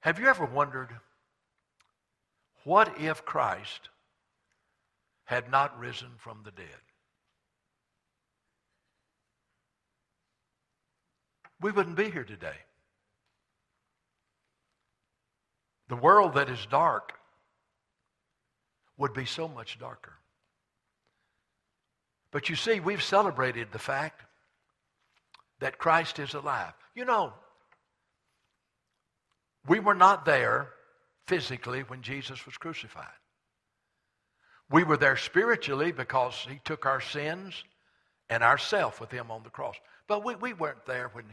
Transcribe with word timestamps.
Have 0.00 0.18
you 0.18 0.28
ever 0.28 0.46
wondered 0.46 0.88
what 2.64 3.00
if 3.00 3.24
Christ 3.24 3.90
had 5.24 5.50
not 5.50 5.78
risen 5.78 6.08
from 6.18 6.40
the 6.44 6.50
dead? 6.50 6.66
We 11.60 11.70
wouldn't 11.70 11.96
be 11.96 12.10
here 12.10 12.24
today. 12.24 12.56
The 15.88 15.96
world 15.96 16.34
that 16.34 16.48
is 16.48 16.64
dark 16.66 17.12
would 18.96 19.12
be 19.12 19.26
so 19.26 19.48
much 19.48 19.78
darker. 19.78 20.12
But 22.30 22.48
you 22.48 22.56
see, 22.56 22.80
we've 22.80 23.02
celebrated 23.02 23.68
the 23.72 23.78
fact 23.78 24.22
that 25.58 25.78
Christ 25.78 26.18
is 26.18 26.32
alive. 26.34 26.72
You 26.94 27.04
know, 27.04 27.32
we 29.66 29.80
were 29.80 29.94
not 29.94 30.24
there 30.24 30.68
physically 31.26 31.80
when 31.82 32.02
Jesus 32.02 32.44
was 32.46 32.56
crucified. 32.56 33.06
We 34.70 34.84
were 34.84 34.96
there 34.96 35.16
spiritually 35.16 35.92
because 35.92 36.46
he 36.48 36.60
took 36.64 36.86
our 36.86 37.00
sins 37.00 37.64
and 38.28 38.42
ourself 38.42 39.00
with 39.00 39.10
him 39.10 39.30
on 39.30 39.42
the 39.42 39.50
cross. 39.50 39.76
But 40.06 40.24
we, 40.24 40.36
we 40.36 40.52
weren't 40.52 40.86
there 40.86 41.10
when 41.12 41.24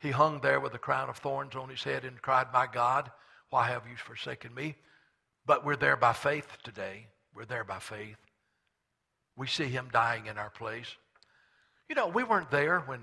he 0.00 0.10
hung 0.10 0.40
there 0.40 0.58
with 0.58 0.74
a 0.74 0.78
crown 0.78 1.08
of 1.08 1.18
thorns 1.18 1.54
on 1.54 1.68
his 1.68 1.84
head 1.84 2.04
and 2.04 2.20
cried, 2.20 2.48
My 2.52 2.66
God, 2.66 3.10
why 3.50 3.68
have 3.68 3.86
you 3.88 3.96
forsaken 3.96 4.52
me? 4.52 4.74
But 5.46 5.64
we're 5.64 5.76
there 5.76 5.96
by 5.96 6.12
faith 6.12 6.58
today. 6.64 7.06
We're 7.34 7.44
there 7.44 7.64
by 7.64 7.78
faith. 7.78 8.16
We 9.36 9.46
see 9.46 9.66
him 9.66 9.88
dying 9.92 10.26
in 10.26 10.38
our 10.38 10.50
place. 10.50 10.96
You 11.88 11.94
know, 11.94 12.08
we 12.08 12.24
weren't 12.24 12.50
there 12.50 12.80
when 12.80 13.00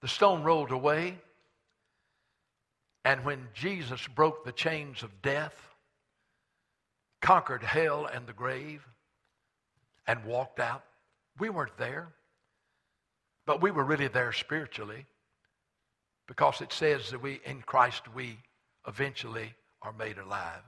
the 0.00 0.08
stone 0.08 0.42
rolled 0.42 0.72
away 0.72 1.18
and 3.04 3.24
when 3.24 3.48
Jesus 3.54 4.06
broke 4.08 4.44
the 4.44 4.52
chains 4.52 5.02
of 5.02 5.22
death, 5.22 5.54
conquered 7.20 7.62
hell 7.62 8.06
and 8.06 8.26
the 8.26 8.32
grave, 8.32 8.86
and 10.06 10.24
walked 10.24 10.60
out. 10.60 10.84
We 11.38 11.48
weren't 11.48 11.76
there, 11.78 12.08
but 13.46 13.62
we 13.62 13.70
were 13.70 13.84
really 13.84 14.08
there 14.08 14.32
spiritually 14.32 15.06
because 16.26 16.60
it 16.60 16.72
says 16.72 17.10
that 17.10 17.22
we, 17.22 17.40
in 17.44 17.62
Christ, 17.62 18.02
we 18.14 18.38
eventually 18.86 19.54
are 19.82 19.92
made 19.92 20.18
alive. 20.18 20.62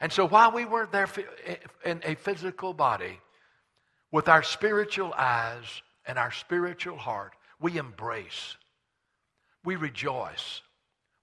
And 0.00 0.12
so 0.12 0.26
while 0.26 0.52
we 0.52 0.64
weren't 0.64 0.92
there 0.92 1.08
eh, 1.44 1.56
in 1.84 2.00
a 2.04 2.14
physical 2.14 2.72
body, 2.72 3.18
with 4.12 4.28
our 4.28 4.42
spiritual 4.42 5.12
eyes 5.16 5.82
and 6.06 6.18
our 6.18 6.32
spiritual 6.32 6.96
heart, 6.96 7.32
we 7.60 7.76
embrace, 7.76 8.56
we 9.64 9.76
rejoice, 9.76 10.62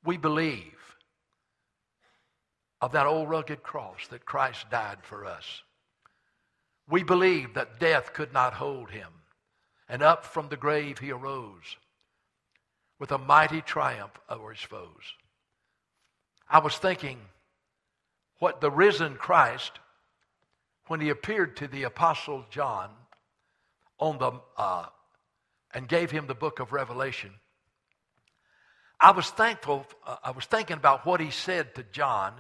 we 0.06 0.18
believe 0.18 0.98
of 2.82 2.92
that 2.92 3.08
old 3.08 3.30
rugged 3.30 3.64
cross 3.64 4.08
that 4.10 4.26
Christ 4.26 4.70
died 4.70 5.00
for 5.02 5.26
us. 5.26 5.64
We 6.88 7.04
believe 7.04 7.56
that 7.56 7.80
death 7.80 8.14
could 8.14 8.32
not 8.32 8.54
hold 8.54 8.92
him, 8.92 9.10
and 9.90 10.04
up 10.04 10.26
from 10.26 10.50
the 10.50 10.58
grave 10.58 11.00
he 11.00 11.12
arose 11.12 11.78
with 13.00 13.12
a 13.12 13.18
mighty 13.18 13.62
triumph 13.62 14.20
over 14.30 14.52
his 14.52 14.62
foes. 14.62 15.14
I 16.50 16.60
was 16.60 16.78
thinking 16.78 17.18
what 18.40 18.62
the 18.62 18.72
risen 18.72 19.16
Christ, 19.16 19.80
when 20.88 21.02
he 21.02 21.10
appeared 21.10 21.58
to 21.58 21.68
the 21.68 21.84
apostle 21.84 22.46
John 22.52 22.92
on 23.98 24.18
the 24.20 24.32
uh, 24.58 24.86
and 25.74 25.88
gave 25.88 26.12
him 26.12 26.28
the 26.28 26.36
book 26.36 26.60
of 26.60 26.72
Revelation, 26.72 27.32
I 29.00 29.12
was 29.12 29.30
thankful. 29.30 29.86
Uh, 30.06 30.18
I 30.24 30.32
was 30.32 30.46
thinking 30.46 30.78
about 30.78 31.06
what 31.06 31.20
he 31.20 31.32
said 31.32 31.76
to 31.76 31.84
John. 31.92 32.34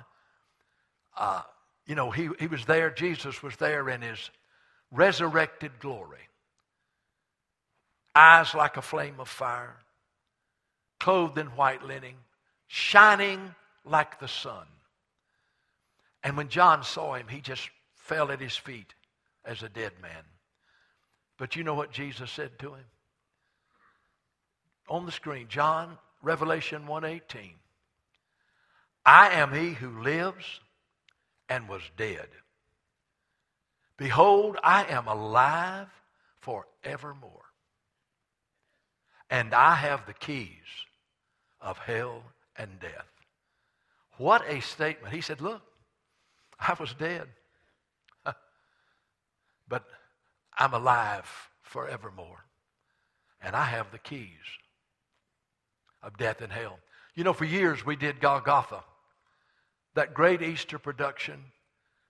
Uh, 1.17 1.41
you 1.85 1.95
know, 1.95 2.11
he, 2.11 2.29
he 2.39 2.47
was 2.47 2.65
there. 2.65 2.89
Jesus 2.89 3.43
was 3.43 3.55
there 3.57 3.89
in 3.89 4.01
his 4.01 4.29
resurrected 4.91 5.79
glory. 5.79 6.19
Eyes 8.15 8.53
like 8.55 8.77
a 8.77 8.81
flame 8.81 9.19
of 9.19 9.27
fire, 9.27 9.75
clothed 10.99 11.37
in 11.37 11.47
white 11.47 11.83
linen, 11.83 12.15
shining 12.67 13.53
like 13.83 14.19
the 14.19 14.27
sun. 14.27 14.65
And 16.23 16.37
when 16.37 16.49
John 16.49 16.83
saw 16.83 17.15
him, 17.15 17.27
he 17.27 17.41
just 17.41 17.69
fell 17.93 18.31
at 18.31 18.39
his 18.39 18.55
feet 18.55 18.93
as 19.43 19.61
a 19.61 19.69
dead 19.69 19.91
man. 20.01 20.23
But 21.37 21.55
you 21.55 21.63
know 21.63 21.73
what 21.73 21.91
Jesus 21.91 22.31
said 22.31 22.57
to 22.59 22.73
him? 22.73 22.85
On 24.87 25.05
the 25.05 25.11
screen, 25.11 25.47
John, 25.49 25.97
Revelation 26.25 26.87
1:18. 26.87 27.59
I 29.05 29.29
am 29.29 29.53
he 29.53 29.73
who 29.73 30.01
lives 30.01 30.59
and 31.47 31.69
was 31.69 31.83
dead. 31.95 32.27
Behold, 33.97 34.57
I 34.63 34.85
am 34.85 35.07
alive 35.07 35.87
forevermore. 36.41 37.45
And 39.29 39.53
I 39.53 39.75
have 39.75 40.07
the 40.07 40.13
keys 40.13 40.65
of 41.61 41.77
hell 41.77 42.23
and 42.55 42.79
death. 42.79 43.11
What 44.17 44.43
a 44.47 44.61
statement. 44.61 45.13
He 45.13 45.21
said, 45.21 45.41
Look, 45.41 45.61
I 46.59 46.75
was 46.79 46.93
dead, 46.95 47.27
but 49.67 49.85
I'm 50.57 50.73
alive 50.73 51.29
forevermore. 51.61 52.45
And 53.41 53.55
I 53.55 53.65
have 53.65 53.91
the 53.91 53.99
keys 53.99 54.57
of 56.05 56.17
death 56.17 56.41
and 56.41 56.53
hell. 56.53 56.79
You 57.15 57.23
know, 57.23 57.33
for 57.33 57.45
years 57.45 57.85
we 57.85 57.95
did 57.95 58.21
Golgotha, 58.21 58.83
that 59.95 60.13
great 60.13 60.41
Easter 60.41 60.77
production 60.77 61.43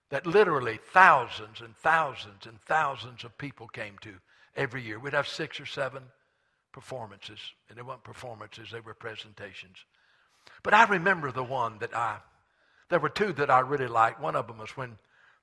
that 0.10 0.28
literally 0.28 0.80
thousands 0.94 1.62
and 1.62 1.76
thousands 1.78 2.46
and 2.46 2.60
thousands 2.68 3.24
of 3.24 3.38
people 3.38 3.68
came 3.68 3.98
to 4.02 4.14
every 4.56 4.84
year. 4.84 5.00
We'd 5.00 5.14
have 5.14 5.28
six 5.28 5.60
or 5.60 5.66
seven 5.66 6.04
performances, 6.72 7.40
and 7.70 7.78
they 7.78 7.82
weren't 7.82 8.04
performances, 8.04 8.70
they 8.72 8.82
were 8.82 8.94
presentations. 8.94 9.78
But 10.62 10.74
I 10.74 10.84
remember 10.86 11.32
the 11.32 11.44
one 11.44 11.78
that 11.80 11.96
I, 11.96 12.18
there 12.90 13.00
were 13.00 13.10
two 13.10 13.34
that 13.34 13.50
I 13.50 13.62
really 13.62 13.88
liked. 13.88 14.22
One 14.22 14.36
of 14.36 14.48
them 14.48 14.58
was 14.58 14.76
when 14.78 14.98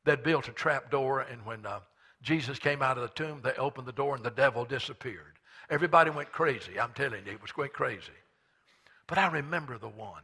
they'd 0.05 0.23
built 0.23 0.49
a 0.49 0.53
trap 0.53 0.91
door, 0.91 1.21
and 1.21 1.45
when 1.45 1.65
uh, 1.67 1.81
Jesus 2.23 2.59
came 2.59 2.83
out 2.83 2.99
of 2.99 3.03
the 3.03 3.25
tomb, 3.25 3.41
they 3.43 3.55
opened 3.55 3.87
the 3.87 3.93
door 3.93 4.15
and 4.15 4.25
the 4.25 4.31
devil 4.31 4.65
disappeared. 4.65 5.39
Everybody 5.71 6.11
went 6.11 6.33
crazy. 6.33 6.79
I'm 6.79 6.93
telling 6.93 7.27
you, 7.27 7.33
it 7.33 7.43
was 7.43 7.53
quite 7.53 7.73
crazy. 7.73 8.13
But 9.07 9.19
I 9.19 9.27
remember 9.29 9.79
the 9.79 9.89
one 9.89 10.23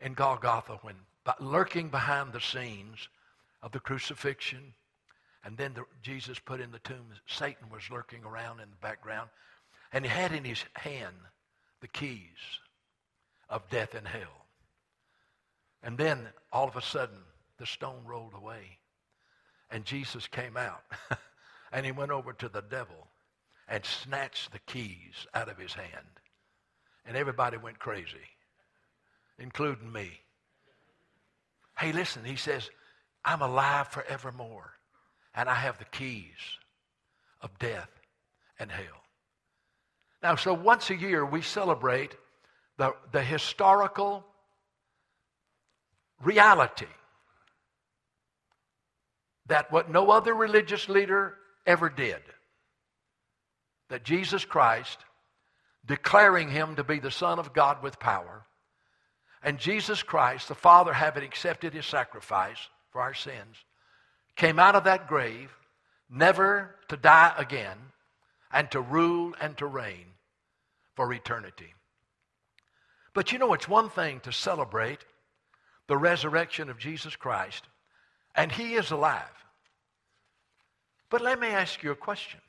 in 0.00 0.14
Golgotha 0.14 0.78
when 0.82 0.96
lurking 1.40 1.88
behind 1.88 2.32
the 2.32 2.40
scenes 2.40 3.08
of 3.62 3.72
the 3.72 3.80
crucifixion, 3.80 4.74
and 5.44 5.56
then 5.56 5.74
the, 5.74 5.84
Jesus 6.02 6.38
put 6.38 6.60
in 6.60 6.70
the 6.70 6.78
tomb, 6.80 7.06
Satan 7.26 7.68
was 7.70 7.90
lurking 7.90 8.24
around 8.24 8.60
in 8.60 8.70
the 8.70 8.76
background, 8.76 9.28
and 9.92 10.04
he 10.04 10.10
had 10.10 10.32
in 10.32 10.44
his 10.44 10.64
hand 10.74 11.16
the 11.80 11.88
keys 11.88 12.60
of 13.48 13.68
death 13.70 13.94
and 13.94 14.06
hell. 14.06 14.46
And 15.82 15.96
then 15.96 16.28
all 16.52 16.68
of 16.68 16.76
a 16.76 16.82
sudden, 16.82 17.18
the 17.58 17.66
stone 17.66 18.04
rolled 18.04 18.34
away. 18.34 18.78
And 19.70 19.84
Jesus 19.84 20.26
came 20.26 20.56
out. 20.56 20.82
and 21.72 21.84
he 21.84 21.92
went 21.92 22.10
over 22.10 22.32
to 22.32 22.48
the 22.48 22.62
devil 22.62 23.08
and 23.68 23.84
snatched 23.84 24.52
the 24.52 24.58
keys 24.60 25.26
out 25.34 25.48
of 25.48 25.58
his 25.58 25.74
hand. 25.74 26.20
And 27.06 27.16
everybody 27.16 27.56
went 27.56 27.78
crazy, 27.78 28.28
including 29.38 29.90
me. 29.92 30.10
Hey, 31.78 31.92
listen, 31.92 32.24
he 32.24 32.36
says, 32.36 32.70
I'm 33.24 33.42
alive 33.42 33.88
forevermore. 33.88 34.72
And 35.34 35.48
I 35.48 35.54
have 35.54 35.78
the 35.78 35.84
keys 35.84 36.58
of 37.40 37.58
death 37.58 37.90
and 38.58 38.70
hell. 38.70 39.02
Now, 40.22 40.34
so 40.34 40.52
once 40.52 40.90
a 40.90 40.96
year 40.96 41.24
we 41.24 41.42
celebrate 41.42 42.16
the, 42.76 42.94
the 43.12 43.22
historical 43.22 44.24
reality 46.22 46.86
that 49.46 49.70
what 49.72 49.90
no 49.90 50.10
other 50.10 50.34
religious 50.34 50.88
leader 50.88 51.34
ever 51.66 51.88
did, 51.88 52.20
that 53.88 54.04
Jesus 54.04 54.44
Christ, 54.44 54.98
declaring 55.88 56.50
him 56.50 56.76
to 56.76 56.84
be 56.84 57.00
the 57.00 57.10
Son 57.10 57.38
of 57.38 57.52
God 57.52 57.82
with 57.82 57.98
power, 57.98 58.44
and 59.42 59.58
Jesus 59.58 60.02
Christ, 60.02 60.48
the 60.48 60.54
Father 60.54 60.92
having 60.92 61.24
accepted 61.24 61.72
his 61.72 61.86
sacrifice 61.86 62.58
for 62.90 63.00
our 63.00 63.14
sins, 63.14 63.56
came 64.36 64.58
out 64.58 64.74
of 64.74 64.84
that 64.84 65.08
grave 65.08 65.50
never 66.10 66.76
to 66.88 66.96
die 66.96 67.32
again 67.38 67.78
and 68.52 68.70
to 68.70 68.80
rule 68.80 69.34
and 69.40 69.56
to 69.58 69.66
reign 69.66 70.06
for 70.94 71.12
eternity. 71.12 71.74
But 73.14 73.32
you 73.32 73.38
know, 73.38 73.52
it's 73.54 73.68
one 73.68 73.88
thing 73.88 74.20
to 74.20 74.32
celebrate 74.32 75.04
the 75.86 75.96
resurrection 75.96 76.68
of 76.68 76.78
Jesus 76.78 77.16
Christ, 77.16 77.64
and 78.34 78.52
he 78.52 78.74
is 78.74 78.90
alive. 78.90 79.24
But 81.08 81.22
let 81.22 81.40
me 81.40 81.48
ask 81.48 81.82
you 81.82 81.90
a 81.90 81.96
question 81.96 82.40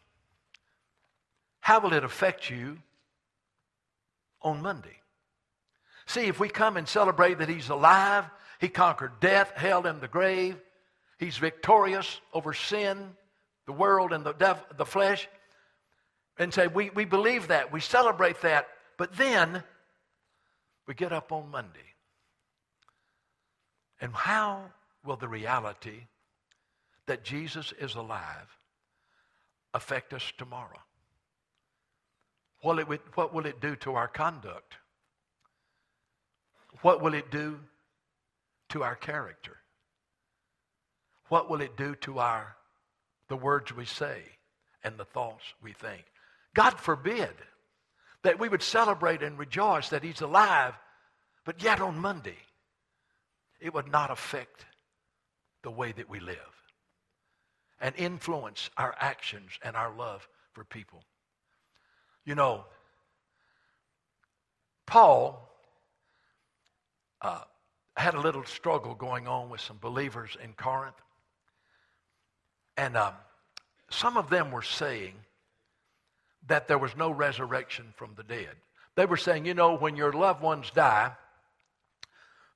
How 1.62 1.80
will 1.80 1.94
it 1.94 2.03
affect 2.03 2.50
you 2.50 2.80
on 4.41 4.62
Monday. 4.62 5.01
See, 6.06 6.25
if 6.25 6.39
we 6.39 6.50
come 6.50 6.77
and 6.77 6.88
celebrate 6.88 7.39
that 7.39 7.50
he's 7.50 7.69
alive, 7.69 8.25
he 8.59 8.68
conquered 8.68 9.19
death, 9.19 9.51
hell, 9.56 9.86
and 9.86 10.01
the 10.01 10.07
grave, 10.07 10.57
he's 11.18 11.38
victorious 11.38 12.19
over 12.33 12.53
sin, 12.53 13.12
the 13.65 13.74
world, 13.74 14.12
and 14.12 14.25
the, 14.25 14.57
the 14.75 14.86
flesh, 14.86 15.27
and 16.38 16.53
say, 16.53 16.68
we, 16.68 16.89
we 16.89 17.06
believe 17.06 17.50
that, 17.50 17.71
we 17.71 17.80
celebrate 17.80 18.41
that, 18.41 18.68
but 18.97 19.15
then 19.18 19.63
we 20.88 20.94
get 20.94 21.13
up 21.13 21.31
on 21.31 21.51
Monday. 21.51 21.80
And 24.01 24.13
how 24.13 24.71
will 25.06 25.18
the 25.18 25.27
reality 25.27 26.07
that 27.06 27.24
Jesus 27.24 27.74
is 27.80 27.95
alive 27.95 28.57
affect 29.74 30.13
us 30.13 30.33
tomorrow? 30.38 30.80
What 32.62 32.80
it, 32.80 33.02
what 33.16 33.34
will 33.34 33.46
it 33.46 33.62
do 33.62 33.76
to 33.78 33.96
our 33.96 34.08
conduct? 34.08 34.76
What 36.82 37.02
will 37.02 37.14
it 37.14 37.32
do 37.32 37.60
to 38.70 38.84
our 38.84 38.96
character? 38.96 39.58
What 41.30 41.50
will 41.50 41.62
it 41.62 41.78
do 41.78 41.96
to 41.96 42.20
our 42.20 42.56
the 43.28 43.38
words 43.38 43.74
we 43.74 43.86
say 43.86 44.24
and 44.84 44.98
the 44.98 45.06
thoughts 45.06 45.44
we 45.62 45.74
think? 45.74 46.04
God 46.54 46.80
forbid 46.80 47.30
that 48.24 48.40
we 48.40 48.50
would 48.50 48.64
celebrate 48.64 49.24
and 49.24 49.38
rejoice 49.38 49.90
that 49.90 50.04
he's 50.04 50.22
alive, 50.22 50.74
but 51.46 51.64
yet 51.64 51.80
on 51.80 52.00
Monday 52.00 52.38
it 53.62 53.74
would 53.74 53.90
not 53.92 54.12
affect 54.12 54.66
the 55.64 55.72
way 55.72 55.92
that 55.92 56.10
we 56.10 56.20
live 56.20 56.38
and 57.80 57.96
influence 57.96 58.70
our 58.78 58.96
actions 59.00 59.52
and 59.64 59.76
our 59.76 59.96
love 59.96 60.28
for 60.54 60.64
people. 60.64 61.04
You 62.25 62.36
know, 62.36 62.66
Paul 64.86 65.50
uh, 67.21 67.42
had 67.95 68.16
a 68.16 68.21
little 68.21 68.45
struggle 68.45 68.95
going 68.95 69.27
on 69.27 69.50
with 69.50 69.62
some 69.62 69.77
believers 69.80 70.38
in 70.44 70.54
Corinth. 70.54 70.95
And 72.77 72.95
um, 72.95 73.13
some 73.89 74.18
of 74.18 74.30
them 74.30 74.51
were 74.51 74.62
saying 74.62 75.13
that 76.48 76.68
there 76.68 76.77
was 76.77 76.95
no 76.95 77.12
resurrection 77.12 77.94
from 77.95 78.12
the 78.16 78.24
dead. 78.24 78.56
They 78.95 79.06
were 79.06 79.18
saying, 79.18 79.45
you 79.45 79.54
know, 79.54 79.75
when 79.75 79.95
your 79.95 80.13
loved 80.13 80.42
ones 80.42 80.72
die, 80.74 81.12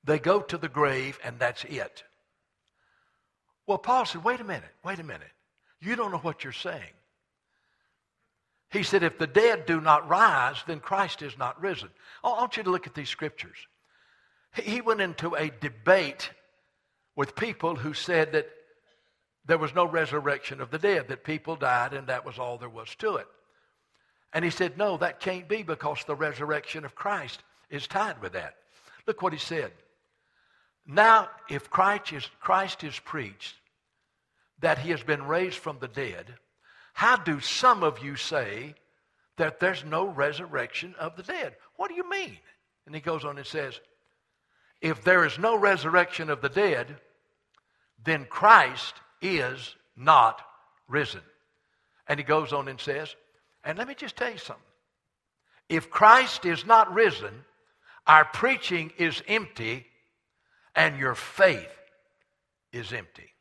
they 0.03 0.19
go 0.19 0.41
to 0.41 0.57
the 0.57 0.69
grave 0.69 1.19
and 1.23 1.39
that's 1.39 1.63
it. 1.65 2.03
Well, 3.67 3.77
Paul 3.77 4.05
said, 4.05 4.23
wait 4.23 4.39
a 4.39 4.43
minute, 4.43 4.73
wait 4.83 4.99
a 4.99 5.03
minute. 5.03 5.31
You 5.81 5.95
don't 5.95 6.11
know 6.11 6.17
what 6.17 6.43
you're 6.43 6.53
saying. 6.53 6.93
He 8.73 8.81
said, 8.81 9.03
if 9.03 9.19
the 9.19 9.27
dead 9.27 9.67
do 9.67 9.79
not 9.79 10.09
rise, 10.09 10.57
then 10.65 10.79
Christ 10.79 11.21
is 11.21 11.37
not 11.37 11.61
risen. 11.61 11.89
I 12.23 12.29
want 12.29 12.57
you 12.57 12.63
to 12.63 12.71
look 12.71 12.87
at 12.87 12.95
these 12.95 13.07
scriptures. 13.07 13.57
He 14.55 14.81
went 14.81 14.99
into 14.99 15.35
a 15.35 15.51
debate 15.61 16.31
with 17.15 17.35
people 17.35 17.75
who 17.75 17.93
said 17.93 18.31
that 18.31 18.49
there 19.45 19.59
was 19.59 19.75
no 19.75 19.85
resurrection 19.85 20.59
of 20.59 20.71
the 20.71 20.79
dead, 20.79 21.09
that 21.09 21.23
people 21.23 21.55
died 21.55 21.93
and 21.93 22.07
that 22.07 22.25
was 22.25 22.39
all 22.39 22.57
there 22.57 22.67
was 22.67 22.95
to 22.95 23.17
it. 23.17 23.27
And 24.33 24.43
he 24.43 24.49
said, 24.49 24.75
no, 24.75 24.97
that 24.97 25.19
can't 25.19 25.47
be 25.47 25.61
because 25.61 26.03
the 26.05 26.15
resurrection 26.15 26.83
of 26.83 26.95
Christ 26.95 27.43
is 27.69 27.85
tied 27.85 28.19
with 28.23 28.33
that. 28.33 28.55
Look 29.05 29.21
what 29.21 29.33
he 29.33 29.39
said. 29.39 29.71
Now, 30.87 31.29
if 31.47 31.69
Christ 31.69 32.11
is, 32.11 32.27
Christ 32.39 32.83
is 32.83 32.97
preached 32.97 33.53
that 34.61 34.79
he 34.79 34.89
has 34.89 35.03
been 35.03 35.27
raised 35.27 35.57
from 35.57 35.77
the 35.79 35.87
dead, 35.87 36.33
how 36.93 37.17
do 37.17 37.39
some 37.39 37.83
of 37.83 38.03
you 38.03 38.15
say 38.15 38.75
that 39.37 39.59
there's 39.59 39.83
no 39.83 40.05
resurrection 40.05 40.95
of 40.99 41.15
the 41.15 41.23
dead? 41.23 41.55
What 41.75 41.89
do 41.89 41.95
you 41.95 42.07
mean? 42.09 42.37
And 42.85 42.93
he 42.93 43.01
goes 43.01 43.25
on 43.25 43.37
and 43.37 43.45
says, 43.45 43.79
if 44.81 45.03
there 45.03 45.25
is 45.25 45.39
no 45.39 45.57
resurrection 45.57 46.29
of 46.29 46.41
the 46.41 46.49
dead, 46.49 46.97
then 48.03 48.25
Christ 48.29 48.93
is 49.21 49.75
not 49.95 50.41
risen. 50.87 51.21
And 52.07 52.19
he 52.19 52.23
goes 52.23 52.53
on 52.53 52.67
and 52.67 52.79
says, 52.79 53.15
and 53.63 53.77
let 53.77 53.87
me 53.87 53.95
just 53.95 54.15
tell 54.15 54.31
you 54.31 54.37
something. 54.37 54.63
If 55.69 55.89
Christ 55.89 56.45
is 56.45 56.65
not 56.65 56.93
risen, 56.93 57.33
our 58.05 58.25
preaching 58.25 58.91
is 58.97 59.23
empty 59.27 59.87
and 60.75 60.99
your 60.99 61.15
faith 61.15 61.71
is 62.71 62.91
empty. 62.91 63.32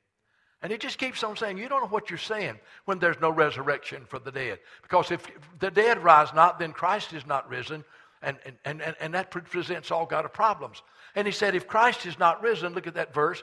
And 0.63 0.71
he 0.71 0.79
just 0.79 0.99
keeps 0.99 1.25
on 1.25 1.37
saying, 1.37 1.59
You 1.59 1.69
don't 1.69 1.83
know 1.83 1.89
what 1.89 2.09
you're 2.09 2.19
saying 2.19 2.59
when 2.85 2.99
there's 2.99 3.21
no 3.21 3.31
resurrection 3.31 4.05
for 4.07 4.19
the 4.19 4.31
dead. 4.31 4.61
Because 4.83 5.11
if 5.11 5.27
the 5.59 5.71
dead 5.71 6.03
rise 6.03 6.33
not, 6.33 6.59
then 6.59 6.73
Christ 6.73 7.13
is 7.13 7.27
not 7.27 7.49
risen, 7.49 7.85
and, 8.23 8.37
and, 8.65 8.81
and, 8.81 8.95
and 9.01 9.15
that 9.15 9.31
presents 9.31 9.91
all 9.91 10.07
kind 10.07 10.25
of 10.25 10.33
problems. 10.33 10.83
And 11.17 11.27
he 11.27 11.33
said, 11.33 11.55
If 11.55 11.67
Christ 11.67 12.07
is 12.07 12.19
not 12.19 12.43
risen, 12.43 12.75
look 12.75 12.87
at 12.87 12.95
that 12.95 13.13
verse, 13.13 13.43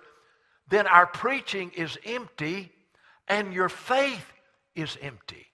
then 0.70 0.88
our 0.88 1.08
preaching 1.08 1.72
is 1.76 1.98
empty 2.06 2.72
and 3.28 3.54
your 3.54 3.70
faith 3.70 4.26
is 4.76 4.98
empty. 5.02 5.46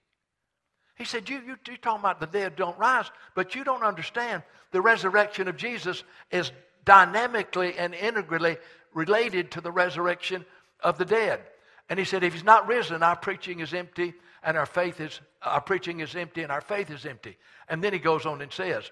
He 0.94 1.04
said, 1.04 1.28
you, 1.28 1.36
you, 1.36 1.56
You're 1.66 1.76
talking 1.78 2.00
about 2.00 2.20
the 2.20 2.26
dead 2.26 2.56
don't 2.56 2.78
rise, 2.78 3.10
but 3.34 3.54
you 3.54 3.64
don't 3.64 3.82
understand 3.82 4.42
the 4.70 4.80
resurrection 4.80 5.48
of 5.48 5.56
Jesus 5.56 6.04
is 6.30 6.52
dynamically 6.84 7.76
and 7.76 7.94
integrally 7.94 8.56
related 8.94 9.50
to 9.52 9.60
the 9.60 9.72
resurrection 9.72 10.44
of 10.80 10.96
the 10.96 11.04
dead. 11.04 11.40
And 11.88 11.98
he 11.98 12.04
said, 12.04 12.24
if 12.24 12.32
he's 12.32 12.44
not 12.44 12.66
risen, 12.66 13.02
our 13.02 13.16
preaching 13.16 13.60
is 13.60 13.72
empty 13.72 14.14
and 14.42 14.56
our 14.56 14.66
faith 14.66 15.00
is, 15.00 15.20
our 15.42 15.60
preaching 15.60 16.00
is 16.00 16.14
empty 16.16 16.42
and 16.42 16.50
our 16.50 16.60
faith 16.60 16.90
is 16.90 17.06
empty. 17.06 17.36
And 17.68 17.82
then 17.82 17.92
he 17.92 17.98
goes 17.98 18.26
on 18.26 18.42
and 18.42 18.52
says, 18.52 18.90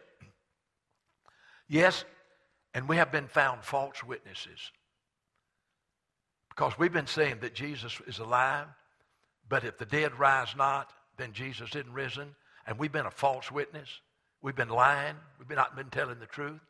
yes, 1.68 2.04
and 2.72 2.88
we 2.88 2.96
have 2.96 3.10
been 3.10 3.26
found 3.26 3.64
false 3.64 4.02
witnesses. 4.04 4.58
Because 6.48 6.78
we've 6.78 6.92
been 6.92 7.06
saying 7.08 7.38
that 7.40 7.54
Jesus 7.54 8.00
is 8.06 8.20
alive, 8.20 8.66
but 9.48 9.64
if 9.64 9.76
the 9.76 9.86
dead 9.86 10.18
rise 10.18 10.54
not, 10.56 10.92
then 11.16 11.32
Jesus 11.32 11.70
isn't 11.74 11.92
risen. 11.92 12.34
And 12.66 12.78
we've 12.78 12.92
been 12.92 13.06
a 13.06 13.10
false 13.10 13.50
witness. 13.50 13.88
We've 14.40 14.54
been 14.54 14.68
lying. 14.68 15.16
We've 15.38 15.56
not 15.56 15.76
been 15.76 15.90
telling 15.90 16.20
the 16.20 16.26
truth 16.26 16.60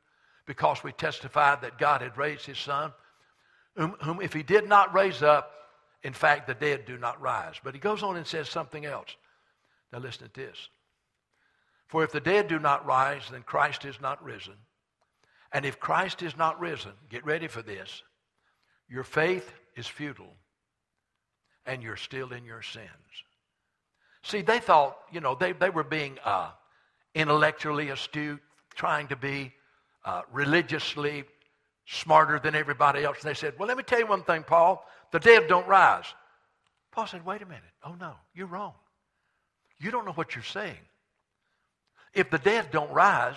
because 0.46 0.82
we 0.82 0.92
testified 0.92 1.62
that 1.62 1.78
God 1.78 2.02
had 2.02 2.16
raised 2.16 2.46
his 2.46 2.58
son, 2.58 2.92
whom, 3.76 3.96
whom, 4.02 4.20
if 4.20 4.32
he 4.32 4.42
did 4.42 4.68
not 4.68 4.94
raise 4.94 5.22
up, 5.22 5.50
in 6.04 6.12
fact, 6.12 6.46
the 6.46 6.54
dead 6.54 6.84
do 6.84 6.98
not 6.98 7.20
rise. 7.20 7.54
But 7.64 7.74
he 7.74 7.80
goes 7.80 8.02
on 8.02 8.16
and 8.16 8.26
says 8.26 8.48
something 8.48 8.84
else. 8.84 9.16
Now 9.92 9.98
listen 9.98 10.28
to 10.28 10.34
this. 10.34 10.68
For 11.86 12.04
if 12.04 12.12
the 12.12 12.20
dead 12.20 12.46
do 12.46 12.58
not 12.58 12.84
rise, 12.84 13.22
then 13.30 13.42
Christ 13.42 13.84
is 13.86 14.00
not 14.00 14.22
risen. 14.22 14.54
And 15.50 15.64
if 15.64 15.80
Christ 15.80 16.22
is 16.22 16.36
not 16.36 16.60
risen, 16.60 16.92
get 17.08 17.24
ready 17.24 17.48
for 17.48 17.62
this. 17.62 18.02
Your 18.88 19.04
faith 19.04 19.50
is 19.76 19.86
futile, 19.86 20.34
and 21.64 21.82
you're 21.82 21.96
still 21.96 22.32
in 22.32 22.44
your 22.44 22.62
sins. 22.62 22.88
See, 24.22 24.42
they 24.42 24.58
thought, 24.58 24.96
you 25.10 25.20
know, 25.20 25.34
they, 25.34 25.52
they 25.52 25.70
were 25.70 25.84
being 25.84 26.18
uh, 26.24 26.50
intellectually 27.14 27.90
astute, 27.90 28.42
trying 28.74 29.08
to 29.08 29.16
be 29.16 29.52
uh, 30.04 30.22
religiously 30.32 31.24
smarter 31.86 32.38
than 32.38 32.54
everybody 32.54 33.04
else. 33.04 33.18
And 33.20 33.30
they 33.30 33.34
said, 33.34 33.54
Well, 33.58 33.68
let 33.68 33.76
me 33.76 33.84
tell 33.84 34.00
you 34.00 34.06
one 34.06 34.22
thing, 34.22 34.42
Paul. 34.42 34.84
The 35.12 35.20
dead 35.20 35.48
don't 35.48 35.66
rise. 35.66 36.04
Paul 36.92 37.06
said, 37.06 37.24
Wait 37.24 37.42
a 37.42 37.46
minute. 37.46 37.62
Oh, 37.82 37.94
no, 38.00 38.14
you're 38.34 38.46
wrong. 38.46 38.74
You 39.78 39.90
don't 39.90 40.04
know 40.04 40.12
what 40.12 40.34
you're 40.34 40.44
saying. 40.44 40.78
If 42.12 42.30
the 42.30 42.38
dead 42.38 42.70
don't 42.70 42.92
rise, 42.92 43.36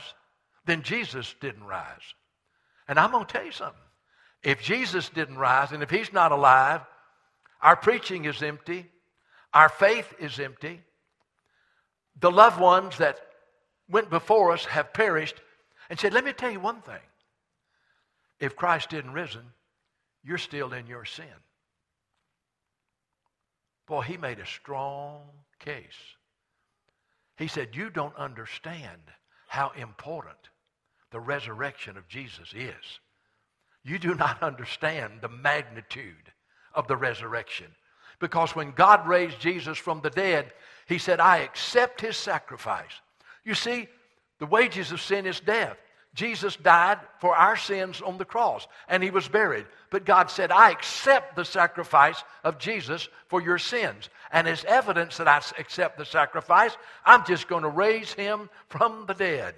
then 0.65 0.83
Jesus 0.83 1.33
didn't 1.41 1.63
rise. 1.63 2.13
And 2.87 2.99
I'm 2.99 3.11
going 3.11 3.25
to 3.25 3.31
tell 3.31 3.45
you 3.45 3.51
something. 3.51 3.81
If 4.43 4.61
Jesus 4.61 5.09
didn't 5.09 5.37
rise 5.37 5.71
and 5.71 5.81
if 5.81 5.89
he's 5.89 6.13
not 6.13 6.31
alive, 6.31 6.81
our 7.61 7.75
preaching 7.75 8.25
is 8.25 8.41
empty, 8.43 8.85
our 9.53 9.69
faith 9.69 10.13
is 10.19 10.39
empty. 10.39 10.81
The 12.19 12.31
loved 12.31 12.59
ones 12.59 12.97
that 12.99 13.19
went 13.89 14.09
before 14.09 14.51
us 14.51 14.65
have 14.65 14.93
perished, 14.93 15.35
and 15.89 15.99
said, 15.99 16.13
Let 16.13 16.25
me 16.25 16.33
tell 16.33 16.51
you 16.51 16.59
one 16.59 16.81
thing. 16.81 16.95
If 18.39 18.55
Christ 18.55 18.89
didn't 18.89 19.13
risen, 19.13 19.43
you're 20.23 20.37
still 20.37 20.73
in 20.73 20.87
your 20.87 21.05
sin. 21.05 21.25
Boy, 23.87 24.01
he 24.01 24.17
made 24.17 24.39
a 24.39 24.45
strong 24.45 25.21
case. 25.59 25.85
He 27.37 27.47
said, 27.47 27.69
You 27.75 27.89
don't 27.89 28.15
understand 28.15 29.01
how 29.47 29.71
important 29.77 30.37
the 31.11 31.19
resurrection 31.19 31.97
of 31.97 32.07
Jesus 32.07 32.53
is. 32.53 32.99
You 33.83 33.97
do 33.97 34.13
not 34.13 34.43
understand 34.43 35.13
the 35.21 35.29
magnitude 35.29 36.31
of 36.73 36.87
the 36.87 36.97
resurrection. 36.97 37.67
Because 38.19 38.55
when 38.55 38.71
God 38.71 39.07
raised 39.07 39.39
Jesus 39.39 39.77
from 39.77 40.01
the 40.01 40.09
dead, 40.09 40.51
he 40.87 40.97
said, 40.97 41.19
I 41.19 41.37
accept 41.37 42.01
his 42.01 42.17
sacrifice. 42.17 42.91
You 43.45 43.53
see, 43.53 43.87
the 44.39 44.45
wages 44.45 44.91
of 44.91 45.01
sin 45.01 45.25
is 45.25 45.39
death. 45.39 45.77
Jesus 46.13 46.55
died 46.55 46.99
for 47.19 47.35
our 47.35 47.55
sins 47.55 48.01
on 48.01 48.17
the 48.17 48.25
cross 48.25 48.67
and 48.87 49.03
he 49.03 49.11
was 49.11 49.27
buried. 49.27 49.67
But 49.91 50.05
God 50.05 50.31
said, 50.31 50.51
I 50.51 50.71
accept 50.71 51.35
the 51.35 51.45
sacrifice 51.45 52.23
of 52.43 52.57
Jesus 52.57 53.07
for 53.27 53.41
your 53.41 53.59
sins. 53.59 54.09
And 54.31 54.47
as 54.47 54.65
evidence 54.65 55.17
that 55.17 55.27
I 55.27 55.41
accept 55.59 55.97
the 55.97 56.05
sacrifice, 56.05 56.75
I'm 57.05 57.23
just 57.25 57.47
going 57.47 57.63
to 57.63 57.69
raise 57.69 58.13
him 58.13 58.49
from 58.67 59.05
the 59.05 59.13
dead. 59.13 59.55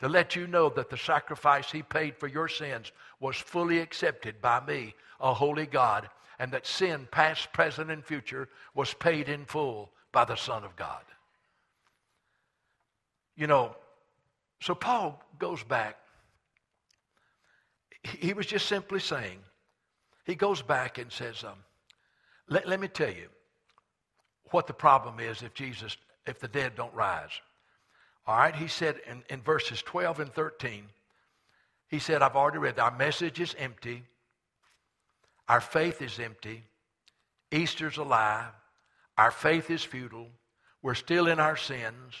to 0.00 0.08
let 0.08 0.34
you 0.34 0.46
know 0.46 0.68
that 0.70 0.90
the 0.90 0.96
sacrifice 0.96 1.70
he 1.70 1.82
paid 1.82 2.16
for 2.16 2.26
your 2.26 2.48
sins 2.48 2.90
was 3.20 3.36
fully 3.36 3.78
accepted 3.78 4.40
by 4.40 4.60
me, 4.66 4.94
a 5.20 5.32
holy 5.32 5.66
God, 5.66 6.08
and 6.38 6.50
that 6.52 6.66
sin, 6.66 7.06
past, 7.10 7.52
present, 7.52 7.90
and 7.90 8.04
future, 8.04 8.48
was 8.74 8.94
paid 8.94 9.28
in 9.28 9.44
full 9.44 9.90
by 10.10 10.24
the 10.24 10.36
Son 10.36 10.64
of 10.64 10.74
God. 10.74 11.02
You 13.36 13.46
know, 13.46 13.76
so 14.60 14.74
Paul 14.74 15.22
goes 15.38 15.62
back. 15.62 15.96
He 18.02 18.32
was 18.32 18.46
just 18.46 18.66
simply 18.66 19.00
saying, 19.00 19.38
he 20.24 20.34
goes 20.34 20.62
back 20.62 20.98
and 20.98 21.10
says, 21.10 21.42
um, 21.44 21.58
let, 22.48 22.68
let 22.68 22.80
me 22.80 22.88
tell 22.88 23.10
you 23.10 23.28
what 24.50 24.66
the 24.66 24.72
problem 24.72 25.20
is 25.20 25.42
if 25.42 25.54
Jesus, 25.54 25.96
if 26.26 26.38
the 26.38 26.48
dead 26.48 26.74
don't 26.76 26.94
rise. 26.94 27.30
All 28.26 28.36
right, 28.36 28.54
he 28.54 28.68
said 28.68 28.96
in, 29.10 29.22
in 29.30 29.40
verses 29.40 29.82
12 29.82 30.20
and 30.20 30.32
13, 30.34 30.84
he 31.88 31.98
said, 31.98 32.22
I've 32.22 32.36
already 32.36 32.58
read, 32.58 32.78
our 32.78 32.96
message 32.96 33.40
is 33.40 33.54
empty, 33.58 34.04
our 35.48 35.60
faith 35.60 36.02
is 36.02 36.18
empty, 36.18 36.64
Easter's 37.50 37.96
a 37.96 38.02
lie, 38.02 38.46
our 39.18 39.30
faith 39.30 39.70
is 39.70 39.82
futile, 39.82 40.28
we're 40.82 40.94
still 40.94 41.26
in 41.26 41.40
our 41.40 41.56
sins, 41.56 42.14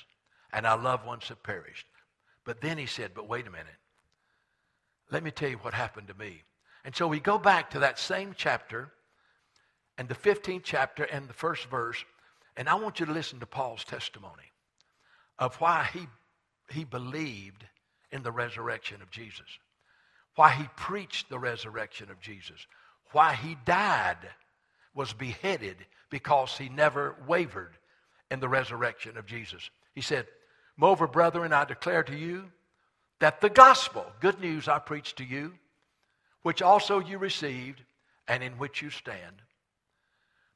and 0.52 0.66
our 0.66 0.78
loved 0.78 1.06
ones 1.06 1.28
have 1.28 1.42
perished. 1.42 1.86
But 2.44 2.60
then 2.60 2.78
he 2.78 2.86
said, 2.86 3.12
But 3.14 3.28
wait 3.28 3.46
a 3.46 3.50
minute. 3.50 3.66
Let 5.10 5.22
me 5.22 5.30
tell 5.30 5.48
you 5.48 5.56
what 5.58 5.74
happened 5.74 6.08
to 6.08 6.14
me. 6.14 6.42
And 6.84 6.94
so 6.94 7.06
we 7.06 7.20
go 7.20 7.38
back 7.38 7.70
to 7.70 7.80
that 7.80 7.98
same 7.98 8.34
chapter 8.36 8.92
and 9.98 10.08
the 10.08 10.14
15th 10.14 10.62
chapter 10.64 11.04
and 11.04 11.28
the 11.28 11.34
first 11.34 11.66
verse, 11.66 12.02
and 12.56 12.68
I 12.68 12.74
want 12.74 13.00
you 13.00 13.06
to 13.06 13.12
listen 13.12 13.40
to 13.40 13.46
Paul's 13.46 13.84
testimony 13.84 14.50
of 15.38 15.56
why 15.56 15.88
he, 15.92 16.06
he 16.70 16.84
believed 16.84 17.66
in 18.10 18.22
the 18.22 18.32
resurrection 18.32 19.02
of 19.02 19.10
Jesus, 19.10 19.46
why 20.36 20.50
he 20.52 20.64
preached 20.76 21.28
the 21.28 21.38
resurrection 21.38 22.10
of 22.10 22.20
Jesus, 22.20 22.66
why 23.12 23.34
he 23.34 23.56
died, 23.66 24.16
was 24.94 25.12
beheaded 25.12 25.76
because 26.08 26.56
he 26.56 26.68
never 26.68 27.16
wavered 27.26 27.76
in 28.30 28.40
the 28.40 28.48
resurrection 28.48 29.18
of 29.18 29.26
Jesus. 29.26 29.68
He 29.94 30.00
said, 30.00 30.26
Moreover, 30.80 31.06
brethren, 31.06 31.52
I 31.52 31.66
declare 31.66 32.02
to 32.04 32.16
you 32.16 32.50
that 33.18 33.42
the 33.42 33.50
gospel, 33.50 34.06
good 34.20 34.40
news 34.40 34.66
I 34.66 34.78
preach 34.78 35.14
to 35.16 35.24
you, 35.24 35.52
which 36.40 36.62
also 36.62 37.00
you 37.00 37.18
received 37.18 37.82
and 38.26 38.42
in 38.42 38.52
which 38.52 38.80
you 38.80 38.88
stand, 38.88 39.42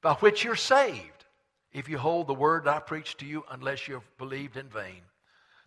by 0.00 0.14
which 0.14 0.42
you're 0.42 0.56
saved, 0.56 1.26
if 1.74 1.90
you 1.90 1.98
hold 1.98 2.26
the 2.26 2.34
word 2.34 2.66
I 2.66 2.78
preach 2.78 3.18
to 3.18 3.26
you, 3.26 3.44
unless 3.50 3.86
you've 3.86 4.16
believed 4.16 4.56
in 4.56 4.66
vain. 4.68 5.02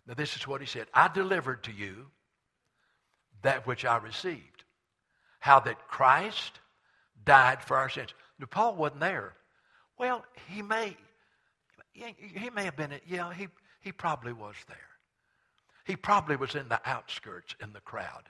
Now, 0.08 0.14
this 0.14 0.34
is 0.34 0.48
what 0.48 0.60
he 0.60 0.66
said 0.66 0.88
I 0.92 1.06
delivered 1.06 1.62
to 1.64 1.72
you 1.72 2.06
that 3.42 3.64
which 3.64 3.84
I 3.84 3.98
received. 3.98 4.64
How 5.38 5.60
that 5.60 5.86
Christ 5.86 6.58
died 7.24 7.62
for 7.62 7.76
our 7.76 7.88
sins. 7.88 8.12
Now, 8.40 8.46
Paul 8.50 8.74
wasn't 8.74 9.02
there. 9.02 9.34
Well, 9.98 10.24
he 10.48 10.62
may, 10.62 10.96
he 11.92 12.50
may 12.50 12.64
have 12.64 12.76
been, 12.76 12.90
it. 12.90 13.02
yeah, 13.06 13.32
he, 13.32 13.46
he 13.80 13.92
probably 13.92 14.32
was 14.32 14.54
there. 14.66 14.76
He 15.84 15.96
probably 15.96 16.36
was 16.36 16.54
in 16.54 16.68
the 16.68 16.80
outskirts 16.84 17.54
in 17.62 17.72
the 17.72 17.80
crowd. 17.80 18.24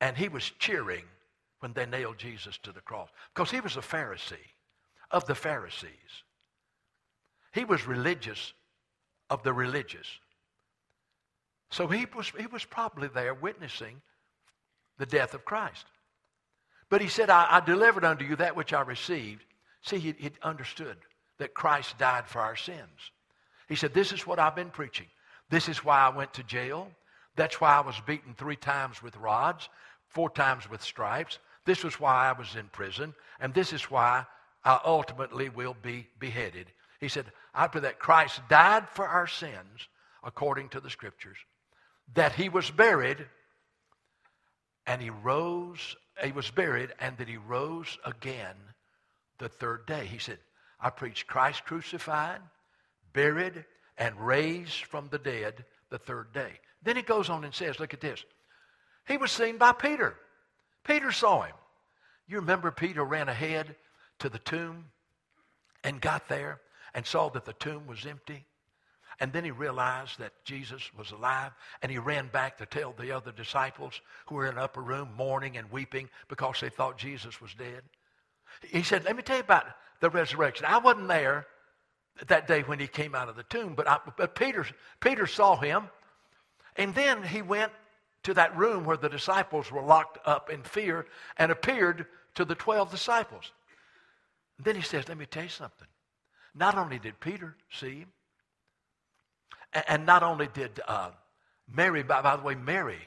And 0.00 0.16
he 0.16 0.28
was 0.28 0.50
cheering 0.58 1.04
when 1.60 1.72
they 1.74 1.86
nailed 1.86 2.18
Jesus 2.18 2.58
to 2.58 2.72
the 2.72 2.80
cross 2.80 3.08
because 3.34 3.50
he 3.50 3.60
was 3.60 3.76
a 3.76 3.80
Pharisee 3.80 4.34
of 5.10 5.26
the 5.26 5.34
Pharisees. 5.34 6.24
He 7.52 7.64
was 7.64 7.86
religious 7.86 8.52
of 9.30 9.42
the 9.42 9.52
religious. 9.52 10.06
So 11.70 11.86
he 11.86 12.06
was, 12.14 12.32
he 12.38 12.46
was 12.46 12.64
probably 12.64 13.08
there 13.08 13.34
witnessing 13.34 14.00
the 14.98 15.06
death 15.06 15.34
of 15.34 15.44
Christ. 15.44 15.86
But 16.88 17.00
he 17.00 17.08
said, 17.08 17.30
I, 17.30 17.46
I 17.50 17.60
delivered 17.60 18.04
unto 18.04 18.24
you 18.24 18.36
that 18.36 18.56
which 18.56 18.72
I 18.72 18.82
received. 18.82 19.44
See, 19.82 19.98
he, 19.98 20.14
he 20.18 20.30
understood 20.42 20.96
that 21.38 21.54
Christ 21.54 21.96
died 21.98 22.28
for 22.28 22.40
our 22.40 22.56
sins. 22.56 23.10
He 23.72 23.76
said, 23.76 23.94
This 23.94 24.12
is 24.12 24.26
what 24.26 24.38
I've 24.38 24.54
been 24.54 24.68
preaching. 24.68 25.06
This 25.48 25.66
is 25.66 25.82
why 25.82 26.00
I 26.00 26.10
went 26.10 26.34
to 26.34 26.42
jail. 26.42 26.90
That's 27.36 27.58
why 27.58 27.74
I 27.74 27.80
was 27.80 27.98
beaten 28.06 28.34
three 28.34 28.54
times 28.54 29.02
with 29.02 29.16
rods, 29.16 29.70
four 30.08 30.28
times 30.28 30.68
with 30.68 30.82
stripes. 30.82 31.38
This 31.64 31.82
was 31.82 31.98
why 31.98 32.28
I 32.28 32.32
was 32.38 32.54
in 32.54 32.66
prison. 32.66 33.14
And 33.40 33.54
this 33.54 33.72
is 33.72 33.90
why 33.90 34.26
I 34.62 34.78
ultimately 34.84 35.48
will 35.48 35.74
be 35.80 36.06
beheaded. 36.18 36.66
He 37.00 37.08
said, 37.08 37.32
after 37.54 37.80
that 37.80 37.98
Christ 37.98 38.42
died 38.50 38.90
for 38.90 39.08
our 39.08 39.26
sins, 39.26 39.88
according 40.22 40.68
to 40.68 40.80
the 40.80 40.90
scriptures, 40.90 41.38
that 42.12 42.34
he 42.34 42.50
was 42.50 42.70
buried, 42.70 43.24
and 44.86 45.00
he 45.00 45.08
rose, 45.08 45.96
he 46.22 46.32
was 46.32 46.50
buried, 46.50 46.92
and 47.00 47.16
that 47.16 47.26
he 47.26 47.38
rose 47.38 47.96
again 48.04 48.56
the 49.38 49.48
third 49.48 49.86
day. 49.86 50.04
He 50.04 50.18
said, 50.18 50.40
I 50.78 50.90
preached 50.90 51.26
Christ 51.26 51.64
crucified, 51.64 52.42
buried, 53.12 53.64
and 53.98 54.18
raised 54.18 54.84
from 54.84 55.08
the 55.08 55.18
dead 55.18 55.64
the 55.90 55.98
third 55.98 56.32
day. 56.32 56.52
Then 56.82 56.96
he 56.96 57.02
goes 57.02 57.28
on 57.28 57.44
and 57.44 57.54
says, 57.54 57.78
look 57.78 57.94
at 57.94 58.00
this. 58.00 58.24
He 59.06 59.16
was 59.16 59.30
seen 59.30 59.58
by 59.58 59.72
Peter. 59.72 60.16
Peter 60.84 61.12
saw 61.12 61.42
him. 61.42 61.54
You 62.26 62.38
remember 62.38 62.70
Peter 62.70 63.04
ran 63.04 63.28
ahead 63.28 63.76
to 64.20 64.28
the 64.28 64.38
tomb 64.38 64.86
and 65.84 66.00
got 66.00 66.28
there 66.28 66.60
and 66.94 67.04
saw 67.04 67.28
that 67.30 67.44
the 67.44 67.52
tomb 67.54 67.86
was 67.86 68.06
empty. 68.06 68.44
And 69.20 69.32
then 69.32 69.44
he 69.44 69.50
realized 69.50 70.18
that 70.18 70.32
Jesus 70.44 70.90
was 70.96 71.10
alive, 71.10 71.52
and 71.82 71.92
he 71.92 71.98
ran 71.98 72.28
back 72.28 72.58
to 72.58 72.66
tell 72.66 72.92
the 72.92 73.12
other 73.12 73.30
disciples 73.30 74.00
who 74.26 74.34
were 74.34 74.46
in 74.46 74.54
the 74.54 74.62
upper 74.62 74.80
room 74.80 75.10
mourning 75.16 75.56
and 75.56 75.70
weeping 75.70 76.08
because 76.28 76.60
they 76.60 76.70
thought 76.70 76.98
Jesus 76.98 77.40
was 77.40 77.54
dead. 77.54 77.82
He 78.62 78.82
said, 78.82 79.04
Let 79.04 79.16
me 79.16 79.22
tell 79.22 79.36
you 79.36 79.42
about 79.42 79.66
the 80.00 80.10
resurrection. 80.10 80.66
I 80.66 80.78
wasn't 80.78 81.08
there 81.08 81.46
that 82.26 82.46
day 82.46 82.62
when 82.62 82.78
he 82.78 82.86
came 82.86 83.14
out 83.14 83.28
of 83.28 83.36
the 83.36 83.42
tomb, 83.44 83.74
but, 83.74 83.88
I, 83.88 83.98
but 84.16 84.34
Peter, 84.34 84.66
Peter 85.00 85.26
saw 85.26 85.56
him, 85.56 85.84
and 86.76 86.94
then 86.94 87.22
he 87.22 87.42
went 87.42 87.72
to 88.22 88.34
that 88.34 88.56
room 88.56 88.84
where 88.84 88.96
the 88.96 89.08
disciples 89.08 89.70
were 89.70 89.82
locked 89.82 90.18
up 90.26 90.50
in 90.50 90.62
fear 90.62 91.06
and 91.38 91.50
appeared 91.50 92.06
to 92.34 92.44
the 92.44 92.54
12 92.54 92.90
disciples. 92.90 93.52
Then 94.58 94.76
he 94.76 94.82
says, 94.82 95.08
Let 95.08 95.18
me 95.18 95.26
tell 95.26 95.44
you 95.44 95.48
something. 95.48 95.88
Not 96.54 96.76
only 96.76 96.98
did 96.98 97.18
Peter 97.18 97.56
see 97.70 98.00
him, 98.00 98.08
and 99.88 100.04
not 100.04 100.22
only 100.22 100.48
did 100.52 100.80
uh, 100.86 101.10
Mary, 101.72 102.02
by, 102.02 102.20
by, 102.20 102.36
the 102.36 102.42
way, 102.42 102.54
Mary, 102.54 103.00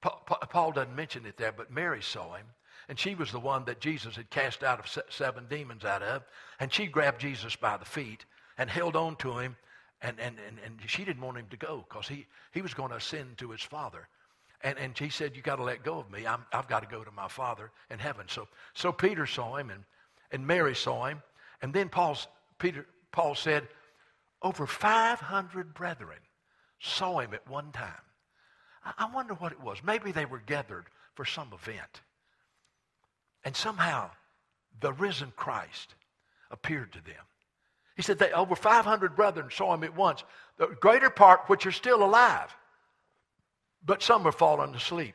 Paul 0.00 0.72
doesn't 0.72 0.94
mention 0.94 1.26
it 1.26 1.36
there, 1.36 1.52
but 1.52 1.70
Mary 1.70 2.02
saw 2.02 2.34
him. 2.34 2.46
And 2.90 2.98
she 2.98 3.14
was 3.14 3.30
the 3.30 3.38
one 3.38 3.66
that 3.66 3.78
Jesus 3.78 4.16
had 4.16 4.30
cast 4.30 4.64
out 4.64 4.80
of 4.80 5.04
seven 5.10 5.46
demons 5.48 5.84
out 5.84 6.02
of. 6.02 6.24
And 6.58 6.72
she 6.72 6.86
grabbed 6.86 7.20
Jesus 7.20 7.54
by 7.54 7.76
the 7.76 7.84
feet 7.84 8.24
and 8.58 8.68
held 8.68 8.96
on 8.96 9.14
to 9.18 9.38
him. 9.38 9.56
And, 10.02 10.18
and, 10.18 10.34
and, 10.44 10.58
and 10.64 10.80
she 10.88 11.04
didn't 11.04 11.22
want 11.22 11.38
him 11.38 11.46
to 11.50 11.56
go 11.56 11.84
because 11.88 12.08
he, 12.08 12.26
he 12.50 12.62
was 12.62 12.74
going 12.74 12.90
to 12.90 12.96
ascend 12.96 13.38
to 13.38 13.50
his 13.52 13.62
father. 13.62 14.08
And, 14.62 14.76
and 14.76 14.98
he 14.98 15.08
said, 15.08 15.36
You 15.36 15.42
got 15.42 15.56
to 15.56 15.62
let 15.62 15.84
go 15.84 16.00
of 16.00 16.10
me. 16.10 16.26
i 16.26 16.36
have 16.50 16.66
got 16.66 16.80
to 16.80 16.88
go 16.88 17.04
to 17.04 17.12
my 17.12 17.28
father 17.28 17.70
in 17.92 18.00
heaven. 18.00 18.26
So, 18.26 18.48
so 18.74 18.90
Peter 18.90 19.24
saw 19.24 19.54
him 19.54 19.70
and, 19.70 19.84
and 20.32 20.44
Mary 20.44 20.74
saw 20.74 21.06
him. 21.06 21.22
And 21.62 21.72
then 21.72 21.90
Paul's, 21.90 22.26
Peter, 22.58 22.86
Paul 23.12 23.36
said, 23.36 23.68
over 24.42 24.66
500 24.66 25.74
brethren 25.74 26.18
saw 26.80 27.20
him 27.20 27.34
at 27.34 27.48
one 27.48 27.70
time. 27.70 28.02
I 28.98 29.08
wonder 29.14 29.34
what 29.34 29.52
it 29.52 29.60
was. 29.60 29.78
Maybe 29.84 30.10
they 30.10 30.24
were 30.24 30.42
gathered 30.44 30.86
for 31.14 31.24
some 31.24 31.52
event. 31.52 32.00
And 33.44 33.56
somehow 33.56 34.10
the 34.80 34.92
risen 34.92 35.32
Christ 35.36 35.94
appeared 36.50 36.92
to 36.92 37.04
them. 37.04 37.24
He 37.96 38.02
said 38.02 38.18
that 38.18 38.32
over 38.32 38.56
500 38.56 39.14
brethren 39.14 39.48
saw 39.50 39.74
him 39.74 39.84
at 39.84 39.94
once, 39.94 40.24
the 40.56 40.68
greater 40.68 41.10
part 41.10 41.48
which 41.48 41.66
are 41.66 41.72
still 41.72 42.02
alive, 42.02 42.54
but 43.84 44.02
some 44.02 44.26
are 44.26 44.32
fallen 44.32 44.74
asleep. 44.74 45.14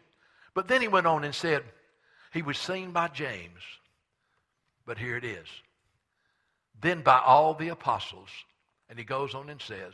But 0.53 0.67
then 0.67 0.81
he 0.81 0.87
went 0.87 1.07
on 1.07 1.23
and 1.23 1.33
said, 1.33 1.63
He 2.31 2.41
was 2.41 2.57
seen 2.57 2.91
by 2.91 3.07
James, 3.07 3.61
but 4.85 4.97
here 4.97 5.17
it 5.17 5.25
is 5.25 5.47
then 6.81 7.01
by 7.01 7.19
all 7.19 7.53
the 7.53 7.69
apostles. 7.69 8.29
And 8.89 8.99
he 8.99 9.05
goes 9.05 9.33
on 9.33 9.49
and 9.49 9.61
says, 9.61 9.93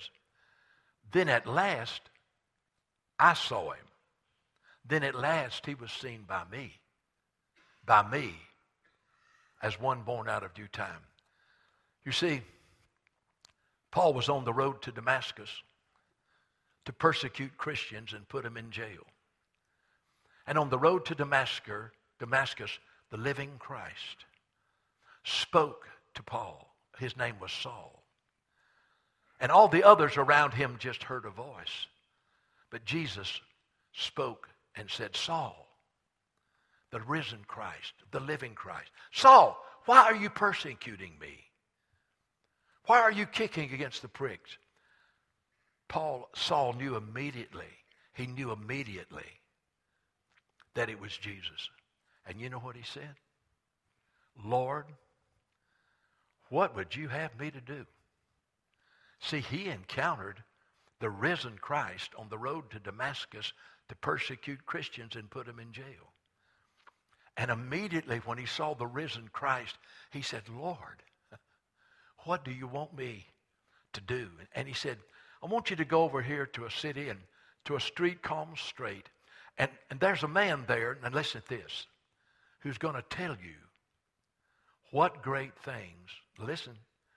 Then 1.11 1.29
at 1.29 1.47
last 1.47 2.01
I 3.19 3.33
saw 3.33 3.71
him. 3.71 3.85
Then 4.85 5.03
at 5.03 5.15
last 5.15 5.65
he 5.65 5.75
was 5.75 5.91
seen 5.91 6.23
by 6.27 6.43
me. 6.51 6.80
By 7.91 8.07
me, 8.07 8.35
as 9.61 9.77
one 9.77 10.03
born 10.03 10.29
out 10.29 10.43
of 10.43 10.53
due 10.53 10.69
time. 10.69 11.03
You 12.05 12.13
see, 12.13 12.41
Paul 13.91 14.13
was 14.13 14.29
on 14.29 14.45
the 14.45 14.53
road 14.53 14.81
to 14.83 14.93
Damascus 14.93 15.49
to 16.85 16.93
persecute 16.93 17.57
Christians 17.57 18.13
and 18.13 18.25
put 18.29 18.45
them 18.45 18.55
in 18.55 18.71
jail. 18.71 19.05
And 20.47 20.57
on 20.57 20.69
the 20.69 20.79
road 20.79 21.03
to 21.07 21.15
Damascus, 21.15 21.91
Damascus, 22.17 22.71
the 23.09 23.17
living 23.17 23.51
Christ 23.59 24.23
spoke 25.25 25.85
to 26.13 26.23
Paul 26.23 26.73
his 26.97 27.17
name 27.17 27.35
was 27.41 27.51
Saul. 27.51 28.03
And 29.41 29.51
all 29.51 29.67
the 29.67 29.83
others 29.83 30.15
around 30.15 30.53
him 30.53 30.77
just 30.79 31.03
heard 31.03 31.25
a 31.25 31.29
voice. 31.29 31.87
But 32.69 32.85
Jesus 32.85 33.41
spoke 33.91 34.47
and 34.77 34.89
said, 34.89 35.13
Saul, 35.13 35.67
the 36.91 37.01
risen 37.01 37.39
Christ, 37.47 37.93
the 38.11 38.19
living 38.19 38.53
Christ. 38.53 38.91
Saul, 39.11 39.57
why 39.85 40.03
are 40.03 40.15
you 40.15 40.29
persecuting 40.29 41.13
me? 41.19 41.45
Why 42.85 42.99
are 42.99 43.11
you 43.11 43.25
kicking 43.25 43.73
against 43.73 44.01
the 44.01 44.07
pricks? 44.07 44.57
Paul, 45.87 46.29
Saul 46.35 46.73
knew 46.73 46.95
immediately, 46.95 47.65
he 48.13 48.27
knew 48.27 48.51
immediately 48.51 49.25
that 50.73 50.89
it 50.89 50.99
was 50.99 51.15
Jesus. 51.17 51.69
And 52.25 52.39
you 52.39 52.49
know 52.49 52.59
what 52.59 52.75
he 52.75 52.83
said? 52.83 53.15
Lord, 54.43 54.85
what 56.49 56.75
would 56.75 56.95
you 56.95 57.07
have 57.07 57.37
me 57.39 57.51
to 57.51 57.61
do? 57.61 57.85
See, 59.19 59.39
he 59.39 59.67
encountered 59.67 60.43
the 60.99 61.09
risen 61.09 61.57
Christ 61.59 62.11
on 62.17 62.29
the 62.29 62.37
road 62.37 62.71
to 62.71 62.79
Damascus 62.79 63.53
to 63.89 63.95
persecute 63.95 64.65
Christians 64.65 65.15
and 65.15 65.29
put 65.29 65.45
them 65.45 65.59
in 65.59 65.71
jail. 65.71 66.10
And 67.37 67.49
immediately 67.49 68.17
when 68.25 68.37
he 68.37 68.45
saw 68.45 68.73
the 68.73 68.87
risen 68.87 69.29
Christ, 69.31 69.77
he 70.11 70.21
said, 70.21 70.43
Lord, 70.49 71.03
what 72.25 72.43
do 72.43 72.51
you 72.51 72.67
want 72.67 72.95
me 72.95 73.25
to 73.93 74.01
do? 74.01 74.27
And 74.53 74.67
he 74.67 74.73
said, 74.73 74.97
I 75.41 75.47
want 75.47 75.69
you 75.69 75.75
to 75.77 75.85
go 75.85 76.03
over 76.03 76.21
here 76.21 76.45
to 76.47 76.65
a 76.65 76.71
city 76.71 77.09
and 77.09 77.19
to 77.65 77.75
a 77.75 77.79
street 77.79 78.21
called 78.21 78.57
Straight. 78.57 79.09
And, 79.57 79.71
and 79.89 79.99
there's 79.99 80.23
a 80.23 80.27
man 80.27 80.65
there, 80.67 80.97
and 81.03 81.13
listen 81.13 81.41
to 81.41 81.47
this, 81.49 81.87
who's 82.59 82.77
going 82.77 82.95
to 82.95 83.03
tell 83.03 83.31
you 83.31 83.55
what 84.91 85.21
great 85.21 85.55
things, 85.63 86.09
listen, 86.37 86.73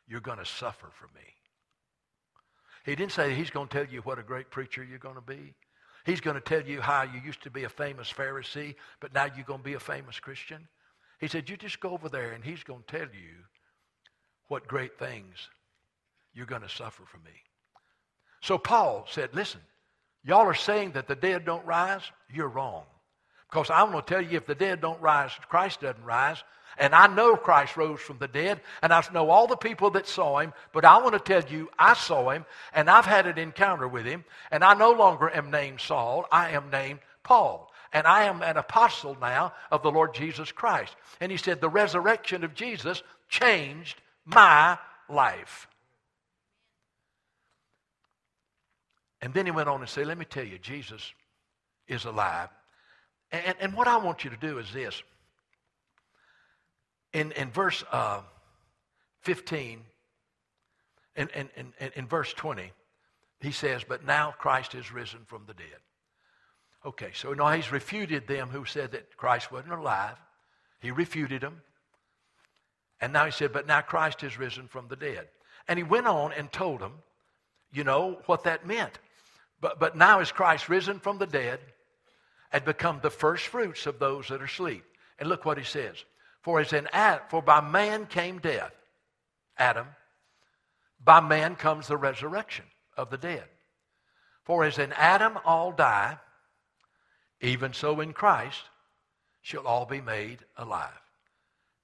you're 0.07 0.21
going 0.21 0.39
to 0.39 0.45
suffer 0.45 0.89
for 0.99 1.07
me. 1.15 1.23
He 2.85 2.95
didn't 2.95 3.13
say 3.13 3.35
he's 3.35 3.51
going 3.51 3.69
to 3.69 3.79
tell 3.85 3.93
you 3.93 4.01
what 4.01 4.19
a 4.19 4.23
great 4.23 4.51
preacher 4.51 4.85
you're 4.85 4.99
going 4.99 5.15
to 5.17 5.21
be. 5.21 5.55
He's 6.05 6.21
going 6.21 6.35
to 6.35 6.41
tell 6.41 6.63
you 6.63 6.81
how 6.81 7.03
you 7.03 7.21
used 7.25 7.43
to 7.45 7.51
be 7.51 7.65
a 7.65 7.69
famous 7.69 8.13
Pharisee, 8.13 8.75
but 9.01 9.15
now 9.15 9.25
you're 9.25 9.45
going 9.45 9.61
to 9.61 9.65
be 9.65 9.75
a 9.75 9.81
famous 9.81 10.21
Christian. 10.21 10.69
He 11.19 11.29
said, 11.29 11.49
You 11.49 11.57
just 11.57 11.81
go 11.81 11.91
over 11.91 12.09
there 12.09 12.33
and 12.33 12.45
he's 12.45 12.63
going 12.63 12.83
to 12.87 12.99
tell 12.99 13.07
you 13.07 13.37
what 14.49 14.67
great 14.67 14.99
things 14.99 15.49
you're 16.35 16.47
going 16.47 16.63
to 16.63 16.69
suffer 16.69 17.05
for 17.07 17.19
me. 17.19 17.33
So 18.43 18.59
Paul 18.59 19.07
said, 19.11 19.35
Listen, 19.35 19.61
y'all 20.23 20.47
are 20.47 20.55
saying 20.55 20.93
that 20.93 21.09
the 21.09 21.17
dead 21.17 21.47
don't 21.47 21.65
rise? 21.65 22.03
You're 22.33 22.49
wrong. 22.49 22.85
Because 23.55 23.71
I'm 23.71 23.93
going 23.93 24.03
to 24.03 24.09
tell 24.09 24.21
you 24.21 24.37
if 24.37 24.47
the 24.47 24.55
dead 24.57 24.81
don't 24.81 25.01
rise, 25.01 25.31
Christ 25.49 25.83
doesn't 25.83 26.05
rise. 26.05 26.43
And 26.77 26.93
I 26.93 27.07
know 27.07 27.37
Christ 27.37 27.77
rose 27.77 28.01
from 28.01 28.19
the 28.19 28.27
dead, 28.27 28.61
and 28.83 28.93
I 28.93 29.01
know 29.13 29.31
all 29.31 29.47
the 29.47 29.55
people 29.55 29.91
that 29.91 30.09
saw 30.09 30.41
him, 30.41 30.53
but 30.73 30.85
I 30.85 30.99
want 30.99 31.13
to 31.13 31.21
tell 31.21 31.49
you, 31.49 31.71
I 31.79 31.95
saw 31.95 32.31
him, 32.31 32.47
and 32.73 32.91
I've 32.91 33.07
had 33.07 33.29
an 33.29 33.39
encounter 33.39 33.87
with 33.87 34.07
him, 34.07 34.25
and 34.51 34.65
I 34.65 34.75
no 34.75 34.91
longer 34.91 35.31
am 35.31 35.53
named 35.53 35.81
Saul, 35.81 36.27
I 36.33 36.51
am 36.51 36.69
named 36.71 36.99
Paul. 37.23 37.71
And 37.93 38.09
I 38.09 38.25
am 38.25 38.43
an 38.43 38.57
apostle 38.57 39.17
now 39.21 39.53
of 39.71 39.85
the 39.85 39.93
Lord 39.93 40.15
Jesus 40.15 40.51
Christ. 40.51 40.97
And 41.21 41.31
he 41.31 41.39
said, 41.39 41.61
The 41.61 41.69
resurrection 41.69 42.43
of 42.43 42.55
Jesus 42.55 43.05
changed 43.29 44.01
my 44.25 44.77
life. 45.09 45.69
And 49.23 49.33
then 49.33 49.47
he 49.47 49.53
went 49.53 49.69
on 49.69 49.79
and 49.79 49.89
said, 49.89 50.09
Let 50.09 50.19
me 50.19 50.25
tell 50.25 50.43
you, 50.43 50.59
Jesus 50.59 51.13
is 51.87 52.05
alive. 52.05 52.49
And, 53.35 53.57
and 53.61 53.75
what 53.75 53.89
I 53.89 53.97
want 53.97 54.23
you 54.23 54.31
to 54.31 54.37
do 54.37 54.59
is 54.59 54.73
this 54.73 55.03
in, 57.13 57.33
in 57.33 57.51
verse 57.51 57.83
uh, 57.91 58.21
15, 59.23 59.81
in, 61.17 61.29
in, 61.29 61.49
in, 61.57 61.91
in 61.97 62.07
verse 62.07 62.33
20, 62.33 62.71
he 63.41 63.51
says, 63.51 63.83
But 63.87 64.05
now 64.05 64.35
Christ 64.39 64.75
is 64.75 64.93
risen 64.93 65.21
from 65.27 65.45
the 65.47 65.55
dead. 65.55 65.67
Okay, 66.87 67.11
so 67.15 67.33
now 67.33 67.51
he's 67.51 67.73
refuted 67.73 68.29
them 68.29 68.51
who 68.51 68.65
said 68.65 68.93
that 68.93 69.17
Christ 69.17 69.51
wasn't 69.51 69.73
alive. 69.73 70.17
He 70.81 70.91
refuted 70.91 71.41
them. 71.41 71.63
And 73.01 73.13
now 73.13 73.25
he 73.25 73.33
said, 73.33 73.53
But 73.53 73.67
now 73.67 73.81
Christ 73.81 74.23
is 74.23 74.39
risen 74.39 74.69
from 74.69 74.87
the 74.89 74.97
dead. 74.97 75.27
And 75.67 75.79
he 75.79 75.83
went 75.83 76.07
on 76.07 76.33
and 76.33 76.53
told 76.53 76.81
them, 76.81 76.93
you 77.73 77.83
know, 77.83 78.19
what 78.27 78.45
that 78.45 78.67
meant. 78.67 78.99
But, 79.61 79.81
but 79.81 79.97
now 79.97 80.21
is 80.21 80.31
Christ 80.31 80.69
risen 80.69 81.01
from 81.01 81.19
the 81.19 81.27
dead 81.27 81.59
and 82.55 82.65
become 82.65 83.01
the 83.03 83.11
first 83.11 83.49
fruits 83.49 83.85
of 83.85 83.99
those 83.99 84.29
that 84.29 84.41
are 84.41 84.45
asleep. 84.45 84.85
And 85.19 85.29
look 85.29 85.45
what 85.45 85.59
he 85.59 85.65
says. 85.65 85.97
For 86.41 86.61
as 86.61 86.73
in 86.73 86.89
Adam, 86.93 87.25
for 87.29 87.43
by 87.43 87.61
man 87.61 88.07
came 88.07 88.39
death, 88.39 88.73
Adam. 89.59 89.89
By 91.05 91.21
man 91.21 91.57
comes 91.57 91.89
the 91.89 91.97
resurrection 91.97 92.65
of 92.97 93.11
the 93.11 93.19
dead. 93.19 93.43
For 94.45 94.63
as 94.63 94.79
in 94.79 94.93
Adam 94.93 95.37
all 95.45 95.73
die, 95.73 96.17
even 97.41 97.73
so 97.73 98.01
in 98.01 98.13
Christ 98.13 98.63
shall 99.43 99.67
all 99.67 99.85
be 99.85 100.01
made 100.01 100.39
alive. 100.57 100.93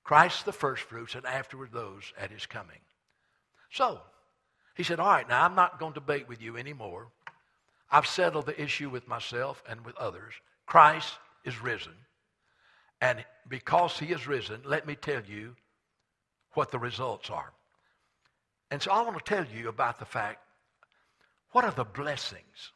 Christ 0.05 0.45
the 0.45 0.53
firstfruits, 0.53 1.17
and 1.17 1.27
afterward 1.27 1.71
those 1.73 2.13
at 2.17 2.31
his 2.31 2.47
coming. 2.47 2.79
So, 3.73 4.01
he 4.77 4.85
said, 4.85 5.01
All 5.01 5.11
right, 5.11 5.29
now 5.29 5.45
I'm 5.45 5.57
not 5.57 5.81
going 5.81 5.95
to 5.95 6.01
debate 6.01 6.29
with 6.29 6.41
you 6.41 6.57
anymore. 6.57 7.09
I've 7.91 8.07
settled 8.07 8.47
the 8.47 8.61
issue 8.63 8.89
with 8.89 9.09
myself 9.09 9.65
and 9.69 9.85
with 9.85 9.97
others. 9.97 10.35
Christ 10.71 11.19
is 11.45 11.61
risen. 11.61 11.95
And 13.01 13.25
because 13.49 13.99
he 13.99 14.07
is 14.13 14.29
risen, 14.29 14.61
let 14.65 14.87
me 14.87 14.95
tell 14.95 15.21
you 15.25 15.57
what 16.53 16.71
the 16.71 16.79
results 16.79 17.29
are. 17.29 17.53
And 18.71 18.81
so 18.81 18.93
I 18.93 19.03
want 19.03 19.19
to 19.19 19.25
tell 19.25 19.45
you 19.53 19.69
about 19.69 19.99
the 19.99 20.05
fact 20.05 20.39
what 21.51 21.65
are 21.65 21.73
the 21.73 21.83
blessings 21.83 22.71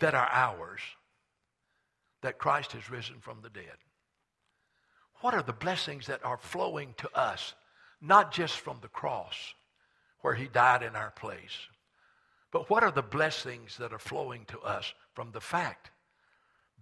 that 0.00 0.16
are 0.16 0.28
ours 0.32 0.80
that 2.22 2.38
Christ 2.38 2.72
has 2.72 2.90
risen 2.90 3.20
from 3.20 3.38
the 3.40 3.50
dead? 3.50 3.78
What 5.20 5.32
are 5.32 5.44
the 5.44 5.52
blessings 5.52 6.08
that 6.08 6.24
are 6.24 6.38
flowing 6.38 6.94
to 6.96 7.16
us, 7.16 7.54
not 8.00 8.32
just 8.32 8.58
from 8.58 8.78
the 8.82 8.88
cross 8.88 9.36
where 10.22 10.34
he 10.34 10.48
died 10.48 10.82
in 10.82 10.96
our 10.96 11.12
place, 11.12 11.68
but 12.50 12.68
what 12.68 12.82
are 12.82 12.90
the 12.90 13.00
blessings 13.00 13.76
that 13.76 13.92
are 13.92 13.98
flowing 14.00 14.44
to 14.46 14.58
us 14.62 14.92
from 15.14 15.30
the 15.30 15.40
fact 15.40 15.89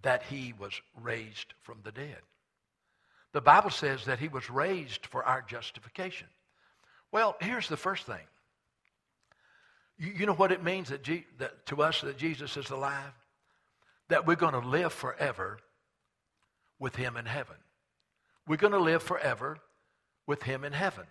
that 0.01 0.23
he 0.23 0.53
was 0.57 0.73
raised 1.01 1.53
from 1.61 1.79
the 1.83 1.91
dead? 1.91 2.19
The 3.33 3.41
Bible 3.41 3.69
says 3.69 4.05
that 4.05 4.19
he 4.19 4.27
was 4.27 4.49
raised 4.49 5.05
for 5.05 5.23
our 5.23 5.41
justification. 5.41 6.27
Well, 7.11 7.35
here's 7.39 7.69
the 7.69 7.77
first 7.77 8.05
thing. 8.05 8.27
You, 9.97 10.13
you 10.19 10.25
know 10.25 10.33
what 10.33 10.51
it 10.51 10.63
means 10.63 10.89
that, 10.89 11.03
G, 11.03 11.25
that 11.37 11.65
to 11.67 11.81
us 11.81 12.01
that 12.01 12.17
Jesus 12.17 12.57
is 12.57 12.69
alive? 12.69 13.13
That 14.07 14.25
we're 14.25 14.35
going 14.35 14.53
to 14.53 14.67
live 14.67 14.93
forever 14.93 15.59
with 16.79 16.95
him 16.95 17.17
in 17.17 17.25
heaven. 17.25 17.57
We're 18.47 18.57
going 18.57 18.73
to 18.73 18.79
live 18.79 19.03
forever 19.03 19.59
with 20.25 20.41
him 20.43 20.63
in 20.63 20.73
heaven. 20.73 21.05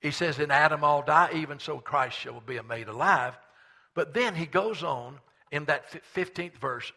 He 0.00 0.10
says, 0.10 0.40
In 0.40 0.50
Adam 0.50 0.82
all 0.82 1.02
die, 1.02 1.30
even 1.34 1.60
so 1.60 1.78
Christ 1.78 2.18
shall 2.18 2.40
be 2.40 2.58
made 2.68 2.88
alive. 2.88 3.34
But 3.94 4.14
then 4.14 4.34
he 4.34 4.46
goes 4.46 4.82
on 4.82 5.18
in 5.52 5.66
that 5.66 5.84
15th 6.14 6.56
verse, 6.56 6.90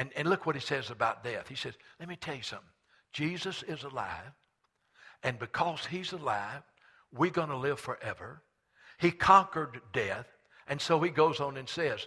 and, 0.00 0.08
and 0.16 0.26
look 0.26 0.46
what 0.46 0.54
he 0.54 0.62
says 0.62 0.88
about 0.88 1.22
death. 1.22 1.46
He 1.46 1.54
says, 1.54 1.74
Let 1.98 2.08
me 2.08 2.16
tell 2.16 2.34
you 2.34 2.42
something. 2.42 2.66
Jesus 3.12 3.62
is 3.62 3.82
alive, 3.84 4.32
and 5.22 5.38
because 5.38 5.84
he's 5.84 6.12
alive, 6.12 6.62
we're 7.12 7.30
going 7.30 7.50
to 7.50 7.56
live 7.58 7.78
forever. 7.78 8.40
He 8.98 9.10
conquered 9.10 9.78
death, 9.92 10.26
and 10.66 10.80
so 10.80 11.02
he 11.02 11.10
goes 11.10 11.38
on 11.38 11.58
and 11.58 11.68
says, 11.68 12.06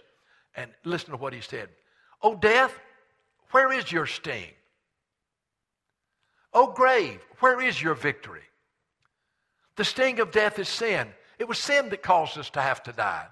and 0.56 0.72
listen 0.84 1.10
to 1.10 1.16
what 1.16 1.32
he 1.32 1.40
said. 1.40 1.68
Oh, 2.20 2.34
death, 2.34 2.76
where 3.52 3.72
is 3.72 3.92
your 3.92 4.06
sting? 4.06 4.50
Oh, 6.52 6.72
grave, 6.72 7.20
where 7.38 7.60
is 7.60 7.80
your 7.80 7.94
victory? 7.94 8.42
The 9.76 9.84
sting 9.84 10.18
of 10.18 10.32
death 10.32 10.58
is 10.58 10.68
sin. 10.68 11.08
It 11.38 11.46
was 11.46 11.58
sin 11.58 11.90
that 11.90 12.02
caused 12.02 12.38
us 12.38 12.50
to 12.50 12.60
have 12.60 12.82
to 12.84 12.92
die. 12.92 13.26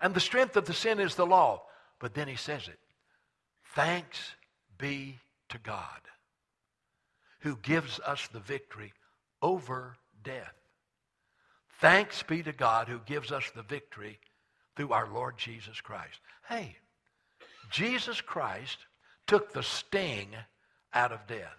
And 0.00 0.14
the 0.14 0.20
strength 0.20 0.56
of 0.56 0.64
the 0.64 0.74
sin 0.74 0.98
is 0.98 1.14
the 1.14 1.26
law. 1.26 1.62
But 2.00 2.14
then 2.14 2.26
he 2.26 2.36
says 2.36 2.66
it 2.66 2.78
Thanks 3.74 4.34
be 4.78 5.18
to 5.50 5.58
God 5.58 6.00
who 7.40 7.56
gives 7.56 8.00
us 8.00 8.28
the 8.32 8.40
victory 8.40 8.92
over 9.42 9.96
death. 10.22 10.54
Thanks 11.80 12.22
be 12.22 12.42
to 12.42 12.52
God 12.52 12.88
who 12.88 12.98
gives 13.06 13.32
us 13.32 13.50
the 13.54 13.62
victory 13.62 14.18
through 14.76 14.92
our 14.92 15.08
Lord 15.08 15.38
Jesus 15.38 15.80
Christ. 15.80 16.20
Hey, 16.48 16.76
Jesus 17.70 18.20
Christ 18.20 18.78
took 19.26 19.52
the 19.52 19.62
sting 19.62 20.28
out 20.92 21.12
of 21.12 21.26
death. 21.26 21.56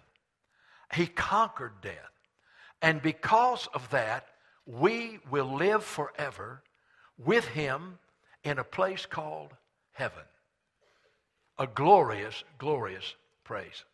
He 0.94 1.06
conquered 1.06 1.80
death. 1.80 1.94
And 2.82 3.00
because 3.00 3.68
of 3.74 3.88
that, 3.90 4.26
we 4.66 5.18
will 5.30 5.56
live 5.56 5.82
forever 5.82 6.62
with 7.16 7.46
him 7.46 7.98
in 8.44 8.58
a 8.58 8.64
place 8.64 9.06
called 9.06 9.54
heaven. 9.92 10.22
A 11.58 11.66
glorious, 11.66 12.44
glorious 12.58 13.14
praise. 13.44 13.84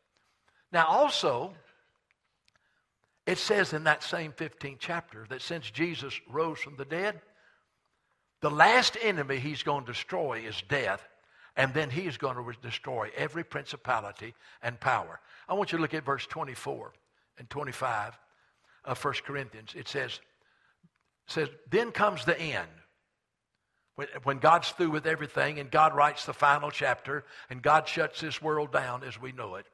Now, 0.73 0.87
also, 0.87 1.55
it 3.27 3.38
says 3.38 3.73
in 3.73 3.85
that 3.85 4.03
same 4.03 4.33
15th 4.33 4.79
chapter 4.79 5.27
that 5.29 5.42
since 5.42 5.71
Jesus 5.71 6.18
rose 6.31 6.59
from 6.59 6.77
the 6.77 6.85
dead, 6.85 7.21
the 8.40 8.51
last 8.51 8.97
enemy 9.03 9.38
he's 9.38 9.62
going 9.62 9.85
to 9.85 9.92
destroy 9.92 10.40
is 10.47 10.62
death. 10.68 11.07
And 11.57 11.75
then 11.75 11.90
he 11.90 12.03
is 12.03 12.16
going 12.16 12.37
to 12.37 12.61
destroy 12.62 13.11
every 13.16 13.42
principality 13.42 14.35
and 14.62 14.79
power. 14.79 15.21
I 15.49 15.55
want 15.55 15.73
you 15.73 15.79
to 15.79 15.83
look 15.83 15.94
at 15.94 16.05
verse 16.05 16.25
24 16.27 16.92
and 17.38 17.51
25 17.51 18.16
of 18.85 19.05
1 19.05 19.14
Corinthians. 19.27 19.75
It 19.75 19.88
says, 19.88 20.21
says 21.27 21.49
Then 21.68 21.90
comes 21.90 22.25
the 22.25 22.40
end. 22.40 22.68
When, 23.99 24.07
when 24.23 24.39
God's 24.39 24.69
through 24.69 24.91
with 24.91 25.09
everything 25.09 25.59
and 25.59 25.73
God 25.73 25.93
writes 25.93 26.25
the 26.25 26.33
final 26.33 26.71
chapter 26.71 27.25
and 27.51 27.61
God 27.61 27.89
shuts 27.89 28.21
this 28.21 28.41
world 28.41 28.73
down 28.73 29.03
as 29.03 29.21
we 29.21 29.33
know 29.33 29.57
it. 29.57 29.67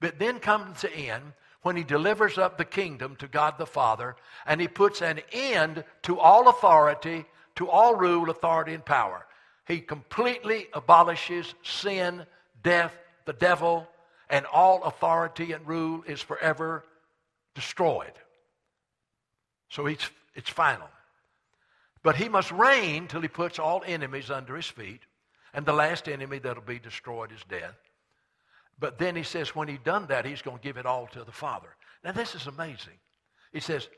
But 0.00 0.18
then 0.18 0.38
comes 0.38 0.80
the 0.80 0.90
end 0.96 1.34
when 1.60 1.76
he 1.76 1.84
delivers 1.84 2.38
up 2.38 2.56
the 2.56 2.64
kingdom 2.64 3.16
to 3.16 3.28
God 3.28 3.58
the 3.58 3.66
Father 3.66 4.16
and 4.46 4.62
he 4.62 4.66
puts 4.66 5.02
an 5.02 5.20
end 5.30 5.84
to 6.04 6.18
all 6.18 6.48
authority, 6.48 7.26
to 7.56 7.68
all 7.68 7.94
rule, 7.94 8.30
authority, 8.30 8.72
and 8.72 8.82
power. 8.82 9.26
He 9.66 9.80
completely 9.80 10.68
abolishes 10.72 11.54
sin, 11.62 12.24
death, 12.62 12.94
the 13.26 13.34
devil, 13.34 13.86
and 14.30 14.46
all 14.46 14.84
authority 14.84 15.52
and 15.52 15.68
rule 15.68 16.02
is 16.06 16.22
forever 16.22 16.82
destroyed. 17.54 18.14
So 19.68 19.84
it's, 19.84 20.08
it's 20.34 20.48
final. 20.48 20.88
But 22.06 22.14
he 22.14 22.28
must 22.28 22.52
reign 22.52 23.08
till 23.08 23.20
he 23.20 23.26
puts 23.26 23.58
all 23.58 23.82
enemies 23.84 24.30
under 24.30 24.54
his 24.54 24.68
feet. 24.68 25.00
And 25.52 25.66
the 25.66 25.72
last 25.72 26.08
enemy 26.08 26.38
that'll 26.38 26.62
be 26.62 26.78
destroyed 26.78 27.32
is 27.32 27.42
death. 27.48 27.74
But 28.78 28.96
then 28.96 29.16
he 29.16 29.24
says, 29.24 29.56
when 29.56 29.66
he's 29.66 29.80
done 29.80 30.06
that, 30.06 30.24
he's 30.24 30.40
going 30.40 30.58
to 30.58 30.62
give 30.62 30.76
it 30.76 30.86
all 30.86 31.08
to 31.08 31.24
the 31.24 31.32
Father. 31.32 31.74
Now, 32.04 32.12
this 32.12 32.36
is 32.36 32.46
amazing. 32.46 32.92
He 33.52 33.58
says, 33.58 33.88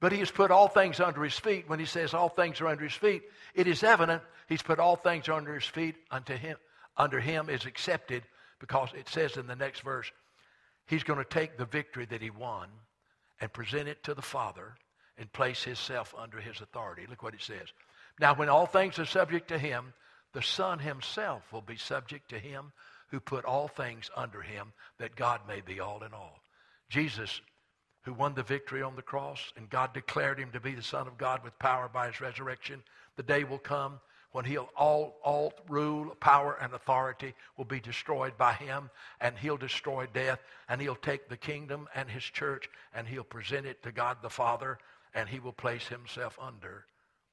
but 0.00 0.12
he 0.12 0.20
has 0.20 0.30
put 0.30 0.50
all 0.50 0.66
things 0.66 0.98
under 0.98 1.22
his 1.22 1.38
feet. 1.38 1.68
When 1.68 1.78
he 1.78 1.84
says 1.84 2.14
all 2.14 2.30
things 2.30 2.58
are 2.62 2.68
under 2.68 2.84
his 2.84 2.94
feet, 2.94 3.20
it 3.54 3.66
is 3.66 3.82
evident 3.82 4.22
he's 4.48 4.62
put 4.62 4.78
all 4.78 4.96
things 4.96 5.28
under 5.28 5.54
his 5.54 5.66
feet 5.66 5.96
unto 6.10 6.34
him. 6.34 6.56
Under 6.96 7.20
him 7.20 7.50
is 7.50 7.66
accepted 7.66 8.22
because 8.60 8.88
it 8.94 9.10
says 9.10 9.36
in 9.36 9.46
the 9.46 9.56
next 9.56 9.80
verse, 9.82 10.10
he's 10.86 11.04
going 11.04 11.18
to 11.18 11.24
take 11.26 11.58
the 11.58 11.66
victory 11.66 12.06
that 12.06 12.22
he 12.22 12.30
won 12.30 12.70
and 13.42 13.52
present 13.52 13.88
it 13.88 14.02
to 14.04 14.14
the 14.14 14.22
Father 14.22 14.74
and 15.18 15.32
place 15.32 15.62
himself 15.62 16.14
under 16.18 16.40
his 16.40 16.60
authority. 16.60 17.06
Look 17.08 17.22
what 17.22 17.34
it 17.34 17.42
says. 17.42 17.68
Now, 18.20 18.34
when 18.34 18.48
all 18.48 18.66
things 18.66 18.98
are 18.98 19.06
subject 19.06 19.48
to 19.48 19.58
him, 19.58 19.92
the 20.32 20.42
Son 20.42 20.78
himself 20.78 21.52
will 21.52 21.62
be 21.62 21.76
subject 21.76 22.30
to 22.30 22.38
him 22.38 22.72
who 23.08 23.20
put 23.20 23.44
all 23.44 23.68
things 23.68 24.10
under 24.16 24.40
him, 24.40 24.72
that 24.98 25.16
God 25.16 25.40
may 25.46 25.60
be 25.60 25.80
all 25.80 26.02
in 26.02 26.14
all. 26.14 26.40
Jesus, 26.88 27.40
who 28.02 28.14
won 28.14 28.34
the 28.34 28.42
victory 28.42 28.82
on 28.82 28.96
the 28.96 29.02
cross, 29.02 29.52
and 29.56 29.68
God 29.68 29.92
declared 29.92 30.38
him 30.38 30.50
to 30.52 30.60
be 30.60 30.74
the 30.74 30.82
Son 30.82 31.06
of 31.06 31.18
God 31.18 31.44
with 31.44 31.58
power 31.58 31.88
by 31.92 32.06
his 32.06 32.20
resurrection, 32.20 32.82
the 33.16 33.22
day 33.22 33.44
will 33.44 33.58
come 33.58 34.00
when 34.32 34.46
he'll 34.46 34.70
all, 34.76 35.18
all 35.22 35.52
rule, 35.68 36.14
power, 36.20 36.56
and 36.60 36.72
authority 36.72 37.34
will 37.56 37.66
be 37.66 37.80
destroyed 37.80 38.36
by 38.38 38.54
him, 38.54 38.90
and 39.20 39.36
he'll 39.36 39.58
destroy 39.58 40.06
death, 40.06 40.40
and 40.68 40.80
he'll 40.80 40.96
take 40.96 41.28
the 41.28 41.36
kingdom 41.36 41.86
and 41.94 42.10
his 42.10 42.24
church, 42.24 42.68
and 42.94 43.06
he'll 43.06 43.24
present 43.24 43.66
it 43.66 43.82
to 43.82 43.92
God 43.92 44.16
the 44.22 44.30
Father, 44.30 44.78
and 45.14 45.28
he 45.28 45.40
will 45.40 45.52
place 45.52 45.86
himself 45.88 46.38
under 46.40 46.86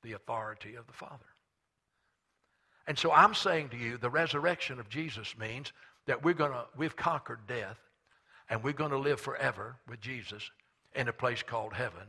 the 0.03 0.13
authority 0.13 0.75
of 0.75 0.87
the 0.87 0.93
Father. 0.93 1.25
And 2.87 2.97
so 2.97 3.11
I'm 3.11 3.33
saying 3.33 3.69
to 3.69 3.77
you, 3.77 3.97
the 3.97 4.09
resurrection 4.09 4.79
of 4.79 4.89
Jesus 4.89 5.37
means 5.37 5.71
that 6.07 6.23
we're 6.23 6.33
gonna, 6.33 6.65
we've 6.75 6.95
conquered 6.95 7.45
death 7.47 7.77
and 8.49 8.63
we're 8.63 8.73
going 8.73 8.91
to 8.91 8.97
live 8.97 9.19
forever 9.19 9.77
with 9.87 10.01
Jesus 10.01 10.49
in 10.95 11.07
a 11.07 11.13
place 11.13 11.43
called 11.43 11.73
heaven. 11.73 12.07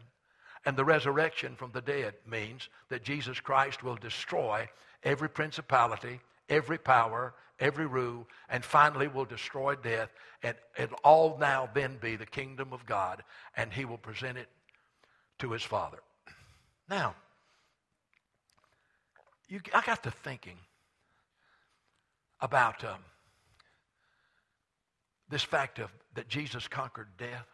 And 0.64 0.76
the 0.76 0.84
resurrection 0.84 1.54
from 1.54 1.70
the 1.72 1.80
dead 1.80 2.14
means 2.26 2.68
that 2.88 3.04
Jesus 3.04 3.40
Christ 3.40 3.82
will 3.82 3.96
destroy 3.96 4.68
every 5.02 5.28
principality, 5.28 6.20
every 6.48 6.78
power, 6.78 7.34
every 7.58 7.86
rule, 7.86 8.26
and 8.48 8.64
finally 8.64 9.08
will 9.08 9.24
destroy 9.24 9.74
death. 9.74 10.10
And 10.42 10.56
it'll 10.78 10.98
all 11.04 11.38
now 11.38 11.68
then 11.74 11.98
be 12.00 12.16
the 12.16 12.26
kingdom 12.26 12.72
of 12.72 12.86
God, 12.86 13.22
and 13.56 13.72
he 13.72 13.84
will 13.84 13.98
present 13.98 14.38
it 14.38 14.48
to 15.40 15.52
his 15.52 15.62
Father. 15.62 15.98
Now, 16.88 17.14
you, 19.48 19.60
I 19.74 19.82
got 19.82 20.02
to 20.04 20.10
thinking 20.10 20.56
about 22.40 22.84
um, 22.84 23.00
this 25.28 25.42
fact 25.42 25.78
of 25.78 25.90
that 26.14 26.28
Jesus 26.28 26.68
conquered 26.68 27.08
death. 27.18 27.46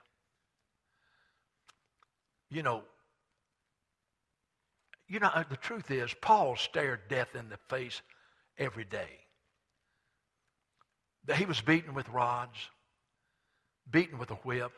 You 2.51 2.62
know, 2.62 2.83
you 5.09 5.20
know, 5.20 5.31
the 5.49 5.57
truth 5.57 5.90
is, 5.90 6.12
Paul 6.20 6.57
stared 6.57 7.09
death 7.09 7.35
in 7.35 7.49
the 7.49 7.59
face 7.68 8.03
every 8.59 8.85
day. 8.85 9.20
That 11.27 11.37
he 11.37 11.44
was 11.44 11.61
beaten 11.61 11.94
with 11.94 12.09
rods, 12.09 12.57
beaten 13.90 14.18
with 14.18 14.31
a 14.31 14.37
whip, 14.37 14.72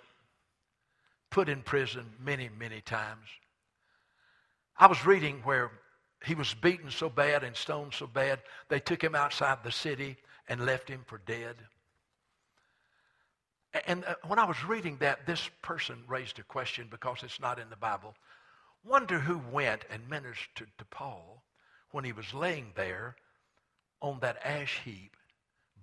put 1.31 1.49
in 1.49 1.63
prison 1.63 2.07
many, 2.25 2.49
many 2.59 2.81
times. 2.81 3.27
I 4.79 4.87
was 4.87 5.05
reading 5.05 5.41
where 5.45 5.71
he 6.25 6.35
was 6.35 6.55
beaten 6.55 6.91
so 6.91 7.09
bad 7.09 7.45
and 7.45 7.57
stoned 7.57 7.95
so 7.95 8.07
bad, 8.07 8.41
they 8.69 8.81
took 8.81 9.03
him 9.03 9.15
outside 9.15 9.59
the 9.63 9.73
city 9.73 10.17
and 10.49 10.65
left 10.65 10.89
him 10.89 11.03
for 11.07 11.19
dead. 11.19 11.57
And 13.87 14.05
uh, 14.05 14.15
when 14.27 14.39
I 14.39 14.45
was 14.45 14.65
reading 14.65 14.97
that, 14.99 15.27
this 15.27 15.49
person 15.63 16.03
raised 16.09 16.39
a 16.39 16.43
question 16.43 16.89
because 16.91 17.23
it's 17.23 17.41
not 17.41 17.59
in 17.59 17.71
the 17.71 17.77
Bible. 17.77 18.15
Wonder 18.85 19.19
who 19.19 19.41
went 19.53 19.85
and 19.91 20.09
ministered 20.09 20.71
to 20.79 20.85
Paul 20.87 21.43
when 21.91 22.05
he 22.05 22.13
was 22.13 22.33
laying 22.33 22.73
there 22.75 23.17
on 24.01 24.21
that 24.21 24.39
ash 24.45 24.81
heap, 24.85 25.17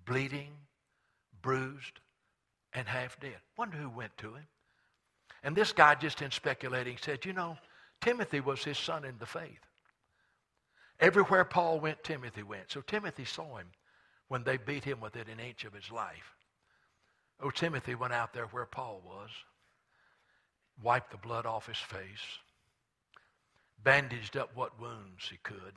bleeding, 0.05 0.51
bruised, 1.41 1.99
and 2.73 2.87
half 2.87 3.19
dead. 3.19 3.37
Wonder 3.57 3.77
who 3.77 3.89
went 3.89 4.17
to 4.17 4.33
him. 4.33 4.47
And 5.45 5.55
this 5.55 5.73
guy, 5.73 5.93
just 5.93 6.23
in 6.23 6.31
speculating, 6.31 6.97
said, 6.99 7.23
You 7.23 7.31
know, 7.31 7.55
Timothy 8.01 8.39
was 8.39 8.63
his 8.63 8.79
son 8.79 9.05
in 9.05 9.13
the 9.19 9.27
faith. 9.27 9.61
Everywhere 10.99 11.45
Paul 11.45 11.79
went, 11.79 12.03
Timothy 12.03 12.41
went. 12.41 12.71
So 12.71 12.81
Timothy 12.81 13.25
saw 13.25 13.57
him 13.57 13.67
when 14.27 14.43
they 14.43 14.57
beat 14.57 14.83
him 14.83 14.99
within 14.99 15.29
an 15.29 15.39
inch 15.39 15.63
of 15.63 15.73
his 15.73 15.91
life. 15.91 16.33
Oh, 17.39 17.51
Timothy 17.51 17.93
went 17.93 18.11
out 18.11 18.33
there 18.33 18.47
where 18.47 18.65
Paul 18.65 19.03
was, 19.05 19.29
wiped 20.81 21.11
the 21.11 21.17
blood 21.17 21.45
off 21.45 21.67
his 21.67 21.77
face, 21.77 22.39
bandaged 23.83 24.35
up 24.37 24.49
what 24.55 24.81
wounds 24.81 25.27
he 25.29 25.37
could, 25.43 25.75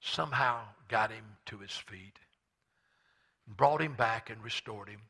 somehow 0.00 0.60
got 0.88 1.10
him 1.10 1.24
to 1.46 1.58
his 1.58 1.72
feet, 1.72 2.18
brought 3.46 3.82
him 3.82 3.96
back 3.96 4.30
and 4.30 4.42
restored 4.42 4.88
him 4.88 5.02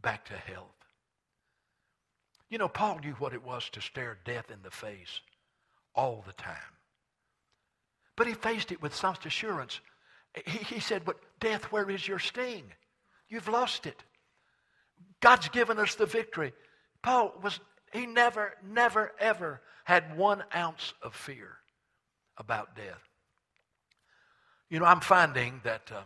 back 0.00 0.24
to 0.26 0.34
health. 0.34 0.85
You 2.56 2.58
know, 2.58 2.68
Paul 2.68 3.00
knew 3.00 3.12
what 3.18 3.34
it 3.34 3.44
was 3.44 3.68
to 3.68 3.82
stare 3.82 4.16
death 4.24 4.50
in 4.50 4.62
the 4.62 4.70
face 4.70 5.20
all 5.94 6.24
the 6.26 6.32
time. 6.32 6.56
But 8.16 8.26
he 8.26 8.32
faced 8.32 8.72
it 8.72 8.80
with 8.80 8.94
such 8.94 9.26
assurance. 9.26 9.78
He, 10.46 10.56
he 10.76 10.80
said, 10.80 11.04
But 11.04 11.18
death, 11.38 11.64
where 11.64 11.90
is 11.90 12.08
your 12.08 12.18
sting? 12.18 12.64
You've 13.28 13.48
lost 13.48 13.84
it. 13.84 14.02
God's 15.20 15.50
given 15.50 15.78
us 15.78 15.96
the 15.96 16.06
victory. 16.06 16.54
Paul 17.02 17.34
was, 17.42 17.60
he 17.92 18.06
never, 18.06 18.54
never, 18.66 19.12
ever 19.20 19.60
had 19.84 20.16
one 20.16 20.42
ounce 20.54 20.94
of 21.02 21.14
fear 21.14 21.58
about 22.38 22.74
death. 22.74 23.06
You 24.70 24.78
know, 24.78 24.86
I'm 24.86 25.00
finding 25.00 25.60
that 25.64 25.92
um, 25.94 26.04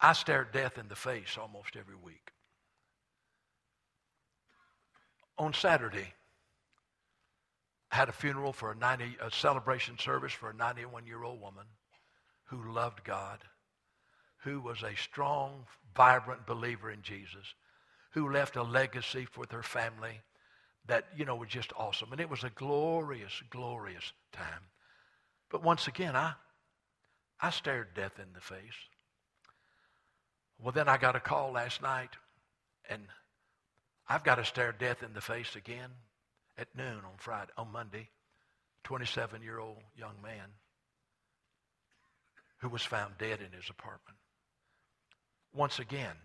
I 0.00 0.12
stare 0.12 0.44
death 0.52 0.76
in 0.76 0.88
the 0.88 0.96
face 0.96 1.38
almost 1.40 1.76
every 1.76 1.94
week. 1.94 2.32
On 5.38 5.54
Saturday, 5.54 6.14
I 7.90 7.96
had 7.96 8.08
a 8.08 8.12
funeral 8.12 8.52
for 8.52 8.72
a 8.72 8.76
90, 8.76 9.16
a 9.20 9.30
celebration 9.30 9.98
service 9.98 10.32
for 10.32 10.50
a 10.50 10.54
91 10.54 11.06
year 11.06 11.22
old 11.22 11.40
woman 11.40 11.66
who 12.44 12.72
loved 12.72 13.04
God, 13.04 13.38
who 14.44 14.60
was 14.60 14.82
a 14.82 14.96
strong, 14.96 15.66
vibrant 15.94 16.46
believer 16.46 16.90
in 16.90 17.02
Jesus, 17.02 17.54
who 18.12 18.30
left 18.30 18.56
a 18.56 18.62
legacy 18.62 19.26
for 19.30 19.44
her 19.50 19.62
family 19.62 20.20
that, 20.86 21.06
you 21.16 21.24
know, 21.24 21.36
was 21.36 21.48
just 21.48 21.72
awesome. 21.76 22.12
And 22.12 22.20
it 22.20 22.30
was 22.30 22.44
a 22.44 22.50
glorious, 22.50 23.42
glorious 23.50 24.12
time. 24.32 24.68
But 25.50 25.62
once 25.62 25.86
again, 25.86 26.16
I, 26.16 26.32
I 27.40 27.50
stared 27.50 27.94
death 27.94 28.18
in 28.18 28.32
the 28.34 28.40
face. 28.40 28.56
Well, 30.58 30.72
then 30.72 30.88
I 30.88 30.96
got 30.96 31.16
a 31.16 31.20
call 31.20 31.52
last 31.52 31.82
night, 31.82 32.10
and 32.88 33.02
I've 34.08 34.24
got 34.24 34.36
to 34.36 34.44
stare 34.44 34.72
death 34.72 35.02
in 35.02 35.12
the 35.14 35.20
face 35.20 35.56
again 35.56 35.90
at 36.58 36.68
noon 36.76 36.98
on 37.04 37.16
Friday, 37.18 37.52
on 37.56 37.72
Monday. 37.72 38.08
27 38.84 39.42
year 39.42 39.58
old 39.58 39.78
young 39.96 40.20
man 40.22 40.48
who 42.58 42.68
was 42.68 42.82
found 42.82 43.16
dead 43.18 43.40
in 43.40 43.52
his 43.56 43.68
apartment. 43.70 44.18
Once 45.54 45.78
again, 45.78 46.16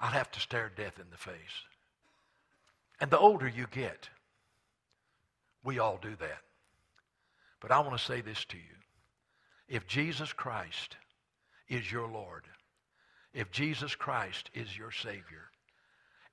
I'll 0.00 0.10
have 0.10 0.30
to 0.32 0.40
stare 0.40 0.70
death 0.74 0.98
in 0.98 1.10
the 1.10 1.16
face. 1.16 1.64
And 3.00 3.10
the 3.10 3.18
older 3.18 3.48
you 3.48 3.66
get, 3.70 4.08
we 5.62 5.78
all 5.78 5.98
do 6.00 6.16
that. 6.16 6.40
But 7.60 7.72
I 7.72 7.80
want 7.80 7.96
to 7.96 8.04
say 8.04 8.20
this 8.20 8.44
to 8.46 8.56
you. 8.56 8.62
if 9.68 9.86
Jesus 9.86 10.32
Christ 10.32 10.96
is 11.68 11.90
your 11.92 12.08
Lord, 12.08 12.44
if 13.32 13.50
Jesus 13.52 13.94
Christ 13.94 14.50
is 14.54 14.76
your 14.76 14.90
Savior, 14.90 15.49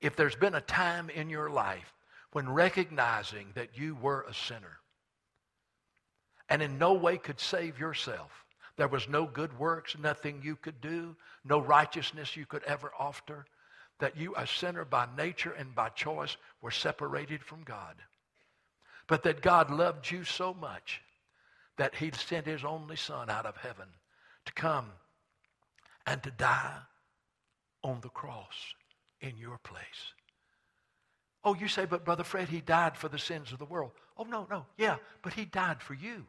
if 0.00 0.16
there's 0.16 0.36
been 0.36 0.54
a 0.54 0.60
time 0.60 1.10
in 1.10 1.28
your 1.30 1.50
life 1.50 1.92
when 2.32 2.48
recognizing 2.48 3.48
that 3.54 3.76
you 3.76 3.96
were 3.96 4.24
a 4.28 4.34
sinner 4.34 4.78
and 6.48 6.62
in 6.62 6.78
no 6.78 6.94
way 6.94 7.18
could 7.18 7.40
save 7.40 7.78
yourself, 7.78 8.44
there 8.76 8.88
was 8.88 9.08
no 9.08 9.26
good 9.26 9.58
works, 9.58 9.96
nothing 9.98 10.40
you 10.42 10.56
could 10.56 10.80
do, 10.80 11.16
no 11.44 11.58
righteousness 11.58 12.36
you 12.36 12.46
could 12.46 12.62
ever 12.64 12.92
offer, 12.98 13.44
that 13.98 14.16
you, 14.16 14.34
a 14.36 14.46
sinner 14.46 14.84
by 14.84 15.06
nature 15.16 15.52
and 15.52 15.74
by 15.74 15.88
choice, 15.88 16.36
were 16.62 16.70
separated 16.70 17.42
from 17.42 17.64
God. 17.64 17.96
But 19.08 19.24
that 19.24 19.42
God 19.42 19.70
loved 19.70 20.10
you 20.10 20.22
so 20.22 20.54
much 20.54 21.02
that 21.76 21.96
he 21.96 22.12
sent 22.12 22.46
his 22.46 22.64
only 22.64 22.96
son 22.96 23.28
out 23.28 23.46
of 23.46 23.56
heaven 23.56 23.88
to 24.46 24.52
come 24.52 24.92
and 26.06 26.22
to 26.22 26.30
die 26.30 26.78
on 27.82 28.00
the 28.00 28.08
cross 28.08 28.74
in 29.20 29.36
your 29.36 29.58
place. 29.58 30.14
Oh, 31.44 31.54
you 31.54 31.68
say, 31.68 31.84
but 31.84 32.04
Brother 32.04 32.24
Fred, 32.24 32.48
he 32.48 32.60
died 32.60 32.96
for 32.96 33.08
the 33.08 33.18
sins 33.18 33.52
of 33.52 33.58
the 33.58 33.64
world. 33.64 33.92
Oh, 34.16 34.24
no, 34.24 34.46
no. 34.50 34.66
Yeah, 34.76 34.96
but 35.22 35.32
he 35.32 35.44
died 35.44 35.80
for 35.80 35.94
you. 35.94 36.26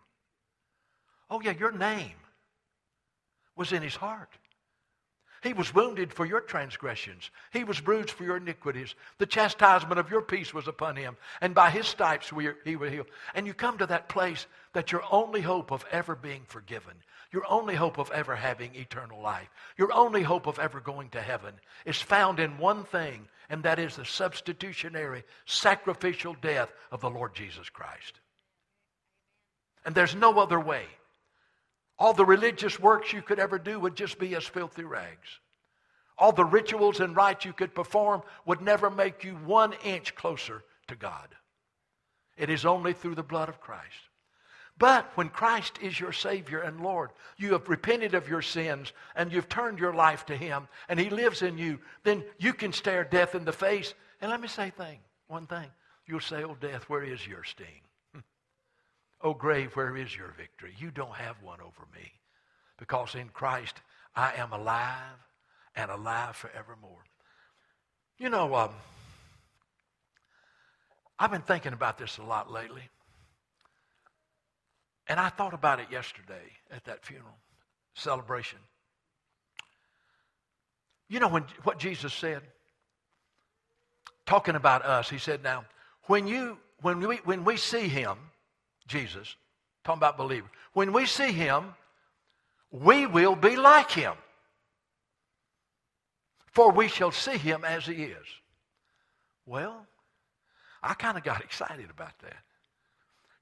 Oh, 1.29 1.41
yeah, 1.41 1.53
your 1.57 1.71
name 1.71 2.15
was 3.55 3.71
in 3.71 3.81
his 3.81 3.95
heart. 3.95 4.29
He 5.41 5.53
was 5.53 5.73
wounded 5.73 6.13
for 6.13 6.25
your 6.25 6.41
transgressions. 6.41 7.31
He 7.51 7.63
was 7.63 7.79
bruised 7.79 8.11
for 8.11 8.23
your 8.23 8.37
iniquities. 8.37 8.95
The 9.19 9.25
chastisement 9.25 9.99
of 9.99 10.09
your 10.09 10.21
peace 10.21 10.53
was 10.53 10.67
upon 10.67 10.95
him. 10.97 11.15
And 11.39 11.55
by 11.55 11.69
his 11.69 11.87
stripes 11.87 12.33
we, 12.33 12.49
he 12.65 12.71
healed. 12.71 13.07
And 13.33 13.47
you 13.47 13.53
come 13.53 13.77
to 13.77 13.85
that 13.87 14.09
place 14.09 14.47
that 14.73 14.91
your 14.91 15.03
only 15.11 15.41
hope 15.41 15.71
of 15.71 15.85
ever 15.91 16.15
being 16.15 16.43
forgiven, 16.45 16.93
your 17.31 17.43
only 17.49 17.75
hope 17.75 17.97
of 17.97 18.11
ever 18.11 18.35
having 18.35 18.75
eternal 18.75 19.21
life, 19.21 19.49
your 19.77 19.93
only 19.93 20.23
hope 20.23 20.45
of 20.45 20.59
ever 20.59 20.81
going 20.81 21.09
to 21.09 21.21
heaven 21.21 21.53
is 21.85 22.01
found 22.01 22.39
in 22.39 22.57
one 22.57 22.83
thing, 22.83 23.27
and 23.49 23.63
that 23.63 23.79
is 23.79 23.95
the 23.95 24.05
substitutionary, 24.05 25.23
sacrificial 25.45 26.35
death 26.41 26.69
of 26.91 26.99
the 26.99 27.09
Lord 27.09 27.33
Jesus 27.33 27.69
Christ. 27.69 28.19
And 29.85 29.95
there's 29.95 30.15
no 30.15 30.37
other 30.39 30.59
way. 30.59 30.85
All 31.99 32.13
the 32.13 32.25
religious 32.25 32.79
works 32.79 33.11
you 33.11 33.21
could 33.21 33.39
ever 33.39 33.59
do 33.59 33.79
would 33.79 33.95
just 33.95 34.17
be 34.17 34.33
as 34.35 34.45
filthy 34.45 34.83
rags. 34.83 35.27
All 36.17 36.31
the 36.31 36.45
rituals 36.45 37.01
and 37.01 37.15
rites 37.15 37.45
you 37.45 37.53
could 37.53 37.75
perform 37.75 38.23
would 38.45 38.61
never 38.61 38.89
make 38.89 39.23
you 39.23 39.33
one 39.35 39.73
inch 39.83 40.15
closer 40.15 40.63
to 40.87 40.95
God. 40.95 41.27
It 42.37 42.49
is 42.49 42.65
only 42.65 42.93
through 42.93 43.15
the 43.15 43.23
blood 43.23 43.49
of 43.49 43.59
Christ. 43.59 43.83
But 44.77 45.11
when 45.15 45.27
Christ 45.27 45.77
is 45.81 45.99
your 45.99 46.13
Savior 46.13 46.59
and 46.59 46.79
Lord, 46.79 47.09
you 47.37 47.51
have 47.51 47.67
repented 47.67 48.13
of 48.13 48.29
your 48.29 48.41
sins 48.41 48.93
and 49.13 49.31
you've 49.31 49.49
turned 49.49 49.77
your 49.77 49.93
life 49.93 50.25
to 50.27 50.37
Him 50.37 50.69
and 50.87 50.97
He 50.97 51.09
lives 51.09 51.41
in 51.41 51.57
you, 51.57 51.79
then 52.03 52.23
you 52.37 52.53
can 52.53 52.71
stare 52.71 53.03
death 53.03 53.35
in 53.35 53.43
the 53.43 53.51
face. 53.51 53.93
And 54.21 54.31
let 54.31 54.39
me 54.39 54.47
say 54.47 54.69
thing, 54.69 54.99
one 55.27 55.47
thing. 55.47 55.67
You'll 56.07 56.21
say, 56.21 56.45
Oh, 56.45 56.55
death, 56.59 56.83
where 56.87 57.03
is 57.03 57.27
your 57.27 57.43
sting? 57.43 57.81
Oh, 59.21 59.33
grave, 59.33 59.75
where 59.75 59.97
is 59.97 60.15
your 60.15 60.33
victory? 60.37 60.73
You 60.77 60.91
don't 60.91 61.15
have 61.15 61.41
one 61.41 61.59
over 61.59 61.87
me. 61.93 62.11
Because 62.77 63.15
in 63.15 63.29
Christ, 63.29 63.75
I 64.15 64.33
am 64.35 64.53
alive 64.53 65.17
and 65.75 65.91
alive 65.91 66.35
forevermore. 66.35 67.03
You 68.17 68.29
know, 68.29 68.55
um, 68.55 68.71
I've 71.17 71.31
been 71.31 71.41
thinking 71.41 71.73
about 71.73 71.97
this 71.97 72.17
a 72.17 72.23
lot 72.23 72.49
lately. 72.49 72.83
And 75.07 75.19
I 75.19 75.29
thought 75.29 75.53
about 75.53 75.79
it 75.79 75.87
yesterday 75.91 76.53
at 76.71 76.85
that 76.85 77.03
funeral 77.03 77.35
celebration. 77.95 78.59
You 81.09 81.19
know 81.19 81.27
when, 81.27 81.43
what 81.63 81.79
Jesus 81.79 82.13
said? 82.13 82.43
Talking 84.25 84.55
about 84.55 84.85
us, 84.85 85.09
he 85.09 85.17
said, 85.17 85.43
Now, 85.43 85.65
when, 86.03 86.27
you, 86.27 86.57
when, 86.81 86.99
we, 86.99 87.17
when 87.17 87.43
we 87.43 87.57
see 87.57 87.87
him, 87.87 88.17
Jesus, 88.89 89.35
talking 89.83 89.99
about 89.99 90.17
believers. 90.17 90.49
When 90.73 90.91
we 90.91 91.05
see 91.05 91.31
him, 91.31 91.73
we 92.71 93.07
will 93.07 93.35
be 93.35 93.55
like 93.55 93.91
him. 93.91 94.13
For 96.51 96.71
we 96.71 96.87
shall 96.87 97.11
see 97.11 97.37
him 97.37 97.63
as 97.63 97.85
he 97.85 97.93
is. 97.93 98.25
Well, 99.45 99.85
I 100.83 100.93
kind 100.93 101.17
of 101.17 101.23
got 101.23 101.41
excited 101.43 101.89
about 101.89 102.17
that. 102.19 102.37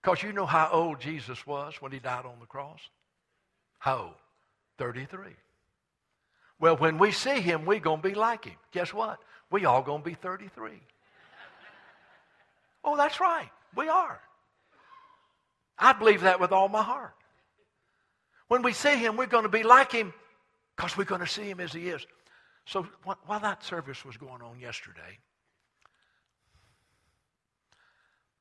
Because 0.01 0.21
you 0.21 0.31
know 0.31 0.45
how 0.45 0.69
old 0.71 1.01
Jesus 1.01 1.45
was 1.47 1.75
when 1.81 1.91
he 1.91 1.99
died 1.99 2.25
on 2.25 2.39
the 2.39 2.45
cross? 2.45 2.79
How 3.79 3.97
old? 3.97 4.13
33. 4.77 5.31
Well, 6.59 6.77
when 6.77 6.97
we 6.97 7.11
see 7.11 7.41
him, 7.41 7.65
we're 7.65 7.79
going 7.79 8.01
to 8.01 8.07
be 8.07 8.15
like 8.15 8.45
him. 8.45 8.55
Guess 8.71 8.93
what? 8.93 9.19
We 9.51 9.65
all 9.65 9.81
going 9.81 10.01
to 10.01 10.09
be 10.09 10.15
33. 10.15 10.71
oh, 12.83 12.97
that's 12.97 13.19
right. 13.19 13.49
We 13.75 13.89
are. 13.89 14.19
I 15.77 15.93
believe 15.93 16.21
that 16.21 16.39
with 16.39 16.51
all 16.51 16.69
my 16.69 16.83
heart. 16.83 17.13
When 18.47 18.61
we 18.61 18.73
see 18.73 18.95
him, 18.95 19.17
we're 19.17 19.27
going 19.27 19.43
to 19.43 19.49
be 19.49 19.63
like 19.63 19.91
him 19.91 20.13
because 20.75 20.97
we're 20.97 21.03
going 21.03 21.21
to 21.21 21.27
see 21.27 21.43
him 21.43 21.59
as 21.59 21.73
he 21.73 21.89
is. 21.89 22.05
So 22.65 22.87
while 23.03 23.39
that 23.39 23.63
service 23.63 24.03
was 24.03 24.17
going 24.17 24.41
on 24.41 24.59
yesterday, 24.59 25.19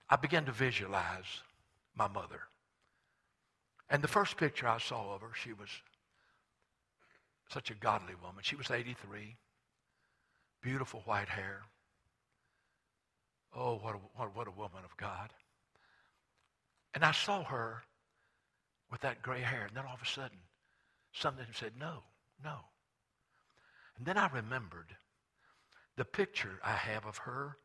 I 0.09 0.17
began 0.17 0.45
to 0.47 0.53
visualize 0.53 1.43
my 1.97 2.09
mother. 2.09 2.41
And 3.89 4.03
the 4.03 4.09
first 4.09 4.37
picture 4.37 4.69
I 4.69 4.79
saw 4.79 5.15
of 5.15 5.21
her, 5.23 5.31
she 5.35 5.53
was 5.53 5.69
such 7.49 7.71
a 7.71 7.75
godly 7.75 8.15
woman. 8.21 8.43
She 8.43 8.57
was 8.57 8.71
83, 8.71 9.37
beautiful 10.61 11.03
white 11.05 11.29
hair. 11.29 11.63
Oh, 13.55 13.77
what 13.77 13.95
a, 13.95 13.99
what, 14.15 14.37
what 14.37 14.49
a 14.49 14.51
woman 14.51 14.85
of 14.85 14.97
God. 14.97 15.31
And 16.97 17.05
I 17.05 17.13
saw 17.13 17.45
her 17.45 17.83
with 18.91 19.03
that 19.03 19.21
gray 19.21 19.43
hair. 19.43 19.67
And 19.67 19.77
then 19.77 19.85
all 19.87 19.93
of 19.93 20.01
a 20.01 20.07
sudden, 20.07 20.39
something 21.13 21.45
said, 21.53 21.73
no, 21.79 22.05
no. 22.43 22.55
And 23.99 24.07
then 24.07 24.17
I 24.17 24.29
remembered 24.29 24.97
the 25.97 26.07
picture 26.07 26.59
I 26.65 26.73
have 26.73 27.05
of 27.05 27.19
her 27.19 27.59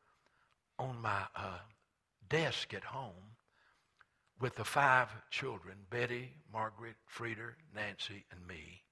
on 0.77 1.01
my 1.01 1.21
uh, 1.33 1.59
desk 2.27 2.73
at 2.73 2.83
home 2.83 3.37
with 4.41 4.57
the 4.57 4.65
five 4.65 5.07
children, 5.29 5.77
Betty, 5.89 6.31
Margaret, 6.51 6.95
Frieda, 7.05 7.51
Nancy, 7.73 8.25
and 8.31 8.45
me. 8.45 8.83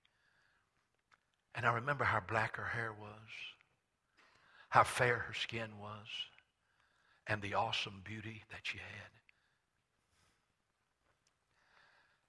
And 1.54 1.66
I 1.66 1.74
remember 1.74 2.06
how 2.06 2.22
black 2.22 2.56
her 2.56 2.68
hair 2.68 2.94
was, 2.98 3.30
how 4.70 4.86
fair 4.86 5.18
her 5.18 5.34
skin 5.34 5.72
was, 5.82 6.08
and 7.28 7.42
the 7.42 7.56
awesome 7.56 8.00
beauty 8.06 8.44
that 8.52 8.62
she 8.64 8.78
had. 8.78 9.19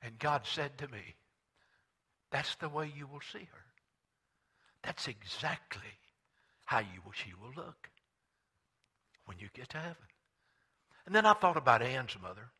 And 0.02 0.18
God 0.18 0.42
said 0.46 0.78
to 0.78 0.88
me, 0.88 1.16
that's 2.30 2.54
the 2.56 2.68
way 2.68 2.92
you 2.94 3.06
will 3.06 3.20
see 3.32 3.48
her. 3.52 3.64
That's 4.82 5.08
exactly 5.08 5.98
how 6.64 6.78
you 6.78 7.00
will, 7.04 7.12
she 7.12 7.32
will 7.40 7.52
look 7.56 7.90
when 9.26 9.38
you 9.38 9.48
get 9.52 9.68
to 9.70 9.78
heaven. 9.78 9.96
And 11.06 11.14
then 11.14 11.26
I 11.26 11.34
thought 11.34 11.56
about 11.56 11.82
Ann's 11.82 12.16
mother. 12.22 12.50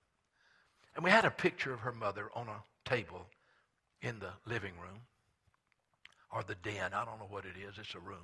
And 0.94 1.04
we 1.04 1.10
had 1.10 1.24
a 1.24 1.30
picture 1.30 1.72
of 1.72 1.80
her 1.80 1.92
mother 1.92 2.30
on 2.34 2.48
a 2.48 2.88
table 2.88 3.26
in 4.02 4.18
the 4.18 4.32
living 4.44 4.72
room 4.82 5.00
or 6.32 6.42
the 6.42 6.56
den. 6.56 6.92
I 6.92 7.04
don't 7.04 7.18
know 7.18 7.28
what 7.28 7.44
it 7.44 7.54
is. 7.56 7.78
It's 7.78 7.94
a 7.94 8.00
room. 8.00 8.18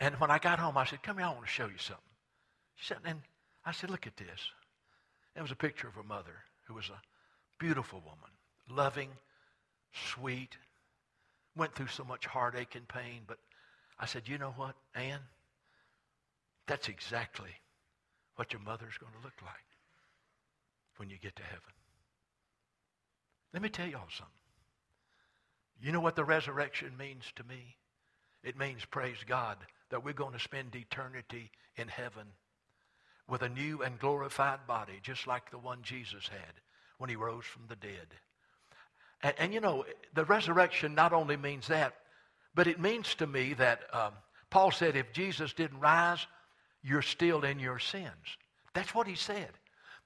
And 0.00 0.18
when 0.18 0.30
I 0.30 0.38
got 0.38 0.58
home, 0.58 0.76
I 0.76 0.84
said, 0.84 1.02
Come 1.02 1.18
here, 1.18 1.26
I 1.26 1.30
want 1.30 1.44
to 1.44 1.50
show 1.50 1.66
you 1.66 1.78
something. 1.78 2.02
She 2.74 2.86
said, 2.86 2.98
and 3.04 3.20
I 3.64 3.70
said, 3.70 3.90
Look 3.90 4.06
at 4.06 4.16
this. 4.16 4.40
It 5.36 5.42
was 5.42 5.52
a 5.52 5.56
picture 5.56 5.86
of 5.86 5.94
her 5.94 6.02
mother, 6.02 6.44
who 6.66 6.74
was 6.74 6.90
a 6.90 7.00
Beautiful 7.62 8.00
woman, 8.00 8.32
loving, 8.68 9.10
sweet, 9.92 10.56
went 11.54 11.72
through 11.76 11.86
so 11.86 12.02
much 12.02 12.26
heartache 12.26 12.74
and 12.74 12.88
pain. 12.88 13.20
But 13.24 13.38
I 14.00 14.06
said, 14.06 14.26
you 14.26 14.36
know 14.36 14.52
what, 14.56 14.74
Ann? 14.96 15.20
That's 16.66 16.88
exactly 16.88 17.50
what 18.34 18.52
your 18.52 18.62
mother's 18.62 18.98
going 18.98 19.12
to 19.12 19.22
look 19.22 19.40
like 19.42 19.54
when 20.96 21.08
you 21.08 21.18
get 21.22 21.36
to 21.36 21.44
heaven. 21.44 21.60
Let 23.52 23.62
me 23.62 23.68
tell 23.68 23.86
y'all 23.86 24.10
something. 24.10 24.34
You 25.80 25.92
know 25.92 26.00
what 26.00 26.16
the 26.16 26.24
resurrection 26.24 26.96
means 26.98 27.26
to 27.36 27.44
me? 27.44 27.76
It 28.42 28.58
means, 28.58 28.84
praise 28.84 29.18
God, 29.24 29.56
that 29.90 30.04
we're 30.04 30.14
going 30.14 30.32
to 30.32 30.40
spend 30.40 30.74
eternity 30.74 31.52
in 31.76 31.86
heaven 31.86 32.26
with 33.28 33.42
a 33.42 33.48
new 33.48 33.82
and 33.82 34.00
glorified 34.00 34.66
body, 34.66 34.98
just 35.00 35.28
like 35.28 35.52
the 35.52 35.58
one 35.58 35.78
Jesus 35.84 36.26
had 36.26 36.54
when 37.02 37.10
he 37.10 37.16
rose 37.16 37.44
from 37.44 37.62
the 37.68 37.74
dead. 37.74 38.06
And, 39.24 39.34
and 39.36 39.52
you 39.52 39.60
know, 39.60 39.84
the 40.14 40.24
resurrection 40.24 40.94
not 40.94 41.12
only 41.12 41.36
means 41.36 41.66
that, 41.66 41.94
but 42.54 42.68
it 42.68 42.78
means 42.78 43.16
to 43.16 43.26
me 43.26 43.54
that 43.54 43.80
um, 43.92 44.12
Paul 44.50 44.70
said 44.70 44.94
if 44.94 45.12
Jesus 45.12 45.52
didn't 45.52 45.80
rise, 45.80 46.24
you're 46.80 47.02
still 47.02 47.42
in 47.42 47.58
your 47.58 47.80
sins. 47.80 48.38
That's 48.72 48.94
what 48.94 49.08
he 49.08 49.16
said. 49.16 49.48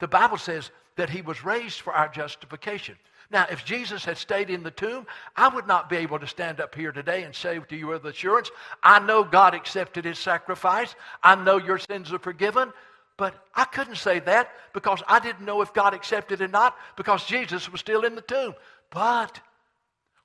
The 0.00 0.08
Bible 0.08 0.38
says 0.38 0.70
that 0.96 1.10
he 1.10 1.20
was 1.20 1.44
raised 1.44 1.82
for 1.82 1.92
our 1.92 2.08
justification. 2.08 2.96
Now, 3.30 3.44
if 3.50 3.62
Jesus 3.62 4.02
had 4.02 4.16
stayed 4.16 4.48
in 4.48 4.62
the 4.62 4.70
tomb, 4.70 5.06
I 5.36 5.48
would 5.48 5.66
not 5.66 5.90
be 5.90 5.96
able 5.96 6.18
to 6.18 6.26
stand 6.26 6.62
up 6.62 6.74
here 6.74 6.92
today 6.92 7.24
and 7.24 7.34
say 7.34 7.58
to 7.58 7.76
you 7.76 7.88
with 7.88 8.06
assurance, 8.06 8.50
I 8.82 9.00
know 9.00 9.22
God 9.22 9.52
accepted 9.54 10.06
his 10.06 10.18
sacrifice. 10.18 10.94
I 11.22 11.34
know 11.34 11.58
your 11.58 11.78
sins 11.78 12.10
are 12.14 12.18
forgiven. 12.18 12.72
But 13.16 13.34
I 13.54 13.64
couldn't 13.64 13.96
say 13.96 14.18
that 14.20 14.50
because 14.74 15.02
I 15.08 15.20
didn't 15.20 15.44
know 15.44 15.62
if 15.62 15.72
God 15.72 15.94
accepted 15.94 16.40
it 16.40 16.44
or 16.44 16.48
not 16.48 16.76
because 16.96 17.24
Jesus 17.24 17.70
was 17.70 17.80
still 17.80 18.04
in 18.04 18.14
the 18.14 18.20
tomb. 18.20 18.54
But 18.90 19.40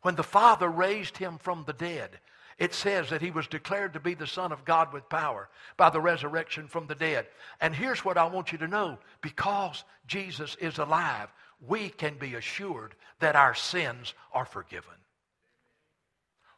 when 0.01 0.15
the 0.15 0.23
Father 0.23 0.67
raised 0.67 1.17
him 1.17 1.37
from 1.37 1.63
the 1.65 1.73
dead, 1.73 2.19
it 2.57 2.73
says 2.73 3.09
that 3.09 3.21
he 3.21 3.31
was 3.31 3.47
declared 3.47 3.93
to 3.93 3.99
be 3.99 4.13
the 4.13 4.27
Son 4.27 4.51
of 4.51 4.65
God 4.65 4.93
with 4.93 5.09
power 5.09 5.49
by 5.77 5.89
the 5.89 6.01
resurrection 6.01 6.67
from 6.67 6.85
the 6.87 6.95
dead. 6.95 7.27
And 7.59 7.73
here's 7.73 8.03
what 8.03 8.17
I 8.17 8.25
want 8.25 8.51
you 8.51 8.57
to 8.59 8.67
know 8.67 8.99
because 9.21 9.83
Jesus 10.05 10.55
is 10.59 10.77
alive, 10.77 11.29
we 11.65 11.89
can 11.89 12.15
be 12.19 12.35
assured 12.35 12.93
that 13.19 13.35
our 13.35 13.55
sins 13.55 14.13
are 14.33 14.45
forgiven. 14.45 14.93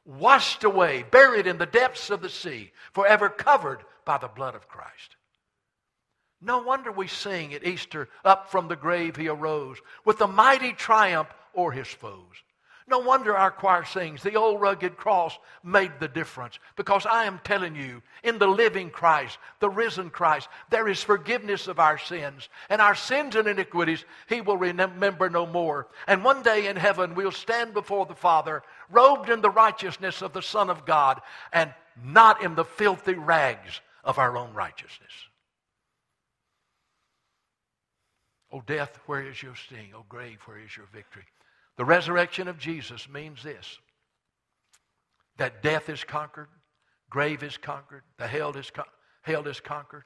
Washed 0.03 0.63
away, 0.63 1.03
buried 1.09 1.47
in 1.47 1.57
the 1.57 1.65
depths 1.65 2.09
of 2.09 2.21
the 2.21 2.29
sea, 2.29 2.71
forever 2.91 3.29
covered 3.29 3.85
by 4.03 4.17
the 4.17 4.27
blood 4.27 4.55
of 4.55 4.67
Christ. 4.67 5.15
No 6.43 6.59
wonder 6.59 6.91
we 6.91 7.07
sing 7.07 7.53
at 7.53 7.65
Easter, 7.65 8.09
Up 8.25 8.51
from 8.51 8.67
the 8.67 8.75
grave 8.75 9.15
he 9.15 9.29
arose, 9.29 9.77
with 10.03 10.19
a 10.19 10.27
mighty 10.27 10.73
triumph 10.73 11.33
o'er 11.55 11.71
his 11.71 11.87
foes. 11.87 12.43
No 12.85 12.99
wonder 12.99 13.35
our 13.35 13.49
choir 13.49 13.85
sings, 13.85 14.21
the 14.23 14.35
old 14.35 14.59
rugged 14.59 14.97
cross 14.97 15.37
made 15.63 15.93
the 15.99 16.07
difference. 16.09 16.59
Because 16.75 17.05
I 17.05 17.23
am 17.23 17.39
telling 17.45 17.75
you, 17.75 18.01
in 18.23 18.39
the 18.39 18.47
living 18.47 18.89
Christ, 18.89 19.37
the 19.61 19.69
risen 19.69 20.09
Christ, 20.09 20.49
there 20.69 20.89
is 20.89 21.01
forgiveness 21.01 21.69
of 21.69 21.79
our 21.79 21.97
sins. 21.97 22.49
And 22.69 22.81
our 22.81 22.95
sins 22.95 23.37
and 23.37 23.47
iniquities 23.47 24.03
he 24.27 24.41
will 24.41 24.57
remember 24.57 25.29
no 25.29 25.45
more. 25.45 25.87
And 26.07 26.25
one 26.25 26.43
day 26.43 26.67
in 26.67 26.75
heaven 26.75 27.15
we'll 27.15 27.31
stand 27.31 27.73
before 27.73 28.05
the 28.05 28.15
Father, 28.15 28.63
robed 28.89 29.29
in 29.29 29.39
the 29.39 29.49
righteousness 29.49 30.21
of 30.21 30.33
the 30.33 30.41
Son 30.41 30.69
of 30.69 30.85
God, 30.85 31.21
and 31.53 31.73
not 32.03 32.43
in 32.43 32.55
the 32.55 32.65
filthy 32.65 33.13
rags 33.13 33.79
of 34.03 34.19
our 34.19 34.35
own 34.35 34.53
righteousness. 34.53 35.11
O 38.53 38.61
death, 38.61 38.99
where 39.07 39.23
is 39.23 39.41
your 39.41 39.55
sting? 39.55 39.93
O 39.95 40.05
grave, 40.07 40.39
where 40.45 40.59
is 40.59 40.77
your 40.77 40.85
victory? 40.93 41.25
The 41.75 41.85
resurrection 41.85 42.47
of 42.47 42.59
Jesus 42.59 43.09
means 43.09 43.41
this 43.41 43.79
that 45.37 45.63
death 45.63 45.89
is 45.89 46.03
conquered, 46.03 46.49
grave 47.09 47.41
is 47.41 47.57
conquered, 47.57 48.03
the 48.19 48.27
hell 48.27 48.55
is, 48.55 48.69
con- 48.69 48.85
hell 49.23 49.47
is 49.47 49.59
conquered. 49.59 50.03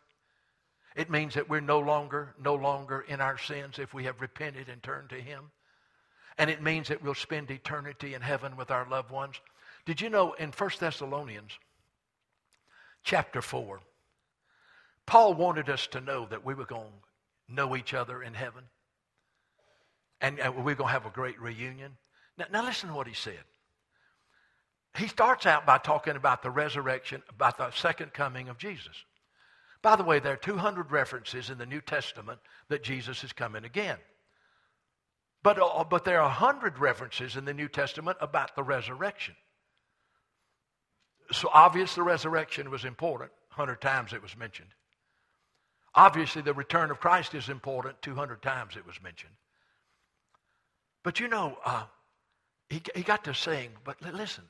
It 0.95 1.09
means 1.09 1.33
that 1.33 1.49
we're 1.49 1.59
no 1.59 1.79
longer, 1.79 2.33
no 2.41 2.55
longer 2.55 3.01
in 3.01 3.19
our 3.19 3.37
sins 3.37 3.77
if 3.77 3.93
we 3.93 4.05
have 4.05 4.21
repented 4.21 4.69
and 4.69 4.81
turned 4.81 5.09
to 5.09 5.21
Him. 5.21 5.51
And 6.37 6.49
it 6.49 6.63
means 6.63 6.87
that 6.87 7.03
we'll 7.03 7.13
spend 7.13 7.51
eternity 7.51 8.13
in 8.13 8.21
heaven 8.21 8.55
with 8.55 8.71
our 8.71 8.89
loved 8.89 9.11
ones. 9.11 9.35
Did 9.85 9.99
you 9.99 10.09
know 10.09 10.33
in 10.33 10.51
1 10.51 10.69
Thessalonians 10.79 11.51
chapter 13.03 13.41
4, 13.41 13.81
Paul 15.05 15.33
wanted 15.33 15.69
us 15.69 15.87
to 15.87 15.99
know 15.99 16.25
that 16.27 16.45
we 16.45 16.53
were 16.53 16.65
going 16.65 16.93
know 17.49 17.75
each 17.75 17.93
other 17.93 18.21
in 18.21 18.33
heaven? 18.33 18.63
and, 20.21 20.37
we're 20.37 20.75
going 20.75 20.77
to 20.77 20.93
have 20.93 21.05
a 21.05 21.11
great 21.11 21.39
reunion. 21.39 21.97
Now, 22.37 22.45
now, 22.51 22.65
listen 22.65 22.89
to 22.89 22.95
what 22.95 23.07
he 23.07 23.13
said. 23.13 23.39
He 24.97 25.07
starts 25.07 25.45
out 25.45 25.65
by 25.65 25.77
talking 25.77 26.15
about 26.15 26.41
the 26.41 26.49
resurrection, 26.49 27.21
about 27.29 27.57
the 27.57 27.69
second 27.71 28.13
coming 28.13 28.49
of 28.49 28.57
Jesus. 28.57 28.95
By 29.83 29.95
the 29.95 30.03
way, 30.03 30.19
there 30.19 30.33
are 30.33 30.37
200 30.37 30.91
references 30.91 31.49
in 31.49 31.59
the 31.59 31.65
New 31.65 31.81
Testament 31.81 32.39
that 32.69 32.83
Jesus 32.83 33.23
is 33.23 33.31
coming 33.31 33.63
again. 33.63 33.97
But, 35.43 35.59
uh, 35.61 35.83
but 35.83 36.03
there 36.03 36.19
are 36.19 36.29
100 36.29 36.79
references 36.79 37.35
in 37.35 37.45
the 37.45 37.53
New 37.53 37.67
Testament 37.67 38.17
about 38.19 38.55
the 38.55 38.63
resurrection. 38.63 39.35
So 41.31 41.49
obviously 41.53 42.01
the 42.01 42.05
resurrection 42.05 42.71
was 42.71 42.85
important. 42.85 43.31
100 43.55 43.79
times 43.81 44.13
it 44.13 44.21
was 44.21 44.35
mentioned. 44.35 44.69
Obviously 45.97 46.43
the 46.43 46.53
return 46.53 46.91
of 46.91 46.99
Christ 46.99 47.33
is 47.33 47.49
important. 47.49 47.99
200 48.03 48.43
times 48.43 48.77
it 48.77 48.85
was 48.85 49.01
mentioned. 49.01 49.33
But 51.03 51.19
you 51.19 51.27
know, 51.27 51.57
uh, 51.65 51.85
he, 52.69 52.83
he 52.95 53.01
got 53.01 53.23
to 53.23 53.33
saying, 53.33 53.71
but 53.83 53.99
listen, 54.13 54.43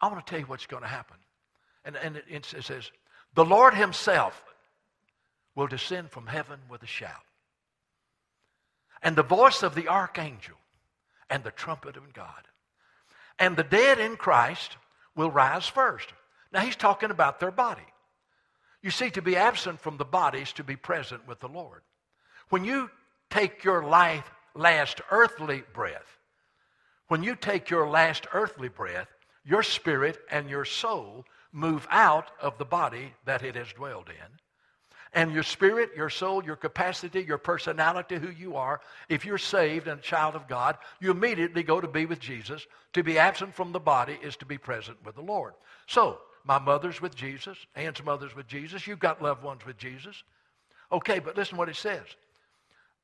I 0.00 0.08
want 0.08 0.24
to 0.24 0.30
tell 0.30 0.40
you 0.40 0.46
what's 0.46 0.66
going 0.66 0.82
to 0.82 0.88
happen. 0.88 1.18
And, 1.84 1.96
and 1.96 2.16
it, 2.16 2.24
it 2.30 2.64
says, 2.64 2.90
the 3.34 3.44
Lord 3.44 3.74
himself 3.74 4.42
will 5.54 5.66
descend 5.66 6.10
from 6.10 6.26
heaven 6.26 6.60
with 6.70 6.82
a 6.82 6.86
shout. 6.86 7.10
And 9.02 9.16
the 9.16 9.22
voice 9.22 9.62
of 9.62 9.74
the 9.74 9.88
archangel 9.88 10.56
and 11.28 11.44
the 11.44 11.50
trumpet 11.50 11.98
of 11.98 12.14
God. 12.14 12.48
And 13.38 13.54
the 13.54 13.64
dead 13.64 13.98
in 13.98 14.16
Christ 14.16 14.78
will 15.14 15.30
rise 15.30 15.66
first. 15.66 16.08
Now 16.52 16.60
he's 16.60 16.76
talking 16.76 17.10
about 17.10 17.38
their 17.38 17.50
body. 17.50 17.82
You 18.86 18.92
see, 18.92 19.10
to 19.10 19.20
be 19.20 19.34
absent 19.34 19.80
from 19.80 19.96
the 19.96 20.04
body 20.04 20.38
is 20.38 20.52
to 20.52 20.62
be 20.62 20.76
present 20.76 21.26
with 21.26 21.40
the 21.40 21.48
Lord. 21.48 21.82
When 22.50 22.64
you 22.64 22.88
take 23.30 23.64
your 23.64 23.82
life 23.82 24.30
last 24.54 25.00
earthly 25.10 25.64
breath, 25.74 26.06
when 27.08 27.24
you 27.24 27.34
take 27.34 27.68
your 27.68 27.88
last 27.88 28.28
earthly 28.32 28.68
breath, 28.68 29.08
your 29.44 29.64
spirit 29.64 30.18
and 30.30 30.48
your 30.48 30.64
soul 30.64 31.24
move 31.50 31.84
out 31.90 32.30
of 32.40 32.58
the 32.58 32.64
body 32.64 33.12
that 33.24 33.42
it 33.42 33.56
has 33.56 33.72
dwelled 33.72 34.08
in. 34.08 34.38
And 35.12 35.32
your 35.32 35.42
spirit, 35.42 35.90
your 35.96 36.08
soul, 36.08 36.44
your 36.44 36.54
capacity, 36.54 37.24
your 37.24 37.38
personality, 37.38 38.14
who 38.14 38.30
you 38.30 38.54
are, 38.54 38.80
if 39.08 39.24
you're 39.24 39.36
saved 39.36 39.88
and 39.88 39.98
a 39.98 40.02
child 40.02 40.36
of 40.36 40.46
God, 40.46 40.78
you 41.00 41.10
immediately 41.10 41.64
go 41.64 41.80
to 41.80 41.88
be 41.88 42.06
with 42.06 42.20
Jesus. 42.20 42.64
To 42.92 43.02
be 43.02 43.18
absent 43.18 43.52
from 43.52 43.72
the 43.72 43.80
body 43.80 44.16
is 44.22 44.36
to 44.36 44.46
be 44.46 44.58
present 44.58 45.04
with 45.04 45.16
the 45.16 45.22
Lord. 45.22 45.54
So, 45.88 46.20
my 46.46 46.58
mother's 46.58 47.00
with 47.00 47.14
Jesus, 47.14 47.58
Ann's 47.74 48.02
mother's 48.04 48.34
with 48.34 48.46
Jesus, 48.46 48.86
you've 48.86 48.98
got 48.98 49.22
loved 49.22 49.42
ones 49.42 49.66
with 49.66 49.76
Jesus. 49.78 50.22
Okay, 50.92 51.18
but 51.18 51.36
listen 51.36 51.58
what 51.58 51.68
it 51.68 51.76
says. 51.76 52.04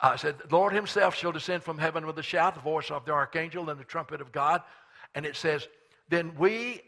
I 0.00 0.16
said, 0.16 0.36
the 0.38 0.56
Lord 0.56 0.72
himself 0.72 1.14
shall 1.14 1.32
descend 1.32 1.62
from 1.62 1.78
heaven 1.78 2.06
with 2.06 2.18
a 2.18 2.22
shout, 2.22 2.54
the 2.54 2.60
voice 2.60 2.90
of 2.90 3.04
the 3.04 3.12
archangel, 3.12 3.70
and 3.70 3.78
the 3.78 3.84
trumpet 3.84 4.20
of 4.20 4.32
God. 4.32 4.62
And 5.14 5.24
it 5.24 5.36
says, 5.36 5.68
then 6.08 6.32
we 6.36 6.82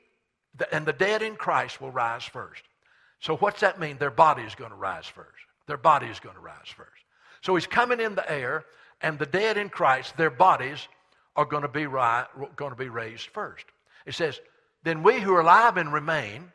and 0.71 0.87
the 0.87 0.93
dead 0.93 1.23
in 1.23 1.37
Christ 1.37 1.81
will 1.81 1.91
rise 1.91 2.25
first. 2.25 2.63
So 3.21 3.37
what's 3.37 3.61
that 3.61 3.81
mean? 3.81 3.99
Their 3.99 4.11
body 4.11 4.43
is 4.43 4.55
going 4.55 4.71
to 4.71 4.77
rise 4.77 5.07
first. 5.07 5.29
Their 5.67 5.77
body 5.77 6.07
is 6.07 6.21
going 6.21 6.35
to 6.35 6.41
rise 6.41 6.69
first. 6.77 6.91
So 7.41 7.55
he's 7.55 7.67
coming 7.67 8.01
in 8.01 8.15
the 8.15 8.31
air, 8.31 8.65
and 9.01 9.19
the 9.19 9.27
dead 9.27 9.57
in 9.57 9.69
Christ, 9.69 10.17
their 10.17 10.31
bodies 10.31 10.89
are 11.37 11.45
going 11.45 11.63
to 11.63 11.69
be, 11.69 11.87
ri- 11.87 12.47
going 12.57 12.71
to 12.71 12.77
be 12.77 12.89
raised 12.89 13.29
first. 13.29 13.65
It 14.07 14.15
says, 14.15 14.41
then 14.85 15.03
we 15.03 15.21
who 15.21 15.35
are 15.35 15.41
alive 15.41 15.77
and 15.77 15.93
remain, 15.93 16.53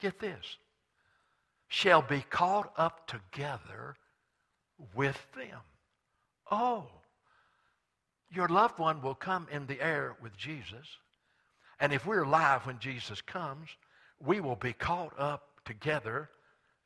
get 0.00 0.18
this, 0.18 0.58
shall 1.68 2.02
be 2.02 2.24
caught 2.28 2.72
up 2.76 3.06
together 3.06 3.94
with 4.94 5.18
them. 5.36 5.60
Oh, 6.50 6.86
your 8.32 8.48
loved 8.48 8.78
one 8.78 9.00
will 9.02 9.14
come 9.14 9.46
in 9.50 9.66
the 9.66 9.80
air 9.80 10.16
with 10.22 10.36
Jesus. 10.36 10.86
And 11.78 11.92
if 11.92 12.04
we're 12.04 12.24
alive 12.24 12.66
when 12.66 12.78
Jesus 12.78 13.22
comes, 13.22 13.68
we 14.24 14.40
will 14.40 14.56
be 14.56 14.72
caught 14.72 15.18
up 15.18 15.42
together. 15.64 16.28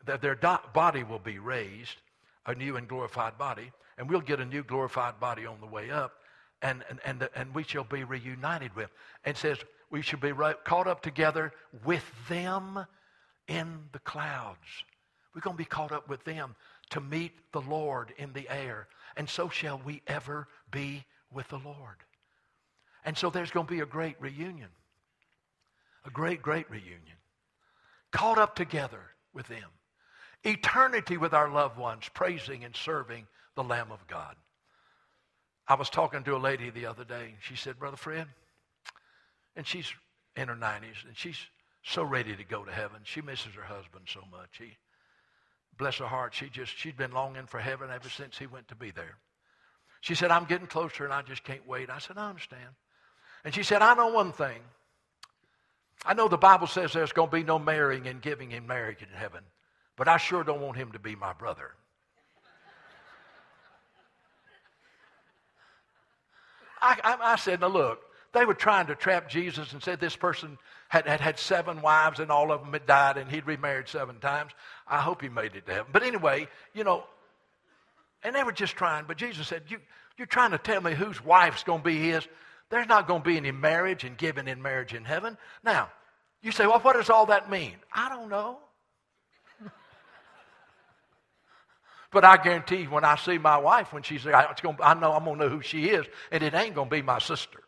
That 0.06 0.20
their 0.20 0.36
body 0.36 1.02
will 1.02 1.18
be 1.18 1.38
raised, 1.38 1.96
a 2.44 2.54
new 2.54 2.76
and 2.76 2.86
glorified 2.86 3.38
body, 3.38 3.72
and 3.96 4.08
we'll 4.08 4.20
get 4.20 4.38
a 4.38 4.44
new 4.44 4.62
glorified 4.62 5.18
body 5.18 5.46
on 5.46 5.60
the 5.60 5.66
way 5.66 5.90
up, 5.90 6.12
and, 6.60 6.84
and, 6.90 7.00
and, 7.06 7.28
and 7.34 7.54
we 7.54 7.62
shall 7.62 7.84
be 7.84 8.04
reunited 8.04 8.76
with. 8.76 8.90
And 9.24 9.34
says 9.34 9.58
we 9.90 10.02
shall 10.02 10.20
be 10.20 10.32
caught 10.64 10.86
up 10.86 11.02
together 11.02 11.52
with 11.84 12.04
them 12.28 12.86
in 13.48 13.78
the 13.92 13.98
clouds. 14.00 14.58
We're 15.34 15.40
going 15.40 15.56
to 15.56 15.62
be 15.62 15.64
caught 15.64 15.92
up 15.92 16.08
with 16.08 16.24
them 16.24 16.54
to 16.90 17.00
meet 17.00 17.32
the 17.52 17.60
Lord 17.60 18.12
in 18.18 18.32
the 18.32 18.48
air. 18.48 18.88
And 19.16 19.28
so 19.28 19.48
shall 19.48 19.80
we 19.84 20.02
ever 20.06 20.48
be 20.70 21.04
with 21.32 21.48
the 21.48 21.58
Lord. 21.58 21.96
And 23.04 23.16
so 23.16 23.30
there's 23.30 23.50
going 23.50 23.66
to 23.66 23.72
be 23.72 23.80
a 23.80 23.86
great 23.86 24.16
reunion. 24.20 24.70
A 26.06 26.10
great, 26.10 26.42
great 26.42 26.70
reunion. 26.70 27.18
Caught 28.12 28.38
up 28.38 28.54
together 28.54 29.00
with 29.32 29.48
them. 29.48 29.70
Eternity 30.44 31.16
with 31.16 31.32
our 31.32 31.48
loved 31.50 31.78
ones, 31.78 32.08
praising 32.12 32.64
and 32.64 32.76
serving 32.76 33.26
the 33.54 33.64
Lamb 33.64 33.90
of 33.90 34.06
God. 34.06 34.36
I 35.66 35.74
was 35.74 35.88
talking 35.88 36.22
to 36.24 36.36
a 36.36 36.38
lady 36.38 36.70
the 36.70 36.86
other 36.86 37.04
day. 37.04 37.24
and 37.24 37.36
She 37.40 37.56
said, 37.56 37.78
Brother 37.78 37.96
Fred, 37.96 38.26
and 39.56 39.66
she's 39.66 39.92
in 40.36 40.48
her 40.48 40.56
90s, 40.56 41.04
and 41.06 41.16
she's 41.16 41.38
so 41.82 42.02
ready 42.02 42.34
to 42.34 42.44
go 42.44 42.64
to 42.64 42.72
heaven. 42.72 43.00
She 43.04 43.20
misses 43.20 43.54
her 43.54 43.62
husband 43.62 44.06
so 44.06 44.20
much. 44.30 44.58
He, 44.58 44.76
bless 45.78 45.98
her 45.98 46.06
heart, 46.06 46.34
she 46.34 46.48
just 46.48 46.76
she'd 46.76 46.96
been 46.96 47.12
longing 47.12 47.46
for 47.46 47.60
heaven 47.60 47.90
ever 47.90 48.08
since 48.08 48.38
he 48.38 48.46
went 48.46 48.68
to 48.68 48.74
be 48.74 48.90
there. 48.90 49.18
She 50.00 50.14
said, 50.14 50.30
"I'm 50.30 50.44
getting 50.44 50.66
closer, 50.66 51.04
and 51.04 51.12
I 51.12 51.22
just 51.22 51.44
can't 51.44 51.66
wait." 51.66 51.90
I 51.90 51.98
said, 51.98 52.18
"I 52.18 52.28
understand." 52.28 52.70
And 53.44 53.54
she 53.54 53.62
said, 53.62 53.82
"I 53.82 53.94
know 53.94 54.08
one 54.08 54.32
thing. 54.32 54.60
I 56.04 56.14
know 56.14 56.28
the 56.28 56.36
Bible 56.36 56.66
says 56.66 56.92
there's 56.92 57.12
going 57.12 57.30
to 57.30 57.36
be 57.36 57.42
no 57.42 57.58
marrying 57.58 58.06
and 58.06 58.20
giving 58.20 58.52
in 58.52 58.66
marriage 58.66 59.02
in 59.02 59.08
heaven, 59.08 59.42
but 59.96 60.08
I 60.08 60.18
sure 60.18 60.44
don't 60.44 60.60
want 60.60 60.76
him 60.76 60.92
to 60.92 60.98
be 60.98 61.16
my 61.16 61.32
brother." 61.32 61.72
I, 66.82 67.16
I, 67.22 67.36
said, 67.36 67.60
"Now 67.60 67.68
look." 67.68 68.02
They 68.34 68.44
were 68.44 68.54
trying 68.54 68.88
to 68.88 68.94
trap 68.94 69.30
Jesus 69.30 69.72
and 69.72 69.82
said 69.82 70.00
this 70.00 70.16
person 70.16 70.58
had, 70.88 71.06
had 71.06 71.20
had 71.20 71.38
seven 71.38 71.80
wives 71.80 72.20
and 72.20 72.30
all 72.30 72.52
of 72.52 72.60
them 72.60 72.72
had 72.72 72.86
died 72.86 73.16
and 73.16 73.30
he'd 73.30 73.46
remarried 73.46 73.88
seven 73.88 74.18
times. 74.18 74.52
I 74.86 74.98
hope 74.98 75.22
he 75.22 75.28
made 75.28 75.56
it 75.56 75.66
to 75.66 75.72
heaven. 75.72 75.86
But 75.92 76.02
anyway, 76.02 76.48
you 76.74 76.84
know, 76.84 77.04
and 78.22 78.34
they 78.34 78.42
were 78.42 78.52
just 78.52 78.76
trying. 78.76 79.04
But 79.06 79.16
Jesus 79.16 79.46
said, 79.46 79.62
you, 79.68 79.78
You're 80.18 80.26
trying 80.26 80.50
to 80.50 80.58
tell 80.58 80.80
me 80.80 80.94
whose 80.94 81.24
wife's 81.24 81.62
going 81.62 81.80
to 81.80 81.84
be 81.84 81.98
his? 81.98 82.26
There's 82.70 82.88
not 82.88 83.06
going 83.06 83.22
to 83.22 83.28
be 83.28 83.36
any 83.36 83.52
marriage 83.52 84.04
and 84.04 84.16
giving 84.16 84.48
in 84.48 84.62
marriage 84.62 84.94
in 84.94 85.04
heaven. 85.04 85.36
Now, 85.62 85.90
you 86.42 86.50
say, 86.50 86.66
Well, 86.66 86.80
what 86.80 86.96
does 86.96 87.10
all 87.10 87.26
that 87.26 87.50
mean? 87.50 87.74
I 87.92 88.08
don't 88.08 88.28
know. 88.28 88.58
But 92.10 92.24
I 92.24 92.36
guarantee 92.36 92.82
you, 92.82 92.90
when 92.90 93.04
I 93.04 93.16
see 93.16 93.38
my 93.38 93.58
wife, 93.58 93.92
when 93.92 94.04
she's 94.04 94.22
there, 94.22 94.36
I, 94.36 94.54
gonna, 94.62 94.78
I 94.80 94.94
know 94.94 95.10
I'm 95.12 95.24
going 95.24 95.36
to 95.36 95.44
know 95.46 95.50
who 95.50 95.62
she 95.62 95.88
is, 95.88 96.06
and 96.30 96.44
it 96.44 96.54
ain't 96.54 96.76
going 96.76 96.88
to 96.88 96.94
be 96.94 97.02
my 97.02 97.18
sister. 97.18 97.63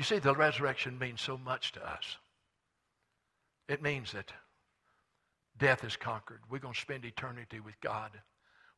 You 0.00 0.04
see, 0.04 0.18
the 0.18 0.34
resurrection 0.34 0.98
means 0.98 1.20
so 1.20 1.36
much 1.36 1.72
to 1.72 1.86
us. 1.86 2.16
It 3.68 3.82
means 3.82 4.12
that 4.12 4.32
death 5.58 5.84
is 5.84 5.94
conquered. 5.94 6.40
We're 6.48 6.58
going 6.58 6.72
to 6.72 6.80
spend 6.80 7.04
eternity 7.04 7.60
with 7.60 7.78
God. 7.82 8.10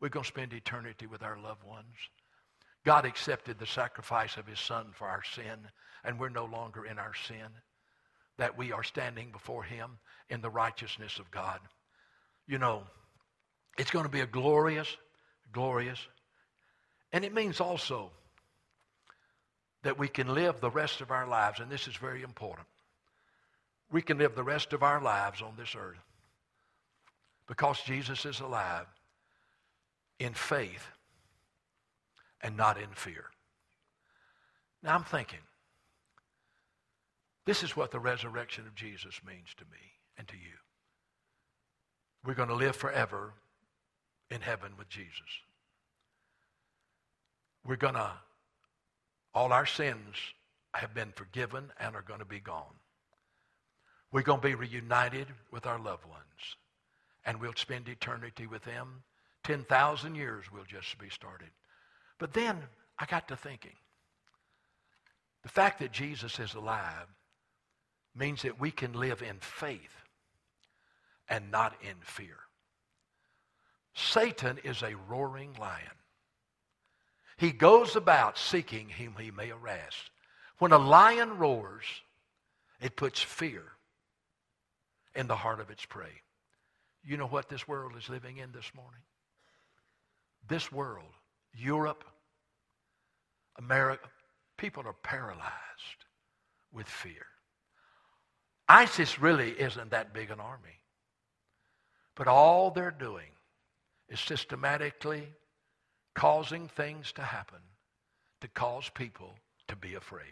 We're 0.00 0.08
going 0.08 0.24
to 0.24 0.28
spend 0.28 0.52
eternity 0.52 1.06
with 1.06 1.22
our 1.22 1.38
loved 1.38 1.62
ones. 1.62 1.94
God 2.84 3.04
accepted 3.04 3.60
the 3.60 3.66
sacrifice 3.66 4.36
of 4.36 4.48
his 4.48 4.58
son 4.58 4.86
for 4.94 5.06
our 5.06 5.22
sin, 5.22 5.68
and 6.02 6.18
we're 6.18 6.28
no 6.28 6.46
longer 6.46 6.84
in 6.84 6.98
our 6.98 7.14
sin 7.14 7.46
that 8.38 8.58
we 8.58 8.72
are 8.72 8.82
standing 8.82 9.30
before 9.30 9.62
him 9.62 9.98
in 10.28 10.40
the 10.40 10.50
righteousness 10.50 11.20
of 11.20 11.30
God. 11.30 11.60
You 12.48 12.58
know, 12.58 12.82
it's 13.78 13.92
going 13.92 14.06
to 14.06 14.10
be 14.10 14.22
a 14.22 14.26
glorious, 14.26 14.88
glorious, 15.52 16.04
and 17.12 17.24
it 17.24 17.32
means 17.32 17.60
also 17.60 18.10
that 19.82 19.98
we 19.98 20.08
can 20.08 20.32
live 20.34 20.60
the 20.60 20.70
rest 20.70 21.00
of 21.00 21.10
our 21.10 21.26
lives, 21.26 21.60
and 21.60 21.70
this 21.70 21.88
is 21.88 21.96
very 21.96 22.22
important. 22.22 22.66
We 23.90 24.02
can 24.02 24.18
live 24.18 24.34
the 24.34 24.42
rest 24.42 24.72
of 24.72 24.82
our 24.82 25.00
lives 25.00 25.42
on 25.42 25.54
this 25.56 25.74
earth 25.76 25.98
because 27.46 27.80
Jesus 27.82 28.24
is 28.24 28.40
alive 28.40 28.86
in 30.18 30.34
faith 30.34 30.86
and 32.40 32.56
not 32.56 32.78
in 32.78 32.88
fear. 32.94 33.24
Now 34.82 34.94
I'm 34.94 35.04
thinking, 35.04 35.40
this 37.44 37.62
is 37.62 37.76
what 37.76 37.90
the 37.90 38.00
resurrection 38.00 38.66
of 38.66 38.74
Jesus 38.74 39.20
means 39.26 39.48
to 39.56 39.64
me 39.64 39.78
and 40.16 40.26
to 40.28 40.36
you. 40.36 40.56
We're 42.24 42.34
going 42.34 42.48
to 42.48 42.54
live 42.54 42.76
forever 42.76 43.34
in 44.30 44.40
heaven 44.40 44.72
with 44.78 44.88
Jesus. 44.88 45.10
We're 47.66 47.76
going 47.76 47.94
to, 47.94 48.12
all 49.34 49.52
our 49.52 49.66
sins 49.66 50.16
have 50.74 50.94
been 50.94 51.12
forgiven 51.14 51.72
and 51.78 51.94
are 51.94 52.02
going 52.02 52.20
to 52.20 52.26
be 52.26 52.40
gone. 52.40 52.74
We're 54.10 54.22
going 54.22 54.40
to 54.40 54.46
be 54.46 54.54
reunited 54.54 55.26
with 55.50 55.66
our 55.66 55.78
loved 55.78 56.04
ones, 56.04 56.56
and 57.24 57.40
we'll 57.40 57.54
spend 57.54 57.88
eternity 57.88 58.46
with 58.46 58.62
them. 58.64 59.02
10,000 59.44 60.14
years 60.14 60.52
will 60.52 60.64
just 60.64 60.98
be 60.98 61.08
started. 61.08 61.48
But 62.18 62.34
then 62.34 62.58
I 62.98 63.06
got 63.06 63.28
to 63.28 63.36
thinking 63.36 63.72
the 65.42 65.48
fact 65.48 65.80
that 65.80 65.92
Jesus 65.92 66.38
is 66.38 66.54
alive 66.54 67.08
means 68.14 68.42
that 68.42 68.60
we 68.60 68.70
can 68.70 68.92
live 68.92 69.22
in 69.22 69.36
faith 69.40 69.96
and 71.28 71.50
not 71.50 71.74
in 71.82 71.96
fear. 72.02 72.36
Satan 73.94 74.58
is 74.62 74.82
a 74.82 74.94
roaring 75.08 75.54
lion. 75.58 76.01
He 77.42 77.50
goes 77.50 77.96
about 77.96 78.38
seeking 78.38 78.88
whom 78.88 79.16
he 79.18 79.32
may 79.32 79.50
arrest. 79.50 80.12
When 80.58 80.70
a 80.70 80.78
lion 80.78 81.38
roars, 81.38 81.82
it 82.80 82.94
puts 82.94 83.20
fear 83.20 83.64
in 85.16 85.26
the 85.26 85.34
heart 85.34 85.58
of 85.58 85.68
its 85.68 85.84
prey. 85.84 86.22
You 87.02 87.16
know 87.16 87.26
what 87.26 87.48
this 87.48 87.66
world 87.66 87.94
is 87.98 88.08
living 88.08 88.36
in 88.36 88.52
this 88.52 88.70
morning? 88.76 89.00
This 90.46 90.70
world, 90.70 91.14
Europe, 91.52 92.04
America, 93.58 94.08
people 94.56 94.84
are 94.86 94.92
paralyzed 94.92 96.04
with 96.72 96.86
fear. 96.86 97.26
ISIS 98.68 99.18
really 99.18 99.50
isn't 99.50 99.90
that 99.90 100.14
big 100.14 100.30
an 100.30 100.38
army. 100.38 100.78
But 102.14 102.28
all 102.28 102.70
they're 102.70 102.92
doing 102.92 103.32
is 104.08 104.20
systematically 104.20 105.26
causing 106.14 106.68
things 106.68 107.12
to 107.12 107.22
happen 107.22 107.58
to 108.40 108.48
cause 108.48 108.90
people 108.94 109.34
to 109.68 109.76
be 109.76 109.94
afraid. 109.94 110.26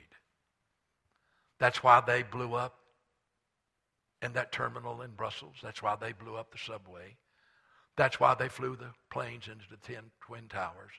That's 1.59 1.83
why 1.83 2.03
they 2.07 2.23
blew 2.23 2.55
up 2.55 2.75
in 4.23 4.33
that 4.35 4.53
terminal 4.53 5.03
in 5.03 5.11
Brussels. 5.13 5.57
That's 5.63 5.83
why 5.83 5.97
they 6.01 6.13
blew 6.13 6.37
up 6.37 6.53
the 6.53 6.59
subway. 6.59 7.17
That's 7.97 8.19
why 8.19 8.35
they 8.35 8.49
flew 8.49 8.77
the 8.77 8.93
planes 9.11 9.47
into 9.47 9.65
the 9.71 9.77
ten, 9.77 10.05
Twin 10.21 10.49
Towers. 10.49 10.93